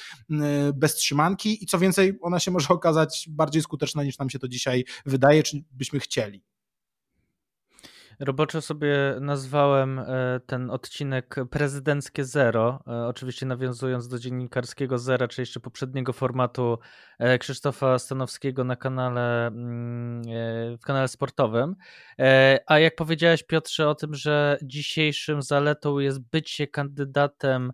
bez 0.75 0.95
trzymanki 0.95 1.65
i 1.65 1.67
co 1.67 1.79
więcej, 1.79 2.19
ona 2.21 2.41
się 2.41 2.51
może 2.51 2.69
okazać 2.69 3.27
bardziej 3.31 3.63
skuteczna 3.63 4.05
niż 4.05 4.19
nam 4.19 4.31
się 4.31 4.39
to 4.39 4.49
dzisiaj 4.49 4.85
wydaje, 5.07 5.43
czy 5.43 5.65
byśmy 5.73 6.01
chcieli. 6.01 6.50
Roboczo 8.21 8.63
sobie 8.63 8.97
nazwałem 9.21 9.99
e, 9.99 10.41
ten 10.47 10.71
odcinek 10.71 11.37
prezydenckie 11.51 12.25
zero, 12.25 12.83
e, 12.87 13.07
oczywiście 13.07 13.47
nawiązując 13.47 14.09
do 14.09 14.19
dziennikarskiego 14.19 14.99
zera, 14.99 15.29
czy 15.29 15.43
jeszcze 15.43 15.61
poprzedniego 15.61 16.13
formatu 16.13 16.79
e, 17.19 17.39
Krzysztofa 17.39 17.99
Stanowskiego 17.99 18.65
na 18.65 18.77
kanale, 18.77 19.47
mm, 19.47 20.23
w 20.79 20.83
kanale 20.85 21.09
sportowym. 21.09 21.77
A 22.67 22.79
jak 22.79 22.97
powiedziałeś 22.97 23.43
Piotrze 23.43 23.89
o 23.89 23.95
tym, 23.95 24.15
że 24.15 24.59
dzisiejszym 24.63 25.43
zaletą 25.43 25.99
jest 25.99 26.21
bycie 26.21 26.67
kandydatem 26.67 27.73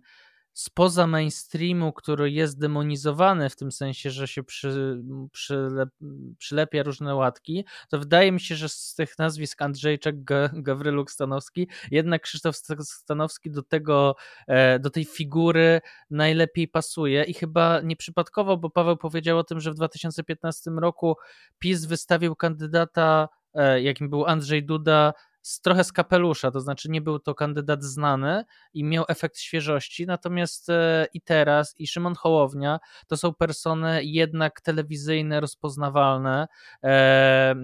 spoza 0.57 1.07
mainstreamu, 1.07 1.93
który 1.93 2.31
jest 2.31 2.59
demonizowany 2.59 3.49
w 3.49 3.55
tym 3.55 3.71
sensie, 3.71 4.11
że 4.11 4.27
się 4.27 4.43
przy, 4.43 4.99
przylep, 5.31 5.89
przylepia 6.37 6.83
różne 6.83 7.15
łatki, 7.15 7.65
to 7.89 7.99
wydaje 7.99 8.31
mi 8.31 8.39
się, 8.39 8.55
że 8.55 8.69
z 8.69 8.95
tych 8.95 9.19
nazwisk 9.19 9.61
Andrzejczak, 9.61 10.23
Gawryluk, 10.53 11.11
Stanowski, 11.11 11.67
jednak 11.91 12.21
Krzysztof 12.21 12.55
Stanowski 12.81 13.51
do 13.51 13.63
tego, 13.63 14.15
e, 14.47 14.79
do 14.79 14.89
tej 14.89 15.05
figury 15.05 15.81
najlepiej 16.09 16.67
pasuje 16.67 17.23
i 17.23 17.33
chyba 17.33 17.81
nieprzypadkowo, 17.81 18.57
bo 18.57 18.69
Paweł 18.69 18.97
powiedział 18.97 19.37
o 19.37 19.43
tym, 19.43 19.59
że 19.59 19.71
w 19.71 19.75
2015 19.75 20.71
roku 20.71 21.15
PiS 21.59 21.85
wystawił 21.85 22.35
kandydata 22.35 23.29
e, 23.53 23.81
jakim 23.81 24.09
był 24.09 24.25
Andrzej 24.25 24.65
Duda, 24.65 25.13
z, 25.47 25.61
trochę 25.61 25.83
z 25.83 25.91
kapelusza, 25.91 26.51
to 26.51 26.59
znaczy 26.61 26.89
nie 26.91 27.01
był 27.01 27.19
to 27.19 27.35
kandydat 27.35 27.83
znany 27.83 28.43
i 28.73 28.83
miał 28.83 29.05
efekt 29.07 29.39
świeżości, 29.39 30.05
natomiast 30.05 30.69
e, 30.69 31.07
i 31.13 31.21
teraz, 31.21 31.73
i 31.79 31.87
Szymon 31.87 32.15
Hołownia 32.15 32.79
to 33.07 33.17
są 33.17 33.33
persony 33.33 34.03
jednak 34.03 34.61
telewizyjne, 34.61 35.39
rozpoznawalne. 35.39 36.47
E, 36.83 37.55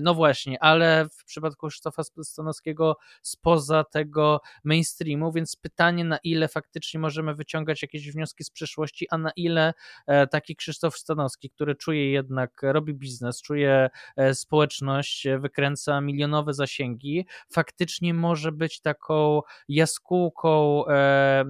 no 0.00 0.14
właśnie, 0.14 0.62
ale 0.62 1.08
w 1.12 1.24
przypadku 1.24 1.68
Krzysztofa 1.68 2.02
Stanowskiego 2.22 2.96
spoza 3.22 3.84
tego 3.84 4.40
mainstreamu, 4.64 5.32
więc 5.32 5.56
pytanie, 5.56 6.04
na 6.04 6.18
ile 6.24 6.48
faktycznie 6.48 7.00
możemy 7.00 7.34
wyciągać 7.34 7.82
jakieś 7.82 8.12
wnioski 8.12 8.44
z 8.44 8.50
przeszłości, 8.50 9.06
a 9.10 9.18
na 9.18 9.30
ile 9.36 9.74
e, 10.06 10.26
taki 10.26 10.56
Krzysztof 10.56 10.96
Stanowski, 10.96 11.50
który 11.50 11.76
czuje 11.76 12.10
jednak, 12.10 12.60
robi 12.62 12.94
biznes, 12.94 13.42
czuje 13.42 13.90
społeczność, 14.32 15.26
wykręca 15.38 16.00
milionowe 16.00 16.54
zasięgi, 16.54 17.19
faktycznie 17.52 18.14
może 18.14 18.52
być 18.52 18.80
taką 18.80 19.40
jaskółką 19.68 20.84
e, 20.86 20.92
e, 20.92 21.44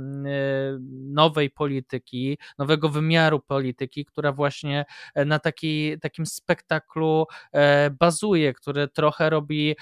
nowej 0.91 1.51
polityki, 1.51 2.39
nowego 2.59 2.89
wymiaru 2.89 3.41
polityki, 3.41 4.05
która 4.05 4.33
właśnie 4.33 4.85
e, 5.15 5.25
na 5.25 5.39
taki, 5.39 5.99
takim 5.99 6.27
spektaklu 6.27 7.27
bazuje, 8.01 8.53
który 8.53 8.89
trochę 8.89 9.31
robi, 9.31 9.77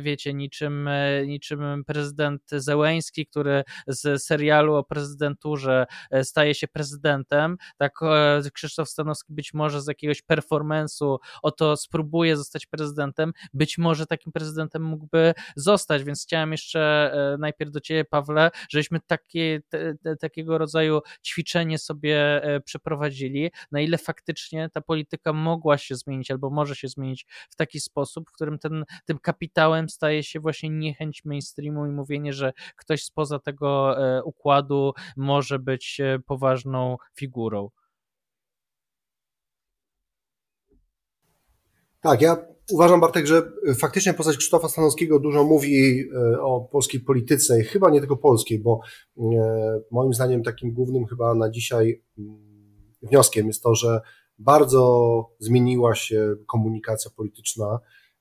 wiecie, 0.00 0.34
niczym, 0.34 0.88
niczym 1.26 1.84
prezydent 1.86 2.42
Zełęński, 2.50 3.26
który 3.26 3.64
z 3.86 4.22
serialu 4.22 4.74
o 4.74 4.84
prezydenturze 4.84 5.86
staje 6.22 6.54
się 6.54 6.68
prezydentem, 6.68 7.56
tak 7.76 7.92
Krzysztof 8.52 8.88
Stanowski 8.88 9.32
być 9.34 9.54
może 9.54 9.82
z 9.82 9.86
jakiegoś 9.86 10.22
performance'u 10.22 11.16
oto 11.42 11.76
spróbuje 11.76 12.36
zostać 12.36 12.66
prezydentem, 12.66 13.32
być 13.54 13.78
może 13.78 14.06
takim 14.06 14.32
prezydentem 14.32 14.79
mógłby 14.82 15.34
zostać, 15.56 16.04
więc 16.04 16.22
chciałem 16.22 16.52
jeszcze 16.52 17.12
e, 17.12 17.38
najpierw 17.38 17.70
do 17.70 17.80
Ciebie, 17.80 18.04
Pawle, 18.04 18.50
żebyśmy 18.68 19.00
takie, 19.06 19.60
te, 19.68 20.16
takiego 20.16 20.58
rodzaju 20.58 21.00
ćwiczenie 21.26 21.78
sobie 21.78 22.44
e, 22.44 22.60
przeprowadzili, 22.60 23.50
na 23.72 23.80
ile 23.80 23.98
faktycznie 23.98 24.68
ta 24.72 24.80
polityka 24.80 25.32
mogła 25.32 25.78
się 25.78 25.96
zmienić 25.96 26.30
albo 26.30 26.50
może 26.50 26.76
się 26.76 26.88
zmienić 26.88 27.26
w 27.50 27.56
taki 27.56 27.80
sposób, 27.80 28.30
w 28.30 28.32
którym 28.32 28.58
ten, 28.58 28.84
tym 29.04 29.18
kapitałem 29.18 29.88
staje 29.88 30.22
się 30.22 30.40
właśnie 30.40 30.70
niechęć 30.70 31.24
mainstreamu 31.24 31.86
i 31.86 31.90
mówienie, 31.90 32.32
że 32.32 32.52
ktoś 32.76 33.04
spoza 33.04 33.38
tego 33.38 33.98
e, 33.98 34.22
układu 34.22 34.92
może 35.16 35.58
być 35.58 36.00
poważną 36.26 36.96
figurą. 37.14 37.70
Tak, 42.00 42.22
ja 42.22 42.36
uważam, 42.70 43.00
Bartek, 43.00 43.26
że 43.26 43.52
faktycznie 43.78 44.14
postać 44.14 44.36
Krzysztofa 44.36 44.68
Stanowskiego 44.68 45.18
dużo 45.18 45.44
mówi 45.44 46.04
e, 46.34 46.40
o 46.40 46.60
polskiej 46.60 47.00
polityce 47.00 47.62
chyba 47.62 47.90
nie 47.90 48.00
tylko 48.00 48.16
polskiej, 48.16 48.58
bo 48.58 48.80
e, 49.18 49.80
moim 49.90 50.14
zdaniem 50.14 50.42
takim 50.42 50.72
głównym 50.72 51.06
chyba 51.06 51.34
na 51.34 51.50
dzisiaj 51.50 52.02
mm, 52.18 52.38
wnioskiem 53.02 53.46
jest 53.46 53.62
to, 53.62 53.74
że 53.74 54.00
bardzo 54.38 55.26
zmieniła 55.38 55.94
się 55.94 56.34
komunikacja 56.46 57.10
polityczna 57.16 57.78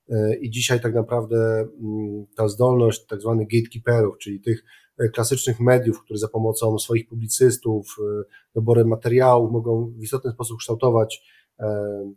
e, 0.09 0.35
i 0.35 0.49
dzisiaj 0.49 0.81
tak 0.81 0.93
naprawdę 0.93 1.67
mm, 1.81 2.25
ta 2.35 2.47
zdolność 2.47 3.05
tak 3.05 3.21
zwanych 3.21 3.47
gatekeeperów, 3.47 4.17
czyli 4.17 4.41
tych 4.41 4.63
klasycznych 5.13 5.59
mediów, 5.59 6.01
które 6.03 6.19
za 6.19 6.27
pomocą 6.27 6.79
swoich 6.79 7.07
publicystów, 7.07 7.97
doborem 8.55 8.87
materiałów 8.87 9.51
mogą 9.51 9.93
w 9.97 10.03
istotny 10.03 10.31
sposób 10.31 10.59
kształtować 10.59 11.21
E, 11.21 11.38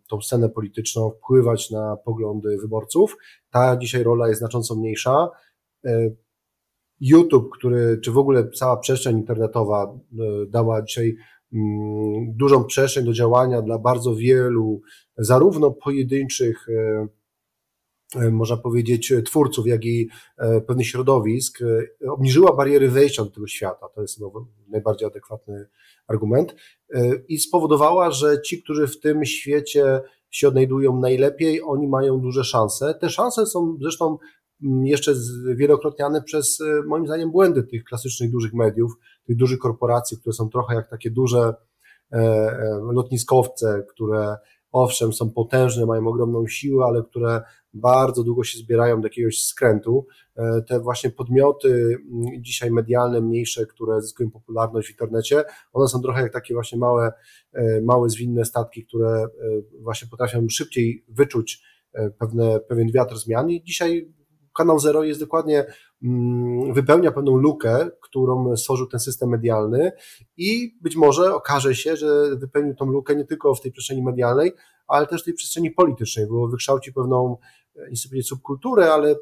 tą 0.09 0.20
scenę 0.20 0.49
polityczną, 0.49 1.11
wpływać 1.11 1.70
na 1.70 1.97
poglądy 1.97 2.57
wyborców. 2.62 3.16
Ta 3.51 3.76
dzisiaj 3.76 4.03
rola 4.03 4.28
jest 4.28 4.38
znacząco 4.38 4.76
mniejsza. 4.76 5.28
E, 5.84 6.11
YouTube, 7.01 7.51
który, 7.59 8.01
czy 8.05 8.12
w 8.12 8.18
ogóle 8.18 8.51
cała 8.51 8.76
przestrzeń 8.76 9.16
internetowa 9.16 9.84
e, 9.84 10.47
dała 10.47 10.82
dzisiaj 10.82 11.16
mm, 11.53 12.36
dużą 12.36 12.64
przestrzeń 12.64 13.05
do 13.05 13.12
działania 13.12 13.62
dla 13.62 13.78
bardzo 13.78 14.14
wielu, 14.14 14.80
zarówno 15.16 15.70
pojedynczych 15.70 16.66
E, 16.68 17.22
można 18.15 18.57
powiedzieć, 18.57 19.13
twórców, 19.25 19.67
jak 19.67 19.85
i 19.85 20.09
e, 20.39 20.61
pewnych 20.61 20.87
środowisk, 20.87 21.59
e, 21.63 22.11
obniżyła 22.11 22.57
bariery 22.57 22.91
wejścia 22.91 23.25
do 23.25 23.31
tego 23.31 23.47
świata. 23.47 23.89
To 23.95 24.03
jest 24.03 24.21
najbardziej 24.69 25.09
adekwatny 25.09 25.67
argument. 26.07 26.55
I 27.29 27.39
spowodowała, 27.39 28.11
że 28.11 28.43
ci, 28.43 28.63
którzy 28.63 28.87
w 28.87 29.01
tym 29.01 29.25
świecie 29.25 30.01
się 30.31 30.49
odnajdują 30.49 31.01
najlepiej, 31.01 31.63
oni 31.63 31.89
mają 31.89 32.21
duże 32.21 32.45
szanse. 32.45 32.95
Te 33.01 33.11
szanse 33.11 33.47
są 33.47 33.77
zresztą 33.81 34.19
mm, 34.63 34.87
jeszcze 34.87 35.15
wielokrotniane 35.55 36.23
przez, 36.23 36.59
moim 36.87 37.07
zdaniem, 37.07 37.31
błędy 37.31 37.63
tych 37.63 37.85
klasycznych 37.85 38.31
dużych 38.31 38.55
mediów, 38.55 38.93
tych 39.27 39.37
dużych 39.37 39.59
korporacji, 39.59 40.19
które 40.19 40.33
są 40.33 40.49
trochę 40.49 40.75
jak 40.75 40.91
takie 40.91 41.11
duże 41.11 41.55
lotniskowce, 42.93 43.85
które 43.89 44.37
owszem, 44.73 45.12
są 45.12 45.31
potężne, 45.31 45.87
mają 45.87 46.07
ogromną 46.07 46.47
siłę, 46.47 46.85
ale 46.85 47.03
które 47.03 47.43
bardzo 47.75 48.23
długo 48.23 48.45
się 48.45 48.59
zbierają 48.59 49.01
do 49.01 49.07
jakiegoś 49.07 49.45
skrętu. 49.45 50.07
E, 50.37 50.62
te 50.68 50.81
właśnie 50.81 51.11
podmioty 51.11 51.99
mm, 52.12 52.43
dzisiaj 52.43 52.70
medialne, 52.70 53.20
mniejsze, 53.20 53.66
które 53.66 54.01
zyskują 54.03 54.31
popularność 54.31 54.89
w 54.89 54.91
internecie, 54.91 55.45
one 55.73 55.89
są 55.89 56.03
trochę 56.03 56.23
jak 56.23 56.33
takie 56.33 56.55
właśnie 56.55 56.79
małe, 56.79 57.12
e, 57.53 57.81
małe 57.81 58.09
zwinne 58.09 58.45
statki, 58.45 58.87
które 58.87 59.09
e, 59.09 59.29
właśnie 59.81 60.09
potrafią 60.09 60.47
szybciej 60.49 61.05
wyczuć 61.09 61.62
pewne, 62.18 62.61
pewien 62.61 62.93
wiatr 62.93 63.16
zmian 63.16 63.51
i 63.51 63.62
dzisiaj 63.62 64.12
Kanał 64.57 64.79
Zero 64.79 65.05
jest 65.05 65.20
dokładnie, 65.20 65.66
wypełnia 66.72 67.12
pewną 67.12 67.36
lukę, 67.36 67.90
którą 68.00 68.57
stworzył 68.57 68.86
ten 68.86 69.00
system 69.00 69.28
medialny 69.28 69.92
i 70.36 70.78
być 70.80 70.96
może 70.96 71.34
okaże 71.34 71.74
się, 71.74 71.96
że 71.96 72.36
wypełnił 72.36 72.74
tą 72.74 72.86
lukę 72.86 73.16
nie 73.16 73.24
tylko 73.24 73.55
w 73.55 73.61
tej 73.61 73.72
przestrzeni 73.72 74.03
medialnej, 74.03 74.53
ale 74.86 75.07
też 75.07 75.22
w 75.22 75.24
tej 75.24 75.34
przestrzeni 75.34 75.70
politycznej, 75.70 76.26
bo 76.26 76.48
wykształci 76.48 76.92
pewną, 76.92 77.36
e, 77.76 77.80
powiedzieć 78.09 78.28
subkulturę, 78.28 78.92
ale 78.92 79.16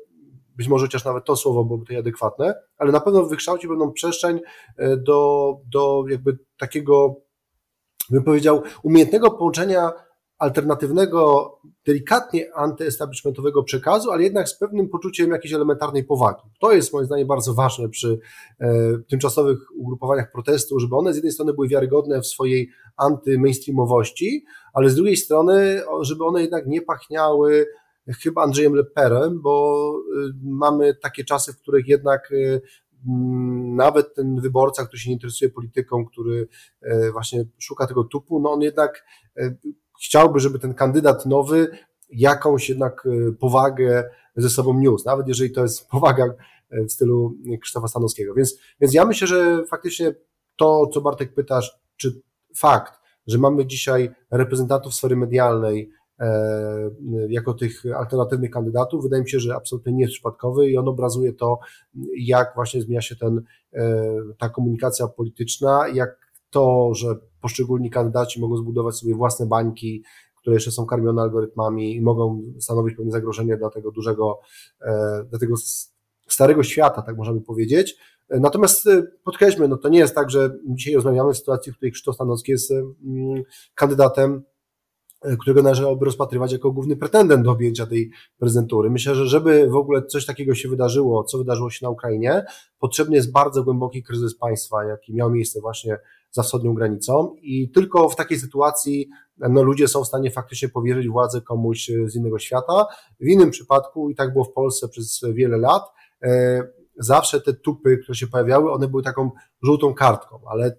być 0.56 0.68
może 0.68 0.86
chociaż 0.86 1.04
nawet 1.04 1.24
to 1.24 1.36
słowo 1.36 1.64
byłoby 1.64 1.84
tutaj 1.84 1.96
adekwatne, 1.96 2.54
ale 2.78 2.92
na 2.92 3.00
pewno 3.00 3.24
wykształci 3.24 3.68
pewną 3.68 3.92
przestrzeń 3.92 4.40
e, 4.76 4.96
do, 4.96 5.52
do 5.72 6.04
jakby 6.08 6.38
takiego, 6.58 7.16
bym 8.10 8.24
powiedział, 8.24 8.62
umiejętnego 8.82 9.30
połączenia 9.30 9.92
alternatywnego, 10.40 11.52
delikatnie 11.86 12.54
antyestablishmentowego 12.54 13.62
przekazu, 13.62 14.10
ale 14.10 14.22
jednak 14.22 14.48
z 14.48 14.58
pewnym 14.58 14.88
poczuciem 14.88 15.30
jakiejś 15.30 15.54
elementarnej 15.54 16.04
powagi. 16.04 16.42
To 16.60 16.72
jest 16.72 16.92
moim 16.92 17.06
zdaniem 17.06 17.28
bardzo 17.28 17.54
ważne 17.54 17.88
przy 17.88 18.18
e, 18.60 18.98
tymczasowych 19.08 19.58
ugrupowaniach 19.76 20.32
protestu, 20.32 20.80
żeby 20.80 20.96
one 20.96 21.12
z 21.12 21.16
jednej 21.16 21.32
strony 21.32 21.52
były 21.52 21.68
wiarygodne 21.68 22.20
w 22.20 22.26
swojej 22.26 22.70
antymainstreamowości, 22.96 24.44
ale 24.72 24.90
z 24.90 24.94
drugiej 24.94 25.16
strony, 25.16 25.82
żeby 26.00 26.24
one 26.24 26.40
jednak 26.40 26.66
nie 26.66 26.82
pachniały 26.82 27.66
chyba 28.22 28.42
Andrzejem 28.42 28.74
Leperem, 28.74 29.40
bo 29.40 29.92
mamy 30.42 30.94
takie 30.94 31.24
czasy, 31.24 31.52
w 31.52 31.58
których 31.58 31.88
jednak 31.88 32.32
mm, 33.08 33.76
nawet 33.76 34.14
ten 34.14 34.40
wyborca, 34.40 34.86
który 34.86 35.00
się 35.00 35.10
nie 35.10 35.14
interesuje 35.14 35.50
polityką, 35.50 36.06
który 36.06 36.48
właśnie 37.12 37.44
szuka 37.58 37.86
tego 37.86 38.04
tupu, 38.04 38.40
no 38.40 38.52
on 38.52 38.62
jednak 38.62 39.04
chciałby, 40.04 40.40
żeby 40.40 40.58
ten 40.58 40.74
kandydat 40.74 41.26
nowy 41.26 41.68
jakąś 42.12 42.68
jednak 42.68 43.08
powagę 43.40 44.10
ze 44.36 44.50
sobą 44.50 44.80
niósł, 44.80 45.04
nawet 45.06 45.28
jeżeli 45.28 45.52
to 45.52 45.62
jest 45.62 45.88
powaga 45.90 46.24
w 46.70 46.92
stylu 46.92 47.34
Krzysztofa 47.60 47.88
Stanowskiego. 47.88 48.34
Więc, 48.34 48.58
więc 48.80 48.94
ja 48.94 49.04
myślę, 49.04 49.26
że 49.26 49.64
faktycznie 49.70 50.14
to, 50.56 50.86
co 50.86 51.00
Bartek 51.00 51.34
pytasz, 51.34 51.80
czy 51.96 52.22
fakt, 52.56 53.00
że 53.26 53.38
mamy 53.38 53.66
dzisiaj 53.66 54.10
reprezentantów 54.30 54.94
sfery 54.94 55.16
medialnej 55.16 55.90
e, 56.18 56.90
jako 57.28 57.54
tych 57.54 57.82
alternatywnych 57.96 58.50
kandydatów, 58.50 59.02
wydaje 59.02 59.22
mi 59.22 59.30
się, 59.30 59.40
że 59.40 59.54
absolutnie 59.54 59.92
nie 59.92 60.02
jest 60.02 60.12
przypadkowy 60.12 60.70
i 60.70 60.76
on 60.76 60.88
obrazuje 60.88 61.32
to, 61.32 61.58
jak 62.18 62.52
właśnie 62.54 62.82
zmienia 62.82 63.00
się 63.00 63.16
ten, 63.16 63.42
e, 63.74 64.04
ta 64.38 64.48
komunikacja 64.48 65.08
polityczna, 65.08 65.88
jak 65.88 66.29
to, 66.50 66.94
że 66.94 67.16
poszczególni 67.40 67.90
kandydaci 67.90 68.40
mogą 68.40 68.56
zbudować 68.56 68.94
sobie 68.94 69.14
własne 69.14 69.46
bańki, 69.46 70.02
które 70.40 70.56
jeszcze 70.56 70.70
są 70.70 70.86
karmione 70.86 71.22
algorytmami 71.22 71.94
i 71.94 72.00
mogą 72.00 72.42
stanowić 72.58 72.96
pewne 72.96 73.12
zagrożenie 73.12 73.56
dla 73.56 73.70
tego 73.70 73.90
dużego, 73.90 74.40
e, 74.80 75.24
dla 75.30 75.38
tego 75.38 75.54
starego 76.28 76.62
świata, 76.62 77.02
tak 77.02 77.16
możemy 77.16 77.40
powiedzieć. 77.40 77.96
Natomiast 78.30 78.86
e, 78.86 79.02
podkreślmy, 79.24 79.68
no 79.68 79.76
to 79.76 79.88
nie 79.88 79.98
jest 79.98 80.14
tak, 80.14 80.30
że 80.30 80.58
dzisiaj 80.66 80.94
rozmawiamy 80.94 81.32
w 81.32 81.36
sytuacji, 81.36 81.72
w 81.72 81.76
której 81.76 81.92
Krzysztof 81.92 82.14
Stanowski 82.14 82.52
jest 82.52 82.72
kandydatem, 83.74 84.42
e, 85.22 85.36
którego 85.36 85.62
należałoby 85.62 86.04
rozpatrywać 86.04 86.52
jako 86.52 86.72
główny 86.72 86.96
pretendent 86.96 87.44
do 87.44 87.50
objęcia 87.50 87.86
tej 87.86 88.10
prezydentury. 88.38 88.90
Myślę, 88.90 89.14
że 89.14 89.26
żeby 89.26 89.68
w 89.68 89.76
ogóle 89.76 90.06
coś 90.06 90.26
takiego 90.26 90.54
się 90.54 90.68
wydarzyło, 90.68 91.24
co 91.24 91.38
wydarzyło 91.38 91.70
się 91.70 91.86
na 91.86 91.90
Ukrainie, 91.90 92.44
potrzebny 92.78 93.16
jest 93.16 93.32
bardzo 93.32 93.64
głęboki 93.64 94.02
kryzys 94.02 94.36
państwa, 94.36 94.84
jaki 94.84 95.14
miał 95.14 95.30
miejsce 95.30 95.60
właśnie 95.60 95.98
za 96.30 96.42
wschodnią 96.42 96.74
granicą. 96.74 97.34
I 97.42 97.70
tylko 97.70 98.08
w 98.08 98.16
takiej 98.16 98.38
sytuacji 98.38 99.08
no, 99.38 99.62
ludzie 99.62 99.88
są 99.88 100.04
w 100.04 100.06
stanie 100.06 100.30
faktycznie 100.30 100.68
powierzyć 100.68 101.08
władzę 101.08 101.40
komuś 101.40 101.90
z 102.06 102.16
innego 102.16 102.38
świata. 102.38 102.86
W 103.20 103.26
innym 103.26 103.50
przypadku, 103.50 104.10
i 104.10 104.14
tak 104.14 104.32
było 104.32 104.44
w 104.44 104.52
Polsce 104.52 104.88
przez 104.88 105.20
wiele 105.34 105.56
lat, 105.56 105.82
e, 106.22 106.62
zawsze 106.98 107.40
te 107.40 107.52
tupy, 107.52 107.98
które 108.02 108.16
się 108.16 108.26
pojawiały, 108.26 108.72
one 108.72 108.88
były 108.88 109.02
taką 109.02 109.30
żółtą 109.62 109.94
kartką, 109.94 110.40
ale 110.50 110.76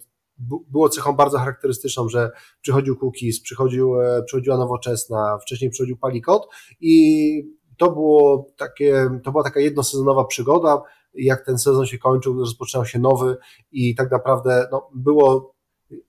było 0.72 0.90
cechą 0.90 1.14
bardzo 1.14 1.38
charakterystyczną, 1.38 2.10
że 2.10 2.32
przychodził 2.62 2.96
Cookies, 2.96 3.42
przychodził, 3.42 4.02
e, 4.02 4.24
przychodziła 4.24 4.58
Nowoczesna, 4.58 5.38
wcześniej 5.42 5.72
przychodził 5.72 5.98
Palikot. 5.98 6.48
I 6.82 7.44
to 7.78 7.92
było 7.92 8.48
takie, 8.58 9.10
to 9.24 9.32
była 9.32 9.44
taka 9.44 9.60
jednosezonowa 9.60 10.26
przygoda, 10.26 10.82
jak 11.14 11.46
ten 11.46 11.58
sezon 11.58 11.86
się 11.86 11.98
kończył, 11.98 12.40
rozpoczynał 12.40 12.86
się 12.86 13.00
nowy 13.00 13.38
i 13.72 13.96
tak 13.96 14.12
naprawdę 14.12 14.68
no, 14.72 14.90
było 14.96 15.56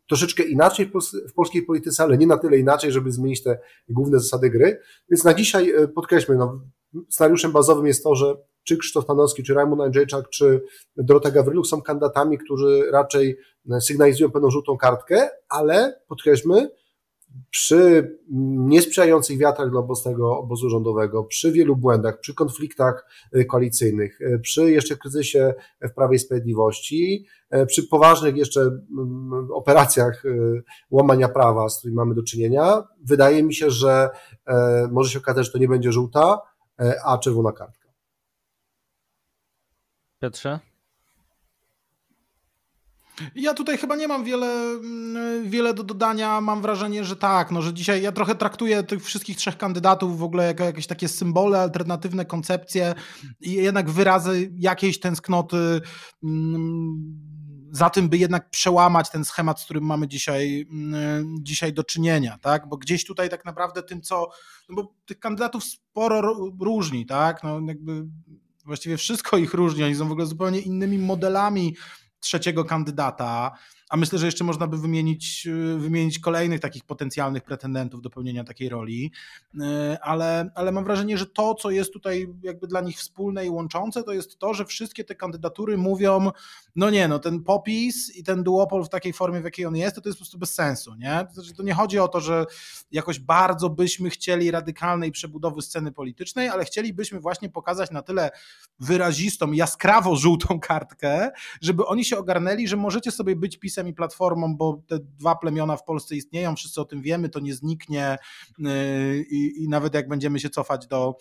troszeczkę 0.08 0.42
inaczej 0.42 0.90
w 1.30 1.32
polskiej 1.34 1.62
polityce, 1.62 2.02
ale 2.02 2.18
nie 2.18 2.26
na 2.26 2.38
tyle 2.38 2.58
inaczej, 2.58 2.92
żeby 2.92 3.12
zmienić 3.12 3.42
te 3.42 3.58
główne 3.88 4.20
zasady 4.20 4.50
gry. 4.50 4.80
Więc 5.10 5.24
na 5.24 5.34
dzisiaj 5.34 5.70
e, 5.70 5.88
podkreślmy, 5.88 6.36
no, 6.36 6.60
scenariuszem 7.08 7.52
bazowym 7.52 7.86
jest 7.86 8.04
to, 8.04 8.14
że 8.14 8.36
czy 8.64 8.76
Krzysztof 8.76 9.04
Stanowski, 9.04 9.42
czy 9.42 9.54
Rajmund 9.54 9.82
Andrzejczak, 9.82 10.28
czy 10.28 10.62
Dorota 10.96 11.30
Gawryluk 11.30 11.66
są 11.66 11.82
kandydatami, 11.82 12.38
którzy 12.38 12.82
raczej 12.92 13.36
sygnalizują 13.80 14.30
pewną 14.30 14.50
żółtą 14.50 14.76
kartkę, 14.76 15.28
ale 15.48 16.00
podkreślmy, 16.08 16.70
przy 17.50 18.10
niesprzyjających 18.56 19.38
wiatrach 19.38 19.70
dla 19.70 19.80
obecnego 19.80 20.38
obozu 20.38 20.70
rządowego, 20.70 21.24
przy 21.24 21.52
wielu 21.52 21.76
błędach, 21.76 22.20
przy 22.20 22.34
konfliktach 22.34 23.06
y, 23.36 23.44
koalicyjnych, 23.44 24.20
y, 24.20 24.38
przy 24.42 24.70
jeszcze 24.70 24.96
kryzysie 24.96 25.54
w 25.80 25.94
Prawie 25.94 26.16
i 26.16 26.18
Sprawiedliwości, 26.18 27.26
y, 27.54 27.66
przy 27.66 27.88
poważnych 27.88 28.36
jeszcze 28.36 28.60
mm, 28.60 29.48
operacjach 29.52 30.22
łamania 30.90 31.28
prawa, 31.28 31.68
z 31.68 31.78
którymi 31.78 31.96
mamy 31.96 32.14
do 32.14 32.22
czynienia, 32.22 32.82
wydaje 33.04 33.42
mi 33.42 33.54
się, 33.54 33.70
że 33.70 34.10
może 34.90 35.10
się 35.10 35.18
okazać, 35.18 35.46
że 35.46 35.52
to 35.52 35.58
nie 35.58 35.68
będzie 35.68 35.92
żółta, 35.92 36.40
a 37.04 37.18
czerwona 37.18 37.52
kartka. 37.52 37.88
Piotrze? 40.20 40.71
Ja 43.34 43.54
tutaj 43.54 43.78
chyba 43.78 43.96
nie 43.96 44.08
mam 44.08 44.24
wiele, 44.24 44.46
mm, 44.46 45.50
wiele 45.50 45.74
do 45.74 45.84
dodania. 45.84 46.40
Mam 46.40 46.62
wrażenie, 46.62 47.04
że 47.04 47.16
tak, 47.16 47.50
no, 47.50 47.62
że 47.62 47.74
dzisiaj 47.74 48.02
ja 48.02 48.12
trochę 48.12 48.34
traktuję 48.34 48.82
tych 48.82 49.04
wszystkich 49.04 49.36
trzech 49.36 49.56
kandydatów 49.56 50.18
w 50.18 50.22
ogóle 50.22 50.46
jako 50.46 50.64
jakieś 50.64 50.86
takie 50.86 51.08
symbole, 51.08 51.60
alternatywne 51.60 52.24
koncepcje 52.24 52.94
i 53.40 53.52
jednak 53.52 53.90
wyrazy 53.90 54.52
jakiejś 54.56 55.00
tęsknoty 55.00 55.80
mm, 56.24 57.32
za 57.72 57.90
tym, 57.90 58.08
by 58.08 58.18
jednak 58.18 58.50
przełamać 58.50 59.10
ten 59.10 59.24
schemat, 59.24 59.60
z 59.60 59.64
którym 59.64 59.84
mamy 59.84 60.08
dzisiaj, 60.08 60.66
mm, 60.70 61.36
dzisiaj 61.40 61.72
do 61.72 61.84
czynienia, 61.84 62.38
tak? 62.42 62.68
Bo 62.68 62.76
gdzieś 62.76 63.04
tutaj 63.04 63.28
tak 63.28 63.44
naprawdę 63.44 63.82
tym, 63.82 64.02
co, 64.02 64.28
no 64.68 64.74
bo 64.74 64.94
tych 65.06 65.18
kandydatów 65.18 65.64
sporo 65.64 66.50
różni, 66.60 67.06
tak? 67.06 67.42
No 67.42 67.60
jakby 67.66 68.06
właściwie 68.64 68.96
wszystko 68.96 69.36
ich 69.36 69.54
różni, 69.54 69.84
oni 69.84 69.94
są 69.94 70.08
w 70.08 70.12
ogóle 70.12 70.26
zupełnie 70.26 70.60
innymi 70.60 70.98
modelami 70.98 71.76
trzeciego 72.22 72.64
kandydata, 72.64 73.50
a 73.92 73.96
myślę, 73.96 74.18
że 74.18 74.26
jeszcze 74.26 74.44
można 74.44 74.66
by 74.66 74.78
wymienić, 74.78 75.46
y, 75.46 75.78
wymienić 75.78 76.18
kolejnych 76.18 76.60
takich 76.60 76.84
potencjalnych 76.84 77.42
pretendentów 77.42 78.02
do 78.02 78.10
pełnienia 78.10 78.44
takiej 78.44 78.68
roli, 78.68 79.12
y, 79.54 79.58
ale, 80.00 80.50
ale 80.54 80.72
mam 80.72 80.84
wrażenie, 80.84 81.18
że 81.18 81.26
to, 81.26 81.54
co 81.54 81.70
jest 81.70 81.92
tutaj 81.92 82.28
jakby 82.42 82.66
dla 82.66 82.80
nich 82.80 82.98
wspólne 82.98 83.46
i 83.46 83.50
łączące, 83.50 84.02
to 84.02 84.12
jest 84.12 84.38
to, 84.38 84.54
że 84.54 84.64
wszystkie 84.64 85.04
te 85.04 85.14
kandydatury 85.14 85.78
mówią, 85.78 86.30
no 86.76 86.90
nie, 86.90 87.08
no 87.08 87.18
ten 87.18 87.42
popis 87.42 88.16
i 88.16 88.24
ten 88.24 88.42
duopol 88.42 88.84
w 88.84 88.88
takiej 88.88 89.12
formie, 89.12 89.40
w 89.40 89.44
jakiej 89.44 89.66
on 89.66 89.76
jest, 89.76 89.94
to, 89.96 90.00
to 90.00 90.08
jest 90.08 90.18
po 90.18 90.22
prostu 90.22 90.38
bez 90.38 90.54
sensu, 90.54 90.94
nie? 90.94 91.26
To, 91.28 91.34
znaczy, 91.34 91.54
to 91.54 91.62
nie 91.62 91.74
chodzi 91.74 91.98
o 91.98 92.08
to, 92.08 92.20
że 92.20 92.46
jakoś 92.92 93.18
bardzo 93.18 93.70
byśmy 93.70 94.10
chcieli 94.10 94.50
radykalnej 94.50 95.12
przebudowy 95.12 95.62
sceny 95.62 95.92
politycznej, 95.92 96.48
ale 96.48 96.64
chcielibyśmy 96.64 97.20
właśnie 97.20 97.48
pokazać 97.48 97.90
na 97.90 98.02
tyle 98.02 98.30
wyrazistą, 98.80 99.52
jaskrawo 99.52 100.16
żółtą 100.16 100.60
kartkę, 100.60 101.30
żeby 101.60 101.86
oni 101.86 102.04
się 102.04 102.18
ogarnęli, 102.18 102.68
że 102.68 102.76
możecie 102.76 103.10
sobie 103.10 103.36
być 103.36 103.56
pisem 103.56 103.81
i 103.88 103.94
Platformą, 103.94 104.56
bo 104.56 104.82
te 104.88 104.98
dwa 104.98 105.34
plemiona 105.34 105.76
w 105.76 105.84
Polsce 105.84 106.16
istnieją, 106.16 106.56
wszyscy 106.56 106.80
o 106.80 106.84
tym 106.84 107.02
wiemy, 107.02 107.28
to 107.28 107.40
nie 107.40 107.54
zniknie 107.54 108.18
yy, 108.58 108.68
i, 109.30 109.64
i 109.64 109.68
nawet 109.68 109.94
jak 109.94 110.08
będziemy 110.08 110.40
się 110.40 110.50
cofać 110.50 110.86
do 110.86 111.16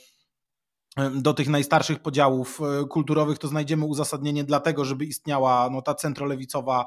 do 1.15 1.33
tych 1.33 1.49
najstarszych 1.49 1.99
podziałów 1.99 2.59
yy, 2.79 2.87
kulturowych, 2.87 3.37
to 3.37 3.47
znajdziemy 3.47 3.85
uzasadnienie 3.85 4.43
dlatego, 4.43 4.85
żeby 4.85 5.05
istniała 5.05 5.69
no, 5.71 5.81
ta 5.81 5.95
centrolewicowa 5.95 6.85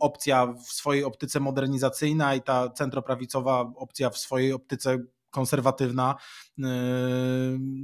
opcja 0.00 0.46
w 0.46 0.72
swojej 0.72 1.04
optyce 1.04 1.40
modernizacyjna 1.40 2.34
i 2.34 2.42
ta 2.42 2.70
centroprawicowa 2.70 3.72
opcja 3.76 4.10
w 4.10 4.18
swojej 4.18 4.52
optyce 4.52 4.98
konserwatywna, 5.30 6.14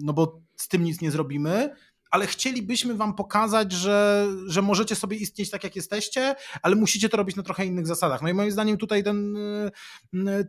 no 0.02 0.12
bo 0.12 0.40
z 0.56 0.68
tym 0.68 0.84
nic 0.84 1.00
nie 1.00 1.10
zrobimy 1.10 1.74
ale 2.10 2.26
chcielibyśmy 2.26 2.94
wam 2.94 3.14
pokazać, 3.14 3.72
że, 3.72 4.26
że 4.46 4.62
możecie 4.62 4.96
sobie 4.96 5.16
istnieć 5.16 5.50
tak, 5.50 5.64
jak 5.64 5.76
jesteście, 5.76 6.34
ale 6.62 6.76
musicie 6.76 7.08
to 7.08 7.16
robić 7.16 7.36
na 7.36 7.42
trochę 7.42 7.66
innych 7.66 7.86
zasadach. 7.86 8.22
No 8.22 8.28
i 8.28 8.34
moim 8.34 8.50
zdaniem 8.50 8.76
tutaj 8.76 9.04
ten, 9.04 9.36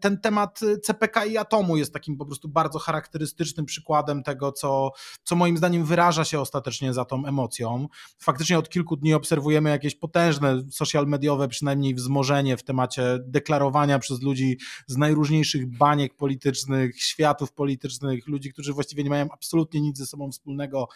ten 0.01 0.19
temat 0.19 0.59
CPK 0.83 1.25
i 1.25 1.37
atomu 1.37 1.77
jest 1.77 1.93
takim 1.93 2.17
po 2.17 2.25
prostu 2.25 2.49
bardzo 2.49 2.79
charakterystycznym 2.79 3.65
przykładem 3.65 4.23
tego, 4.23 4.51
co, 4.51 4.91
co 5.23 5.35
moim 5.35 5.57
zdaniem 5.57 5.85
wyraża 5.85 6.25
się 6.25 6.39
ostatecznie 6.39 6.93
za 6.93 7.05
tą 7.05 7.25
emocją. 7.25 7.87
Faktycznie 8.19 8.57
od 8.59 8.69
kilku 8.69 8.95
dni 8.95 9.13
obserwujemy 9.13 9.69
jakieś 9.69 9.95
potężne 9.95 10.61
social 10.71 11.07
mediowe 11.07 11.47
przynajmniej 11.47 11.95
wzmożenie 11.95 12.57
w 12.57 12.63
temacie 12.63 13.19
deklarowania 13.21 13.99
przez 13.99 14.21
ludzi 14.21 14.57
z 14.87 14.97
najróżniejszych 14.97 15.77
baniek 15.77 16.15
politycznych, 16.15 17.01
światów 17.01 17.51
politycznych, 17.51 18.27
ludzi, 18.27 18.53
którzy 18.53 18.73
właściwie 18.73 19.03
nie 19.03 19.09
mają 19.09 19.27
absolutnie 19.31 19.81
nic 19.81 19.97
ze 19.97 20.05
sobą 20.05 20.31
wspólnego 20.31 20.87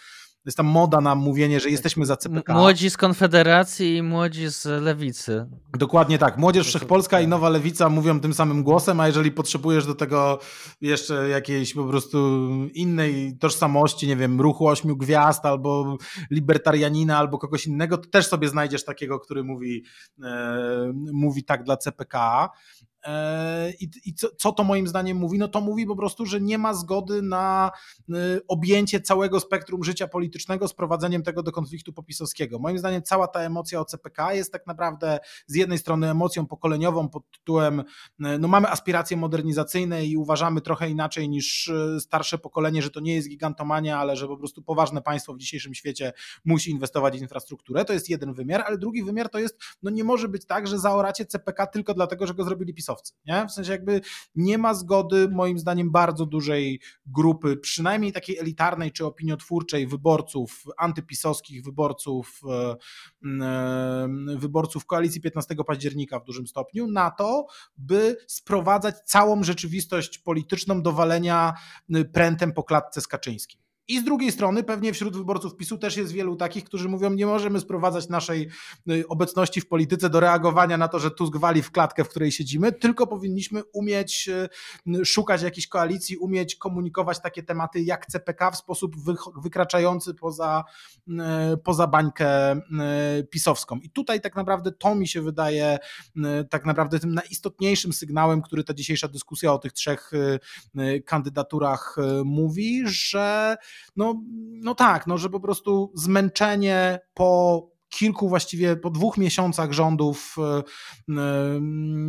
jest 0.51 0.57
tam 0.57 0.65
moda 0.65 1.01
na 1.01 1.15
mówienie, 1.15 1.59
że 1.59 1.69
jesteśmy 1.69 2.05
za 2.05 2.17
CPK. 2.17 2.53
Młodzi 2.53 2.89
z 2.89 2.97
Konfederacji 2.97 3.95
i 3.95 4.03
młodzi 4.03 4.47
z 4.47 4.65
Lewicy. 4.65 5.45
Dokładnie 5.77 6.17
tak. 6.17 6.37
Młodzież 6.37 6.67
Wszechpolska 6.67 7.21
i 7.21 7.27
Nowa 7.27 7.49
Lewica 7.49 7.89
mówią 7.89 8.19
tym 8.19 8.33
samym 8.33 8.63
głosem, 8.63 8.99
a 8.99 9.07
jeżeli 9.07 9.31
potrzebujesz 9.31 9.85
do 9.85 9.95
tego 9.95 10.39
jeszcze 10.81 11.29
jakiejś 11.29 11.73
po 11.73 11.85
prostu 11.85 12.49
innej 12.73 13.37
tożsamości, 13.37 14.07
nie 14.07 14.15
wiem, 14.15 14.41
ruchu 14.41 14.67
ośmiu 14.67 14.97
gwiazd 14.97 15.45
albo 15.45 15.97
libertarianina 16.31 17.17
albo 17.17 17.37
kogoś 17.37 17.67
innego, 17.67 17.97
to 17.97 18.09
też 18.09 18.27
sobie 18.27 18.47
znajdziesz 18.47 18.85
takiego, 18.85 19.19
który 19.19 19.43
mówi, 19.43 19.83
e, 20.23 20.93
mówi 21.13 21.43
tak 21.43 21.63
dla 21.63 21.77
CPK. 21.77 22.49
E, 23.05 23.71
I, 23.79 23.89
i 24.05 24.13
co, 24.13 24.27
co, 24.37 24.51
to 24.51 24.63
moim 24.63 24.87
zdaniem 24.87 25.17
mówi? 25.17 25.37
No 25.37 25.47
to 25.47 25.61
mówi 25.61 25.85
po 25.85 25.95
prostu, 25.95 26.25
że 26.25 26.41
nie 26.41 26.57
ma 26.57 26.73
zgody 26.73 27.21
na 27.21 27.71
e, 28.09 28.13
objęcie 28.47 29.01
całego 29.01 29.39
spektrum 29.39 29.83
życia 29.83 30.07
politycznego 30.07 30.67
z 30.67 30.73
prowadzeniem 30.73 31.23
tego 31.23 31.43
do 31.43 31.51
konfliktu 31.51 31.93
popisowskiego. 31.93 32.59
Moim 32.59 32.79
zdaniem 32.79 33.01
cała 33.01 33.27
ta 33.27 33.39
emocja 33.39 33.79
o 33.79 33.85
CPK 33.85 34.33
jest 34.33 34.51
tak 34.51 34.67
naprawdę 34.67 35.19
z 35.47 35.55
jednej 35.55 35.77
strony 35.77 36.09
emocją 36.09 36.45
pokoleniową 36.45 37.09
pod 37.09 37.31
tytułem 37.31 37.83
e, 38.23 38.37
no 38.37 38.47
mamy 38.47 38.69
aspiracje 38.69 39.17
modernizacyjne 39.17 40.05
i 40.05 40.17
uważamy 40.17 40.61
trochę 40.61 40.89
inaczej 40.89 41.29
niż 41.29 41.71
starsze 41.99 42.37
pokolenie, 42.37 42.81
że 42.81 42.89
to 42.89 42.99
nie 42.99 43.15
jest 43.15 43.29
gigantomania, 43.29 43.99
ale 43.99 44.15
że 44.15 44.27
po 44.27 44.37
prostu 44.37 44.61
poważne 44.61 45.01
państwo 45.01 45.33
w 45.33 45.37
dzisiejszym 45.37 45.73
świecie 45.73 46.13
musi 46.45 46.71
inwestować 46.71 47.17
w 47.17 47.21
infrastrukturę. 47.21 47.85
To 47.85 47.93
jest 47.93 48.09
jeden 48.09 48.33
wymiar, 48.33 48.63
ale 48.67 48.77
drugi 48.77 49.03
wymiar 49.03 49.29
to 49.29 49.39
jest, 49.39 49.57
no 49.83 49.91
nie 49.91 50.03
może 50.03 50.27
być 50.27 50.45
tak, 50.45 50.67
że 50.67 50.79
zaoracie 50.79 51.25
CPK 51.25 51.67
tylko 51.67 51.93
dlatego, 51.93 52.27
że 52.27 52.33
go 52.33 52.43
zrobili 52.43 52.73
pisowcy 52.73 52.90
pisowcy. 52.91 53.13
Nie? 53.25 53.47
W 53.47 53.51
sensie 53.51 53.71
jakby 53.71 54.01
nie 54.35 54.57
ma 54.57 54.73
zgody, 54.73 55.29
moim 55.29 55.59
zdaniem, 55.59 55.91
bardzo 55.91 56.25
dużej 56.25 56.81
grupy, 57.05 57.57
przynajmniej 57.57 58.11
takiej 58.11 58.37
elitarnej 58.37 58.91
czy 58.91 59.05
opiniotwórczej 59.05 59.87
wyborców, 59.87 60.63
antypisowskich 60.77 61.63
wyborców, 61.63 62.41
e, 62.49 62.75
e, 63.43 64.07
wyborców 64.37 64.85
koalicji 64.85 65.21
15 65.21 65.55
października 65.63 66.19
w 66.19 66.23
dużym 66.23 66.47
stopniu, 66.47 66.87
na 66.87 67.11
to, 67.11 67.45
by 67.77 68.17
sprowadzać 68.27 68.95
całą 69.05 69.43
rzeczywistość 69.43 70.17
polityczną 70.17 70.81
do 70.81 70.91
walenia 70.91 71.53
prętem 72.13 72.53
po 72.53 72.63
klatce 72.63 73.01
z 73.01 73.07
Kaczyńskim. 73.07 73.61
I 73.91 73.99
z 73.99 74.03
drugiej 74.03 74.31
strony 74.31 74.63
pewnie 74.63 74.93
wśród 74.93 75.17
wyborców 75.17 75.55
PiSu 75.55 75.77
też 75.77 75.97
jest 75.97 76.11
wielu 76.11 76.35
takich, 76.35 76.63
którzy 76.63 76.89
mówią, 76.89 77.09
nie 77.13 77.25
możemy 77.25 77.59
sprowadzać 77.59 78.09
naszej 78.09 78.49
y, 78.91 79.07
obecności 79.07 79.61
w 79.61 79.67
polityce 79.67 80.09
do 80.09 80.19
reagowania 80.19 80.77
na 80.77 80.87
to, 80.87 80.99
że 80.99 81.11
Tusk 81.11 81.37
wali 81.37 81.61
w 81.61 81.71
klatkę, 81.71 82.03
w 82.03 82.09
której 82.09 82.31
siedzimy, 82.31 82.71
tylko 82.71 83.07
powinniśmy 83.07 83.63
umieć 83.73 84.29
y, 84.87 85.05
szukać 85.05 85.41
jakiejś 85.41 85.67
koalicji, 85.67 86.17
umieć 86.17 86.55
komunikować 86.55 87.21
takie 87.21 87.43
tematy 87.43 87.81
jak 87.81 88.05
CPK 88.05 88.51
w 88.51 88.57
sposób 88.57 88.95
wykraczający 89.43 90.13
poza, 90.13 90.63
y, 91.07 91.13
poza 91.57 91.87
bańkę 91.87 92.61
pisowską. 93.29 93.79
I 93.79 93.89
tutaj 93.89 94.21
tak 94.21 94.35
naprawdę 94.35 94.71
to 94.71 94.95
mi 94.95 95.07
się 95.07 95.21
wydaje 95.21 95.79
tak 96.49 96.65
naprawdę 96.65 96.99
tym 96.99 97.13
najistotniejszym 97.13 97.93
sygnałem, 97.93 98.41
który 98.41 98.63
ta 98.63 98.73
dzisiejsza 98.73 99.07
dyskusja 99.07 99.53
o 99.53 99.57
tych 99.57 99.73
trzech 99.73 100.11
kandydaturach 101.05 101.95
mówi, 102.25 102.83
że 102.85 103.57
no, 103.95 104.23
no 104.61 104.75
tak, 104.75 105.07
no, 105.07 105.17
że 105.17 105.29
po 105.29 105.39
prostu 105.39 105.91
zmęczenie 105.95 106.99
po 107.13 107.71
kilku 107.91 108.29
właściwie 108.29 108.75
po 108.75 108.89
dwóch 108.89 109.17
miesiącach 109.17 109.71
rządów 109.71 110.35
e, 110.37 110.41
e, 110.41 110.63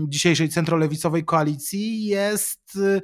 dzisiejszej 0.09 0.49
centrolewicowej 0.49 1.25
koalicji 1.25 2.05
jest 2.05 2.79
e, 2.83 3.01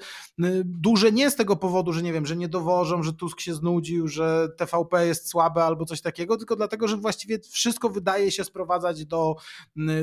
duże 0.65 1.13
nie 1.13 1.31
z 1.31 1.37
tego 1.37 1.57
powodu, 1.57 1.93
że 1.93 2.03
nie 2.03 2.13
wiem, 2.13 2.27
że 2.27 2.37
nie 2.37 2.49
dowożą, 2.49 3.03
że 3.03 3.13
Tusk 3.13 3.41
się 3.41 3.55
znudził, 3.55 4.09
że 4.09 4.49
TVP 4.57 5.07
jest 5.07 5.29
słabe 5.31 5.65
albo 5.65 5.85
coś 5.85 6.01
takiego, 6.01 6.37
tylko 6.37 6.57
dlatego, 6.57 6.89
że 6.89 6.97
właściwie 6.97 7.39
wszystko 7.39 7.91
wydaje 7.91 8.31
się 8.31 8.45
sprowadzać 8.45 9.07
do 9.07 9.37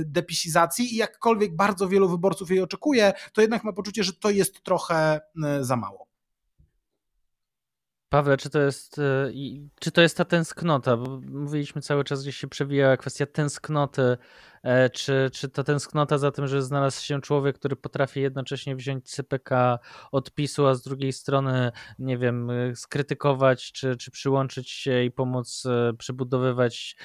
depisizacji 0.05 0.93
i 0.93 0.97
jakkolwiek 0.97 1.55
bardzo 1.55 1.88
wielu 1.88 2.09
wyborców 2.09 2.51
jej 2.51 2.61
oczekuje, 2.61 3.13
to 3.34 3.41
jednak 3.41 3.63
ma 3.63 3.74
poczucie, 3.74 4.03
że 4.03 4.13
to 4.13 4.30
jest 4.30 4.63
trochę 4.63 5.22
za 5.61 5.76
mało. 5.76 6.05
Pawle, 8.16 8.38
czy 8.38 8.49
to 8.49 8.59
jest, 8.59 8.99
e, 8.99 9.32
czy 9.80 9.91
to 9.91 10.01
jest 10.01 10.18
ta 10.18 10.26
tęsknota? 10.26 10.97
Bo 10.97 11.20
mówiliśmy 11.20 11.82
cały 11.82 12.03
czas, 12.03 12.22
gdzieś 12.22 12.38
się 12.38 12.47
przewijała 12.47 12.97
kwestia 12.97 13.26
tęsknoty 13.26 14.18
czy, 14.93 15.30
czy 15.34 15.49
to 15.49 15.63
tęsknota 15.63 16.18
za 16.18 16.32
tym, 16.32 16.47
że 16.47 16.61
znalazł 16.61 17.03
się 17.03 17.22
człowiek, 17.22 17.59
który 17.59 17.76
potrafi 17.76 18.22
jednocześnie 18.22 18.76
wziąć 18.76 19.09
CPK 19.09 19.80
od 20.11 20.32
PiSu, 20.32 20.68
a 20.68 20.76
z 20.76 20.84
drugiej 20.84 21.13
strony, 21.13 21.72
nie 21.99 22.18
wiem, 22.18 22.49
e, 22.49 22.76
skrytykować, 22.76 23.72
czy, 23.72 23.97
czy 23.97 24.11
przyłączyć 24.11 24.70
się 24.70 25.03
i 25.03 25.11
pomóc 25.11 25.63
e, 25.66 25.93
przebudowywać 25.93 26.95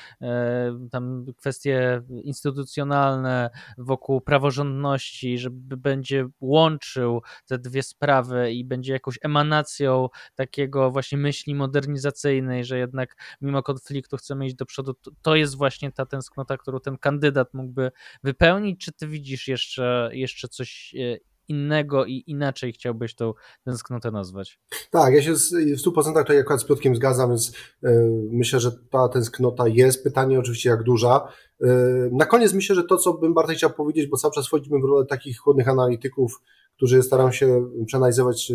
tam 0.90 1.26
kwestie 1.36 2.02
instytucjonalne 2.22 3.50
wokół 3.78 4.20
praworządności, 4.20 5.38
żeby 5.38 5.76
będzie 5.76 6.28
łączył 6.40 7.22
te 7.46 7.58
dwie 7.58 7.82
sprawy 7.82 8.52
i 8.52 8.64
będzie 8.64 8.92
jakąś 8.92 9.18
emanacją 9.22 10.08
takiego 10.34 10.90
właśnie 10.90 11.18
myśli 11.18 11.54
modernizacyjnej, 11.54 12.64
że 12.64 12.78
jednak 12.78 13.16
mimo 13.40 13.62
konfliktu 13.62 14.16
chcemy 14.16 14.46
iść 14.46 14.54
do 14.54 14.66
przodu. 14.66 14.94
To 15.22 15.36
jest 15.36 15.56
właśnie 15.56 15.92
ta 15.92 16.06
tęsknota, 16.06 16.56
którą 16.56 16.80
ten 16.80 16.98
kandydat 16.98 17.49
mógłby 17.54 17.90
wypełnić, 18.22 18.84
czy 18.84 18.92
ty 18.92 19.06
widzisz 19.08 19.48
jeszcze, 19.48 20.10
jeszcze 20.12 20.48
coś 20.48 20.94
e, 20.94 21.29
innego 21.50 22.04
i 22.04 22.24
inaczej 22.26 22.72
chciałbyś 22.72 23.14
tą 23.14 23.32
tęsknotę 23.64 24.10
nazwać? 24.10 24.60
Tak, 24.90 25.14
ja 25.14 25.22
się 25.22 25.32
w 25.32 25.86
100% 25.86 26.18
tutaj 26.18 26.38
akurat 26.38 26.60
z 26.60 26.64
Piotkiem 26.64 26.96
zgadzam, 26.96 27.28
więc 27.28 27.52
e, 27.82 27.90
myślę, 28.30 28.60
że 28.60 28.72
ta 28.90 29.08
tęsknota 29.08 29.68
jest. 29.68 30.04
Pytanie 30.04 30.38
oczywiście 30.38 30.70
jak 30.70 30.82
duża. 30.82 31.28
E, 31.60 31.66
na 32.12 32.26
koniec 32.26 32.52
myślę, 32.52 32.74
że 32.74 32.84
to, 32.84 32.96
co 32.96 33.12
bym 33.12 33.34
bardzo 33.34 33.52
chciał 33.52 33.70
powiedzieć, 33.70 34.06
bo 34.06 34.16
cały 34.16 34.34
czas 34.34 34.46
wchodzimy 34.46 34.80
w 34.80 34.84
rolę 34.84 35.06
takich 35.06 35.38
chłodnych 35.38 35.68
analityków, 35.68 36.40
którzy 36.76 37.02
starają 37.02 37.32
się 37.32 37.70
przeanalizować 37.86 38.52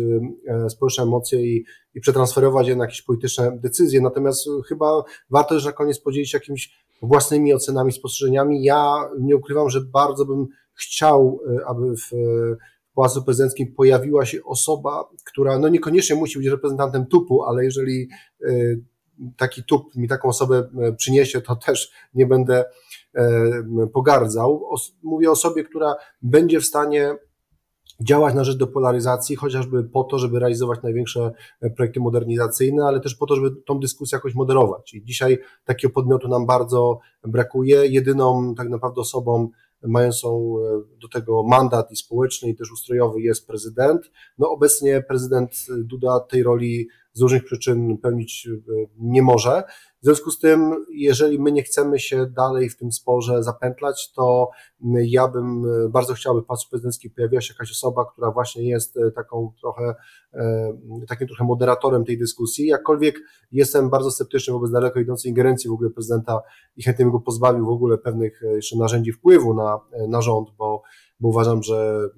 społeczne 0.68 1.04
emocje 1.04 1.42
i, 1.42 1.64
i 1.94 2.00
przetransferować 2.00 2.68
je 2.68 2.76
na 2.76 2.84
jakieś 2.84 3.02
polityczne 3.02 3.58
decyzje. 3.58 4.00
Natomiast 4.00 4.48
chyba 4.68 5.04
warto 5.30 5.54
też 5.54 5.64
na 5.64 5.72
koniec 5.72 6.00
podzielić 6.00 6.30
się 6.30 6.38
jakimś 6.38 6.86
własnymi 7.02 7.54
ocenami, 7.54 7.92
spostrzeżeniami. 7.92 8.64
Ja 8.64 9.10
nie 9.20 9.36
ukrywam, 9.36 9.70
że 9.70 9.80
bardzo 9.80 10.24
bym 10.24 10.46
chciał, 10.74 11.40
e, 11.48 11.66
aby 11.66 11.96
w 11.96 12.10
Pałacu 12.96 13.22
Prezydenckim 13.22 13.74
pojawiła 13.74 14.26
się 14.26 14.44
osoba, 14.44 15.08
która 15.24 15.58
no 15.58 15.68
niekoniecznie 15.68 16.16
musi 16.16 16.38
być 16.38 16.46
reprezentantem 16.46 17.06
tupu, 17.06 17.42
ale 17.42 17.64
jeżeli 17.64 18.08
e, 18.44 18.52
taki 19.36 19.64
tup 19.64 19.94
mi 19.94 20.08
taką 20.08 20.28
osobę 20.28 20.68
e, 20.78 20.92
przyniesie, 20.92 21.40
to 21.40 21.56
też 21.56 21.92
nie 22.14 22.26
będę 22.26 22.64
pogardzał. 23.92 24.68
Mówię 25.02 25.28
o 25.28 25.32
osobie, 25.32 25.64
która 25.64 25.94
będzie 26.22 26.60
w 26.60 26.64
stanie 26.64 27.16
działać 28.00 28.34
na 28.34 28.44
rzecz 28.44 28.56
depolaryzacji, 28.56 29.36
chociażby 29.36 29.84
po 29.84 30.04
to, 30.04 30.18
żeby 30.18 30.38
realizować 30.38 30.82
największe 30.82 31.32
e, 31.60 31.70
projekty 31.70 32.00
modernizacyjne, 32.00 32.84
ale 32.84 33.00
też 33.00 33.14
po 33.14 33.26
to, 33.26 33.36
żeby 33.36 33.50
tą 33.66 33.80
dyskusję 33.80 34.16
jakoś 34.16 34.34
moderować. 34.34 34.94
I 34.94 35.04
dzisiaj 35.04 35.38
takiego 35.64 35.94
podmiotu 35.94 36.28
nam 36.28 36.46
bardzo 36.46 36.98
brakuje. 37.24 37.86
Jedyną 37.86 38.54
tak 38.54 38.68
naprawdę 38.68 39.00
osobą 39.00 39.48
mającą 39.82 40.54
e, 40.58 40.98
do 41.00 41.08
tego 41.08 41.42
mandat 41.42 41.92
i 41.92 41.96
społeczny, 41.96 42.48
i 42.48 42.56
też 42.56 42.72
ustrojowy 42.72 43.20
jest 43.20 43.46
prezydent. 43.46 44.10
No 44.38 44.50
obecnie 44.50 45.02
prezydent 45.02 45.66
Duda 45.78 46.20
tej 46.20 46.42
roli 46.42 46.88
z 47.12 47.20
różnych 47.20 47.44
przyczyn 47.44 47.98
pełnić 47.98 48.48
e, 48.48 48.72
nie 48.98 49.22
może. 49.22 49.62
W 50.02 50.04
związku 50.04 50.30
z 50.30 50.38
tym, 50.38 50.86
jeżeli 50.90 51.38
my 51.38 51.52
nie 51.52 51.62
chcemy 51.62 51.98
się 51.98 52.26
dalej 52.26 52.70
w 52.70 52.76
tym 52.76 52.92
sporze 52.92 53.42
zapętlać, 53.42 54.12
to 54.12 54.50
ja 54.94 55.28
bym 55.28 55.64
e, 55.64 55.88
bardzo 55.88 56.14
chciał, 56.14 56.34
by 56.34 56.42
w 56.42 56.44
Pałacu 56.44 56.68
Prezydenckim 56.70 57.10
pojawiła 57.16 57.40
się 57.40 57.54
jakaś 57.54 57.70
osoba, 57.70 58.04
która 58.12 58.30
właśnie 58.30 58.68
jest 58.68 58.96
e, 58.96 59.10
taką 59.10 59.52
trochę, 59.60 59.94
takim 61.08 61.28
trochę 61.28 61.44
moderatorem 61.44 62.04
tej 62.04 62.18
dyskusji. 62.18 62.66
Jakkolwiek 62.66 63.20
jestem 63.52 63.90
bardzo 63.90 64.10
sceptyczny 64.10 64.52
wobec 64.52 64.72
daleko 64.72 65.00
idącej 65.00 65.30
ingerencji 65.30 65.70
w 65.70 65.72
ogóle 65.72 65.90
prezydenta 65.90 66.42
i 66.76 66.82
chętnie 66.82 67.10
go 67.10 67.20
pozbawił 67.20 67.66
w 67.66 67.70
ogóle 67.70 67.98
pewnych 67.98 68.40
jeszcze 68.54 68.78
narzędzi 68.78 69.12
wpływu 69.12 69.54
na, 69.54 69.80
na 70.08 70.22
rząd, 70.22 70.48
bo 70.58 70.82
bo 71.20 71.28
uważam, 71.28 71.62
że 71.62 72.08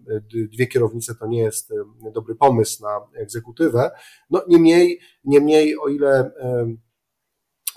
dwie 0.52 0.66
kierownice 0.66 1.14
to 1.14 1.26
nie 1.26 1.38
jest 1.38 1.72
dobry 2.14 2.34
pomysł 2.34 2.82
na 2.82 3.00
egzekutywę. 3.22 3.90
No 4.30 4.42
niemniej, 4.48 5.00
niemniej 5.24 5.78
o 5.78 5.88
ile 5.88 6.30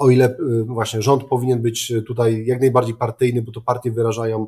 o 0.02 0.10
ile 0.10 0.38
właśnie 0.66 1.02
rząd 1.02 1.24
powinien 1.24 1.62
być 1.62 1.94
tutaj 2.08 2.46
jak 2.46 2.62
najbardziej 2.62 2.96
partyjny, 2.96 3.42
bo 3.42 3.52
to 3.52 3.62
partie 3.62 3.92
wyrażają, 3.92 4.48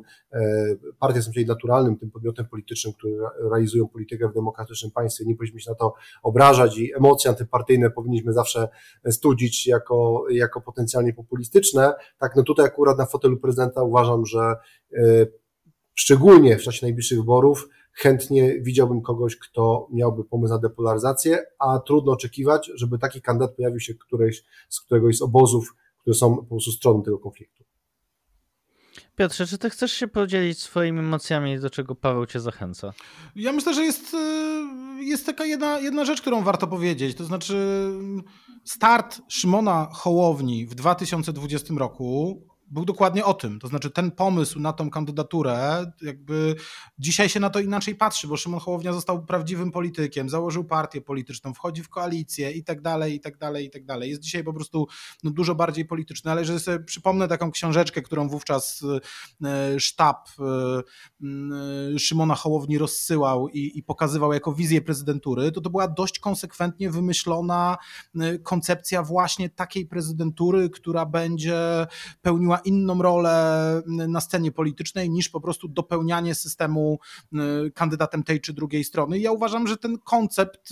partie 0.98 1.22
są 1.22 1.30
tutaj 1.30 1.46
naturalnym 1.46 1.96
tym 1.96 2.10
podmiotem 2.10 2.46
politycznym, 2.46 2.94
które 2.94 3.12
realizują 3.50 3.88
politykę 3.88 4.28
w 4.28 4.34
demokratycznym 4.34 4.90
państwie, 4.90 5.24
nie 5.24 5.34
powinniśmy 5.34 5.60
się 5.60 5.70
na 5.70 5.74
to 5.74 5.94
obrażać 6.22 6.78
i 6.78 6.94
emocje 6.96 7.30
antypartyjne 7.30 7.90
powinniśmy 7.90 8.32
zawsze 8.32 8.68
studzić 9.10 9.66
jako, 9.66 10.24
jako 10.30 10.60
potencjalnie 10.60 11.12
populistyczne. 11.12 11.94
Tak, 12.18 12.36
no 12.36 12.42
tutaj 12.42 12.66
akurat 12.66 12.98
na 12.98 13.06
fotelu 13.06 13.36
prezydenta 13.36 13.82
uważam, 13.82 14.26
że 14.26 14.56
szczególnie 15.94 16.58
w 16.58 16.62
czasie 16.62 16.86
najbliższych 16.86 17.18
wyborów, 17.18 17.68
chętnie 17.94 18.60
widziałbym 18.60 19.02
kogoś, 19.02 19.36
kto 19.36 19.88
miałby 19.92 20.24
pomysł 20.24 20.52
na 20.52 20.58
depolaryzację, 20.58 21.46
a 21.58 21.78
trudno 21.78 22.12
oczekiwać, 22.12 22.70
żeby 22.74 22.98
taki 22.98 23.22
kandydat 23.22 23.56
pojawił 23.56 23.80
się 23.80 23.94
któreś, 23.94 24.44
z 24.68 24.80
któregoś 24.80 25.16
z 25.16 25.22
obozów, 25.22 25.74
które 26.00 26.14
są 26.14 26.36
po 26.36 26.42
prostu 26.44 26.72
stroną 26.72 27.02
tego 27.02 27.18
konfliktu. 27.18 27.64
Piotrze, 29.16 29.46
czy 29.46 29.58
ty 29.58 29.70
chcesz 29.70 29.92
się 29.92 30.08
podzielić 30.08 30.58
swoimi 30.58 30.98
emocjami, 30.98 31.60
do 31.60 31.70
czego 31.70 31.94
Paweł 31.94 32.26
cię 32.26 32.40
zachęca? 32.40 32.92
Ja 33.36 33.52
myślę, 33.52 33.74
że 33.74 33.84
jest, 33.84 34.14
y, 34.14 35.04
jest 35.04 35.26
taka 35.26 35.44
jedna, 35.44 35.78
jedna 35.78 36.04
rzecz, 36.04 36.20
którą 36.20 36.42
warto 36.42 36.66
powiedzieć. 36.66 37.16
To 37.16 37.24
znaczy, 37.24 37.88
start 38.64 39.20
Szymona 39.28 39.88
Hołowni 39.92 40.66
w 40.66 40.74
2020 40.74 41.74
roku 41.78 42.40
był 42.70 42.84
dokładnie 42.84 43.24
o 43.24 43.34
tym. 43.34 43.58
To 43.58 43.68
znaczy 43.68 43.90
ten 43.90 44.10
pomysł 44.10 44.60
na 44.60 44.72
tą 44.72 44.90
kandydaturę, 44.90 45.86
jakby 46.02 46.54
dzisiaj 46.98 47.28
się 47.28 47.40
na 47.40 47.50
to 47.50 47.60
inaczej 47.60 47.94
patrzy, 47.94 48.28
bo 48.28 48.36
Szymon 48.36 48.60
Hołownia 48.60 48.92
został 48.92 49.24
prawdziwym 49.24 49.70
politykiem, 49.70 50.28
założył 50.28 50.64
partię 50.64 51.00
polityczną, 51.00 51.54
wchodzi 51.54 51.82
w 51.82 51.88
koalicję 51.88 52.50
i 52.50 52.64
tak 52.64 52.80
dalej, 52.80 53.14
i 53.14 53.20
tak 53.20 53.38
dalej, 53.38 53.66
i 53.66 53.70
tak 53.70 53.84
dalej. 53.84 54.10
Jest 54.10 54.22
dzisiaj 54.22 54.44
po 54.44 54.52
prostu 54.52 54.86
no, 55.22 55.30
dużo 55.30 55.54
bardziej 55.54 55.84
polityczny, 55.84 56.30
ale 56.30 56.40
jeżeli 56.40 56.60
sobie 56.60 56.80
przypomnę 56.80 57.28
taką 57.28 57.50
książeczkę, 57.50 58.02
którą 58.02 58.28
wówczas 58.28 58.84
e, 59.44 59.80
sztab 59.80 60.28
e, 60.38 61.98
Szymona 61.98 62.34
Hołowni 62.34 62.78
rozsyłał 62.78 63.48
i, 63.48 63.78
i 63.78 63.82
pokazywał 63.82 64.32
jako 64.32 64.52
wizję 64.52 64.80
prezydentury, 64.80 65.52
to 65.52 65.60
to 65.60 65.70
była 65.70 65.88
dość 65.88 66.18
konsekwentnie 66.18 66.90
wymyślona 66.90 67.76
koncepcja 68.42 69.02
właśnie 69.02 69.50
takiej 69.50 69.86
prezydentury, 69.86 70.70
która 70.70 71.06
będzie 71.06 71.86
pełniła 72.22 72.53
inną 72.58 73.02
rolę 73.02 73.82
na 73.86 74.20
scenie 74.20 74.52
politycznej 74.52 75.10
niż 75.10 75.28
po 75.28 75.40
prostu 75.40 75.68
dopełnianie 75.68 76.34
systemu 76.34 76.98
kandydatem 77.74 78.22
tej 78.22 78.40
czy 78.40 78.52
drugiej 78.52 78.84
strony. 78.84 79.18
I 79.18 79.22
ja 79.22 79.32
uważam, 79.32 79.66
że 79.66 79.76
ten 79.76 79.98
koncept 79.98 80.70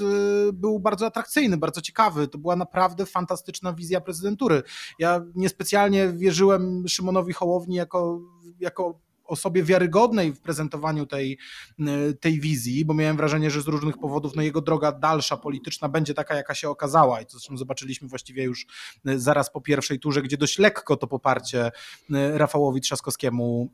był 0.53 0.81
bardzo 0.81 1.07
atrakcyjny, 1.07 1.57
bardzo 1.57 1.81
ciekawy. 1.81 2.29
To 2.29 2.39
była 2.39 2.57
naprawdę 2.57 3.07
fantastyczna 3.07 3.73
wizja 3.73 4.01
prezydentury. 4.01 4.63
Ja 4.99 5.25
niespecjalnie 5.35 6.13
wierzyłem 6.13 6.89
Szymonowi 6.89 7.33
Hołowni 7.33 7.77
jako, 7.77 8.21
jako 8.61 9.01
osobie 9.33 9.63
wiarygodnej 9.63 10.33
w 10.33 10.41
prezentowaniu 10.41 11.07
tej, 11.07 11.39
y, 11.81 12.15
tej 12.15 12.41
wizji, 12.41 12.85
bo 12.85 12.95
miałem 12.95 13.17
wrażenie, 13.17 13.51
że 13.51 13.63
z 13.63 13.67
różnych 13.67 13.99
powodów 13.99 14.37
no 14.37 14.43
jego 14.43 14.61
droga 14.61 14.93
dalsza 14.93 15.37
polityczna 15.37 15.89
będzie 15.89 16.15
taka, 16.15 16.35
jaka 16.35 16.55
się 16.55 16.69
okazała. 16.69 17.21
I 17.21 17.27
to 17.27 17.31
zresztą 17.31 17.57
zobaczyliśmy 17.57 18.09
właściwie 18.09 18.45
już 18.45 18.67
y, 19.09 19.21
zaraz 19.21 19.53
po 19.53 19.61
pierwszej 19.61 20.01
turze, 20.01 20.23
gdzie 20.23 20.37
dość 20.37 20.59
lekko 20.59 20.97
to 20.97 21.07
poparcie 21.07 21.67
y, 21.67 22.39
Rafałowi 22.39 22.81
Trzaskowskiemu 22.81 23.73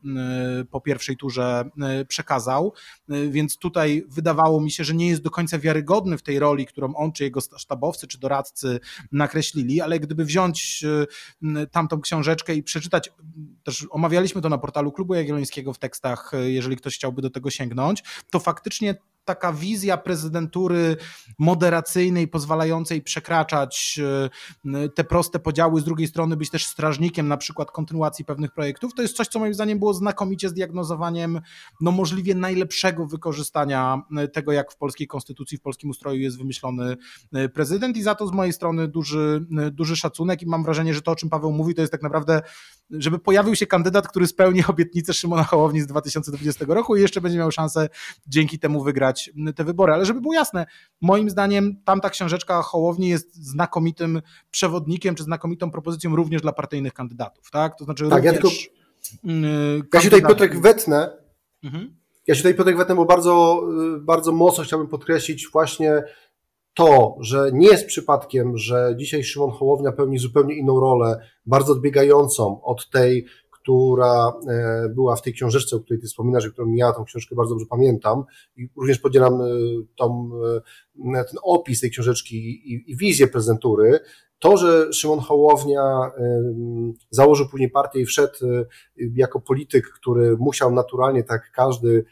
po 0.71 0.81
pierwszej 0.81 1.17
turze 1.17 1.71
przekazał, 2.09 2.73
więc 3.09 3.59
tutaj 3.59 4.05
wydawało 4.09 4.61
mi 4.61 4.71
się, 4.71 4.85
że 4.85 4.95
nie 4.95 5.09
jest 5.09 5.23
do 5.23 5.31
końca 5.31 5.59
wiarygodny 5.59 6.19
w 6.19 6.23
tej 6.23 6.39
roli, 6.39 6.67
którą 6.67 6.95
on 6.95 7.13
czy 7.13 7.25
jego 7.25 7.41
sztabowcy 7.41 8.07
czy 8.07 8.19
doradcy 8.19 8.81
nakreślili, 9.13 9.81
ale 9.81 10.01
gdyby 10.01 10.25
wziąć 10.25 10.85
tamtą 11.71 12.01
książeczkę 12.01 12.55
i 12.55 12.63
przeczytać, 12.63 13.11
też 13.65 13.87
omawialiśmy 13.91 14.43
to 14.43 14.49
na 14.49 14.59
portalu 14.59 14.93
Klubu 14.93 15.15
Jagiellońskiego, 15.15 15.48
w 15.75 15.79
tekstach, 15.79 16.35
e, 16.35 16.51
jeżeli 16.51 16.77
ktoś 16.77 16.95
chciałby 16.95 17.23
do 17.23 17.31
tego 17.31 17.51
sięgnąć, 17.51 18.03
to 18.31 18.39
faktycznie 18.39 18.95
taka 19.29 19.53
wizja 19.53 19.97
prezydentury 19.97 20.97
moderacyjnej, 21.39 22.29
pozwalającej 22.29 23.03
przekraczać 23.03 24.01
e, 24.65 24.89
te 24.89 25.05
proste 25.05 25.39
podziały, 25.39 25.81
z 25.81 25.85
drugiej 25.85 26.09
strony 26.09 26.37
być 26.37 26.51
też 26.51 26.67
strażnikiem 26.67 27.29
na 27.29 27.37
przykład 27.37 27.71
kontynuacji 27.71 28.25
pewnych 28.25 28.53
projektów, 28.53 28.95
to 28.95 29.03
jest 29.03 29.17
coś, 29.17 29.29
co 29.29 29.39
moim 29.39 29.55
zdaniem 29.55 29.79
było 29.79 29.95
znakomicie 29.95 30.49
zdiagnozowaniem 30.49 31.41
no 31.81 31.91
możliwie 31.91 32.35
najlepszego 32.35 33.07
wykorzystania 33.07 34.03
e, 34.17 34.29
tego, 34.29 34.53
jak 34.53 34.73
w 34.73 34.77
polskiej 34.77 35.07
konstytucji, 35.07 35.59
w 35.59 35.61
polskim 35.61 35.91
ustroju 35.91 36.21
jest 36.21 36.39
wymyślony 36.39 36.97
prezydent. 37.55 37.97
I 37.97 38.03
za 38.03 38.15
to 38.15 38.27
z 38.27 38.33
mojej 38.33 38.53
strony 38.53 38.89
duży, 38.89 39.47
duży 39.73 39.97
szacunek 39.97 40.43
i 40.43 40.47
mam 40.47 40.65
wrażenie, 40.65 40.95
że 40.95 41.03
to, 41.03 41.13
o 41.13 41.17
czym 41.17 41.29
Paweł 41.29 41.53
mówi, 41.53 41.75
to 41.75 41.81
jest 41.81 41.93
tak 41.93 42.03
naprawdę 42.03 42.43
żeby 42.91 43.19
pojawił 43.19 43.57
się 43.57 43.67
kandydat, 43.67 44.09
który 44.09 44.27
spełni 44.27 44.65
obietnicę 44.69 45.15
Szymona 45.15 45.45
Hołowni 45.45 45.81
z 45.81 45.87
2020 45.87 46.65
roku 46.69 46.97
i 46.97 47.01
jeszcze 47.01 47.21
będzie 47.21 47.39
miał 47.39 47.51
szansę 47.51 47.89
dzięki 48.27 48.59
temu 48.59 48.83
wygrać 48.83 49.31
te 49.57 49.65
wybory. 49.65 49.93
Ale 49.93 50.07
żeby 50.07 50.21
było 50.21 50.35
jasne, 50.35 50.67
moim 51.01 51.31
zdaniem 51.31 51.77
tamta 51.85 52.11
książeczka 52.11 52.63
Hołowni 52.63 53.09
jest 53.09 53.35
znakomitym 53.35 54.23
przewodnikiem, 54.51 55.15
czy 55.15 55.23
znakomitą 55.23 55.71
propozycją 55.71 56.17
również 56.17 56.43
dla 56.43 56.53
partyjnych 56.53 56.93
kandydatów. 56.93 57.51
Tak, 57.51 57.79
to 57.79 57.85
znaczy 57.85 58.09
tak, 58.09 58.25
ja, 58.25 58.33
tylko, 58.33 58.49
mm, 59.25 59.83
ja 59.95 60.01
się 60.01 60.11
tutaj 60.11 60.29
Piotrek 60.29 60.61
wetnę, 60.61 61.11
mhm. 61.65 61.97
ja 62.27 62.35
się 62.35 62.39
tutaj 62.39 62.55
Piotrek 62.55 62.77
wetnę, 62.77 62.95
bo 62.95 63.05
bardzo, 63.05 63.63
y, 63.97 64.01
bardzo 64.01 64.33
mocno 64.33 64.65
chciałbym 64.65 64.89
podkreślić 64.89 65.49
właśnie 65.53 66.03
to, 66.79 67.17
że 67.21 67.51
nie 67.53 67.69
jest 67.69 67.87
przypadkiem, 67.87 68.57
że 68.57 68.95
dzisiaj 68.97 69.25
Szymon 69.25 69.51
Hołownia 69.51 69.93
pełni 69.93 70.19
zupełnie 70.19 70.55
inną 70.55 70.81
rolę, 70.81 71.21
bardzo 71.47 71.73
odbiegającą 71.73 72.63
od 72.63 72.91
tej, 72.91 73.27
która 73.51 74.33
e, 74.49 74.89
była 74.89 75.17
w 75.17 75.23
tej 75.23 75.33
książeczce, 75.33 75.77
o 75.77 75.81
której 75.81 76.01
ty 76.01 76.07
wspominasz, 76.07 76.47
i 76.47 76.51
którą 76.51 76.73
ja 76.73 76.93
tą 76.93 77.05
książkę 77.05 77.35
bardzo 77.35 77.55
dobrze 77.55 77.67
pamiętam. 77.71 78.25
I 78.57 78.69
również 78.77 78.99
podzielam 78.99 79.35
e, 79.35 79.47
tą, 79.97 80.31
e, 81.15 81.25
ten 81.25 81.39
opis 81.43 81.81
tej 81.81 81.91
książeczki 81.91 82.37
i, 82.37 82.91
i 82.91 82.97
wizję 82.97 83.27
prezentury, 83.27 84.01
to, 84.39 84.57
że 84.57 84.93
Szymon 84.93 85.21
Hołownia 85.21 86.11
założył 87.11 87.49
później 87.49 87.71
partię 87.71 88.01
i 88.01 88.07
wszedł 88.07 88.39
jako 89.15 89.41
polityk, 89.41 89.89
który 89.89 90.37
musiał 90.37 90.73
naturalnie, 90.73 91.25
tak 91.25 91.51
każdy 91.55 92.05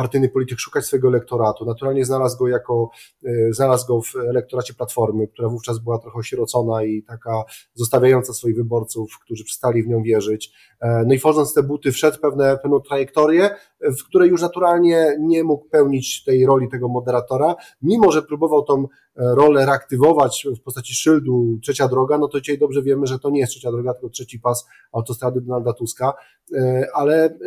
partyjny 0.00 0.28
polityk 0.28 0.58
szukać 0.58 0.84
swojego 0.84 1.08
elektoratu. 1.08 1.64
Naturalnie 1.64 2.04
znalazł 2.04 2.38
go 2.38 2.48
jako, 2.48 2.90
e, 3.24 3.52
znalazł 3.52 3.86
go 3.86 4.02
w 4.02 4.16
elektoracie 4.16 4.74
Platformy, 4.74 5.28
która 5.28 5.48
wówczas 5.48 5.78
była 5.78 5.98
trochę 5.98 6.18
osierocona 6.18 6.84
i 6.84 7.02
taka 7.02 7.44
zostawiająca 7.74 8.32
swoich 8.32 8.56
wyborców, 8.56 9.18
którzy 9.24 9.44
przestali 9.44 9.82
w 9.82 9.88
nią 9.88 10.02
wierzyć. 10.02 10.52
E, 10.80 11.04
no 11.06 11.14
i 11.14 11.18
w 11.18 11.22
te 11.54 11.62
buty 11.62 11.92
wszedł 11.92 12.18
pewne, 12.18 12.58
pewną 12.62 12.80
trajektorię, 12.80 13.50
w 13.80 14.04
której 14.04 14.30
już 14.30 14.42
naturalnie 14.42 15.16
nie 15.20 15.44
mógł 15.44 15.68
pełnić 15.68 16.24
tej 16.24 16.46
roli 16.46 16.68
tego 16.68 16.88
moderatora, 16.88 17.54
mimo 17.82 18.12
że 18.12 18.22
próbował 18.22 18.64
tą 18.64 18.82
e, 18.82 18.86
rolę 19.16 19.66
reaktywować 19.66 20.46
w 20.60 20.62
postaci 20.62 20.94
szyldu 20.94 21.58
trzecia 21.62 21.88
droga, 21.88 22.18
no 22.18 22.28
to 22.28 22.40
dzisiaj 22.40 22.58
dobrze 22.58 22.82
wiemy, 22.82 23.06
że 23.06 23.18
to 23.18 23.30
nie 23.30 23.40
jest 23.40 23.52
trzecia 23.52 23.72
droga, 23.72 23.94
tylko 23.94 24.08
trzeci 24.08 24.40
pas 24.40 24.66
autostrady 24.92 25.40
Donalda 25.40 25.72
Tuska, 25.72 26.14
ale, 26.94 27.38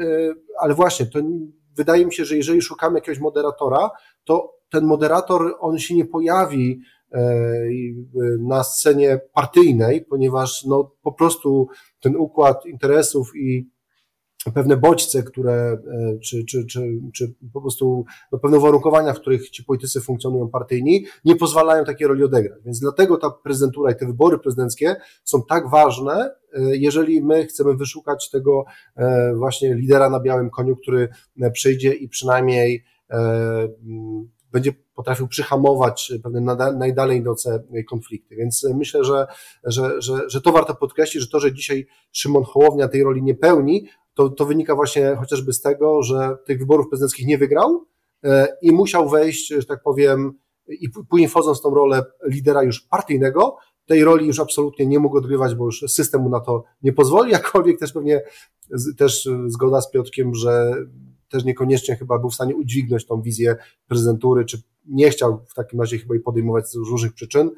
ale 0.60 0.74
właśnie, 0.74 1.06
to 1.06 1.20
wydaje 1.78 2.06
mi 2.06 2.14
się, 2.14 2.26
że 2.26 2.36
jeżeli 2.36 2.62
szukamy 2.62 2.98
jakiegoś 2.98 3.20
moderatora, 3.20 3.90
to 4.24 4.54
ten 4.70 4.86
moderator, 4.86 5.56
on 5.60 5.80
się 5.80 5.96
nie 5.96 6.06
pojawi 6.06 6.82
e, 7.12 7.20
na 8.40 8.64
scenie 8.64 9.20
partyjnej, 9.34 10.06
ponieważ 10.06 10.66
no, 10.66 10.92
po 11.02 11.12
prostu 11.12 11.68
ten 12.00 12.16
układ 12.16 12.66
interesów 12.66 13.36
i 13.36 13.70
pewne 14.52 14.78
bodźce, 14.78 15.24
które, 15.24 15.54
e, 15.54 16.20
czy, 16.20 16.46
czy, 16.46 16.66
czy, 16.66 17.00
czy 17.14 17.34
po 17.54 17.62
prostu 17.62 18.06
no, 18.32 18.40
pewne 18.40 18.58
uwarunkowania, 18.58 19.14
w 19.14 19.20
których 19.20 19.50
ci 19.50 19.64
politycy 19.64 20.02
funkcjonują 20.02 20.50
partyjni, 20.50 21.06
nie 21.26 21.36
pozwalają 21.36 21.86
takiej 21.86 22.08
roli 22.08 22.24
odegrać. 22.24 22.60
Więc 22.66 22.80
dlatego 22.80 23.18
ta 23.18 23.30
prezydentura 23.30 23.92
i 23.92 23.96
te 23.96 24.06
wybory 24.06 24.40
prezydenckie 24.40 24.96
są 25.24 25.44
tak 25.50 25.70
ważne, 25.70 26.32
e, 26.54 26.78
jeżeli 26.78 27.22
my 27.22 27.46
chcemy 27.46 27.76
wyszukać 27.76 28.30
tego 28.30 28.66
e, 28.96 29.34
właśnie 29.36 29.76
lidera 29.76 30.10
na 30.10 30.20
białym 30.20 30.50
koniu, 30.50 30.76
który 30.76 31.10
przyjdzie 31.54 31.94
i 31.94 32.10
przynajmniej 32.10 32.84
będzie 34.52 34.74
potrafił 34.96 35.28
przyhamować 35.28 36.14
pewne 36.24 36.56
najdalej 36.78 37.20
idące 37.20 37.64
konflikty. 37.90 38.36
Więc 38.36 38.68
myślę, 38.76 39.04
że, 39.04 39.28
że, 39.64 40.02
że, 40.02 40.30
że 40.30 40.42
to 40.42 40.52
warto 40.52 40.76
podkreślić, 40.76 41.24
że 41.24 41.30
to, 41.30 41.40
że 41.40 41.54
dzisiaj 41.54 41.88
Szymon 42.12 42.44
Hołownia 42.44 42.88
tej 42.88 43.04
roli 43.04 43.24
nie 43.24 43.36
pełni, 43.36 43.88
to, 44.14 44.30
to 44.30 44.46
wynika 44.46 44.76
właśnie 44.76 45.16
chociażby 45.20 45.54
z 45.54 45.62
tego, 45.62 46.04
że 46.04 46.38
tych 46.46 46.60
wyborów 46.60 46.90
prezydenckich 46.90 47.28
nie 47.28 47.38
wygrał 47.38 47.86
e, 48.24 48.48
i 48.62 48.72
musiał 48.72 49.10
wejść, 49.10 49.48
że 49.48 49.66
tak 49.66 49.84
powiem, 49.84 50.34
i 50.68 50.90
później 51.10 51.30
wchodząc 51.30 51.60
w 51.60 51.62
tą 51.62 51.74
rolę 51.74 52.04
lidera 52.28 52.64
już 52.64 52.82
partyjnego, 52.82 53.58
tej 53.86 54.04
roli 54.04 54.28
już 54.28 54.40
absolutnie 54.40 54.86
nie 54.86 55.00
mógł 55.00 55.18
odgrywać, 55.18 55.56
bo 55.56 55.66
już 55.66 55.86
system 55.88 56.22
mu 56.22 56.30
na 56.30 56.40
to 56.40 56.64
nie 56.82 56.94
pozwoli, 56.94 57.32
jakkolwiek 57.42 57.80
też 57.80 57.94
pewnie 57.94 58.22
też 58.98 59.30
zgoda 59.48 59.82
z 59.82 59.92
Piotrkiem, 59.92 60.36
że 60.36 60.76
też 61.30 61.44
niekoniecznie 61.44 61.96
chyba 61.96 62.20
był 62.20 62.30
w 62.30 62.36
stanie 62.36 62.56
udźwignąć 62.56 63.06
tą 63.06 63.22
wizję 63.22 63.56
prezydentury, 63.88 64.46
czy 64.46 64.62
nie 64.86 65.10
chciał 65.10 65.46
w 65.50 65.54
takim 65.54 65.80
razie 65.82 65.98
chyba 65.98 66.14
jej 66.14 66.24
podejmować 66.24 66.70
z 66.70 66.76
różnych 66.76 67.14
przyczyn 67.14 67.52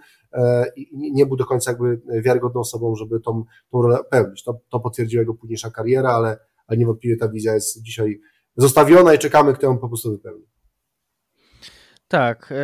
i 0.75 1.11
nie 1.13 1.25
był 1.25 1.38
do 1.38 1.45
końca 1.45 1.71
jakby 1.71 2.01
wiarygodną 2.21 2.61
osobą, 2.61 2.95
żeby 2.95 3.19
tą, 3.19 3.43
tą 3.71 3.81
rolę 3.81 3.97
pełnić. 4.09 4.43
To, 4.43 4.59
to 4.69 4.79
potwierdziła 4.79 5.21
jego 5.21 5.33
późniejsza 5.33 5.71
kariera, 5.71 6.09
ale, 6.09 6.38
ale 6.67 6.77
niewątpliwie 6.77 7.17
ta 7.17 7.29
wizja 7.29 7.53
jest 7.53 7.81
dzisiaj 7.81 8.19
zostawiona 8.57 9.13
i 9.13 9.19
czekamy, 9.19 9.53
kto 9.53 9.67
ją 9.67 9.77
po 9.77 9.88
prostu 9.88 10.11
wypełni. 10.11 10.45
Tak, 12.08 12.51
e, 12.51 12.56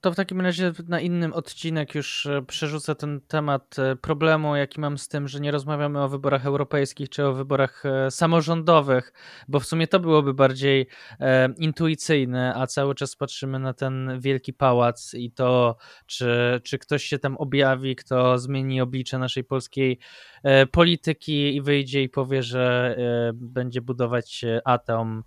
to 0.00 0.12
w 0.12 0.16
takim 0.16 0.40
razie 0.40 0.72
na 0.88 1.00
innym 1.00 1.32
odcinek 1.32 1.94
już 1.94 2.26
e, 2.26 2.42
przerzucę 2.42 2.94
ten 2.94 3.20
temat 3.20 3.78
e, 3.78 3.96
problemu, 3.96 4.56
jaki 4.56 4.80
mam 4.80 4.98
z 4.98 5.08
tym, 5.08 5.28
że 5.28 5.40
nie 5.40 5.50
rozmawiamy 5.50 6.02
o 6.02 6.08
wyborach 6.08 6.46
europejskich 6.46 7.08
czy 7.08 7.26
o 7.26 7.32
wyborach 7.32 7.82
samorządowych, 8.10 9.12
bo 9.48 9.60
w 9.60 9.66
sumie 9.66 9.86
to 9.86 10.00
byłoby 10.00 10.34
bardziej 10.34 10.86
intuicyjne, 11.58 12.54
a 12.54 12.66
cały 12.66 12.94
czas 12.94 13.16
patrzymy 13.16 13.58
na 13.58 13.72
ten 13.72 14.20
wielki 14.20 14.52
pałac 14.52 15.14
i 15.14 15.32
to, 15.32 15.76
czy, 16.06 16.60
czy 16.64 16.78
ktoś 16.78 17.04
się 17.04 17.18
tam 17.18 17.36
objawi, 17.36 17.96
kto 17.96 18.38
zmieni 18.38 18.80
oblicze 18.80 19.18
naszej 19.18 19.44
polskiej 19.44 19.98
polityki 20.70 21.56
i 21.56 21.62
wyjdzie 21.62 22.02
i 22.02 22.08
powie, 22.08 22.42
że 22.42 22.96
będzie 23.34 23.80
budować 23.80 24.44
atom, 24.64 25.24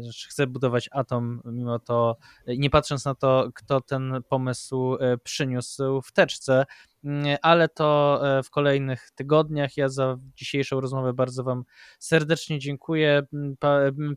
że 0.00 0.28
chce 0.28 0.46
budować 0.46 0.88
atom, 0.92 1.40
mimo 1.44 1.78
to 1.78 2.16
nie 2.46 2.70
patrząc 2.70 3.04
na 3.04 3.14
to, 3.14 3.50
kto 3.54 3.80
ten 3.80 4.22
pomysł 4.28 4.96
przyniósł 5.22 6.02
w 6.02 6.12
teczce, 6.12 6.64
mm, 7.04 7.36
ale 7.42 7.68
to 7.68 8.20
w 8.44 8.50
kolejnych 8.50 9.10
tygodniach. 9.14 9.76
Ja 9.76 9.88
za 9.88 10.16
dzisiejszą 10.36 10.80
rozmowę 10.80 11.12
bardzo 11.12 11.44
Wam 11.44 11.64
serdecznie 11.98 12.58
dziękuję. 12.58 13.22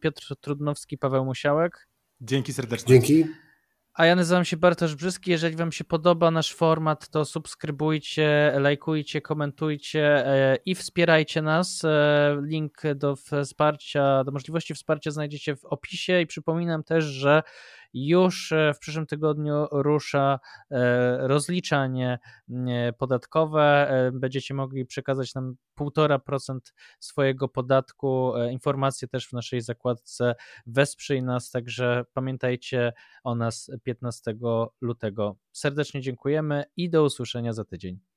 Piotr 0.02 0.36
Trudnowski, 0.42 0.98
Paweł 0.98 1.26
Musiałek. 1.26 1.88
Dzięki 2.22 2.54
serdecznie. 2.54 2.94
Dzięki. 2.94 3.26
A 3.98 4.06
ja 4.06 4.16
nazywam 4.16 4.46
się 4.46 4.58
Bartosz 4.58 4.96
Brzyski. 4.96 5.32
Jeżeli 5.32 5.56
Wam 5.56 5.72
się 5.72 5.84
podoba 5.84 6.32
nasz 6.32 6.54
format, 6.54 7.10
to 7.10 7.26
subskrybujcie, 7.26 8.54
lajkujcie, 8.60 9.22
komentujcie 9.22 10.28
e, 10.28 10.58
i 10.66 10.76
wspierajcie 10.76 11.42
nas. 11.42 11.84
E, 11.84 12.38
link 12.42 12.82
do 12.96 13.16
wsparcia, 13.16 14.24
do 14.24 14.32
możliwości 14.32 14.74
wsparcia 14.74 15.12
znajdziecie 15.12 15.56
w 15.56 15.66
opisie 15.66 16.22
i 16.22 16.28
przypominam 16.28 16.84
też, 16.84 17.06
że 17.06 17.44
już 17.94 18.52
e, 18.52 18.74
w 18.74 18.80
przyszłym 18.80 19.06
tygodniu 19.06 19.68
rusza 19.72 20.40
e, 20.72 21.28
rozliczanie 21.28 22.20
podatkowe. 22.98 23.90
E, 23.90 24.12
będziecie 24.12 24.54
mogli 24.54 24.86
przekazać 24.86 25.36
nam 25.36 25.56
1,5% 25.80 26.60
swojego 27.00 27.48
podatku. 27.48 28.34
Informacje 28.52 29.08
też 29.08 29.28
w 29.28 29.34
naszej 29.34 29.62
zakładce 29.62 30.36
Wesprzyj 30.66 31.24
nas, 31.24 31.52
także 31.52 32.06
pamiętajcie 32.14 32.94
o 33.24 33.36
nas 33.36 33.72
15 33.84 34.36
lutego. 34.82 35.38
Serdecznie 35.52 36.02
dziękujemy 36.02 36.64
i 36.78 36.90
do 36.90 37.04
usłyszenia 37.04 37.54
za 37.54 37.66
tydzień. 37.66 38.17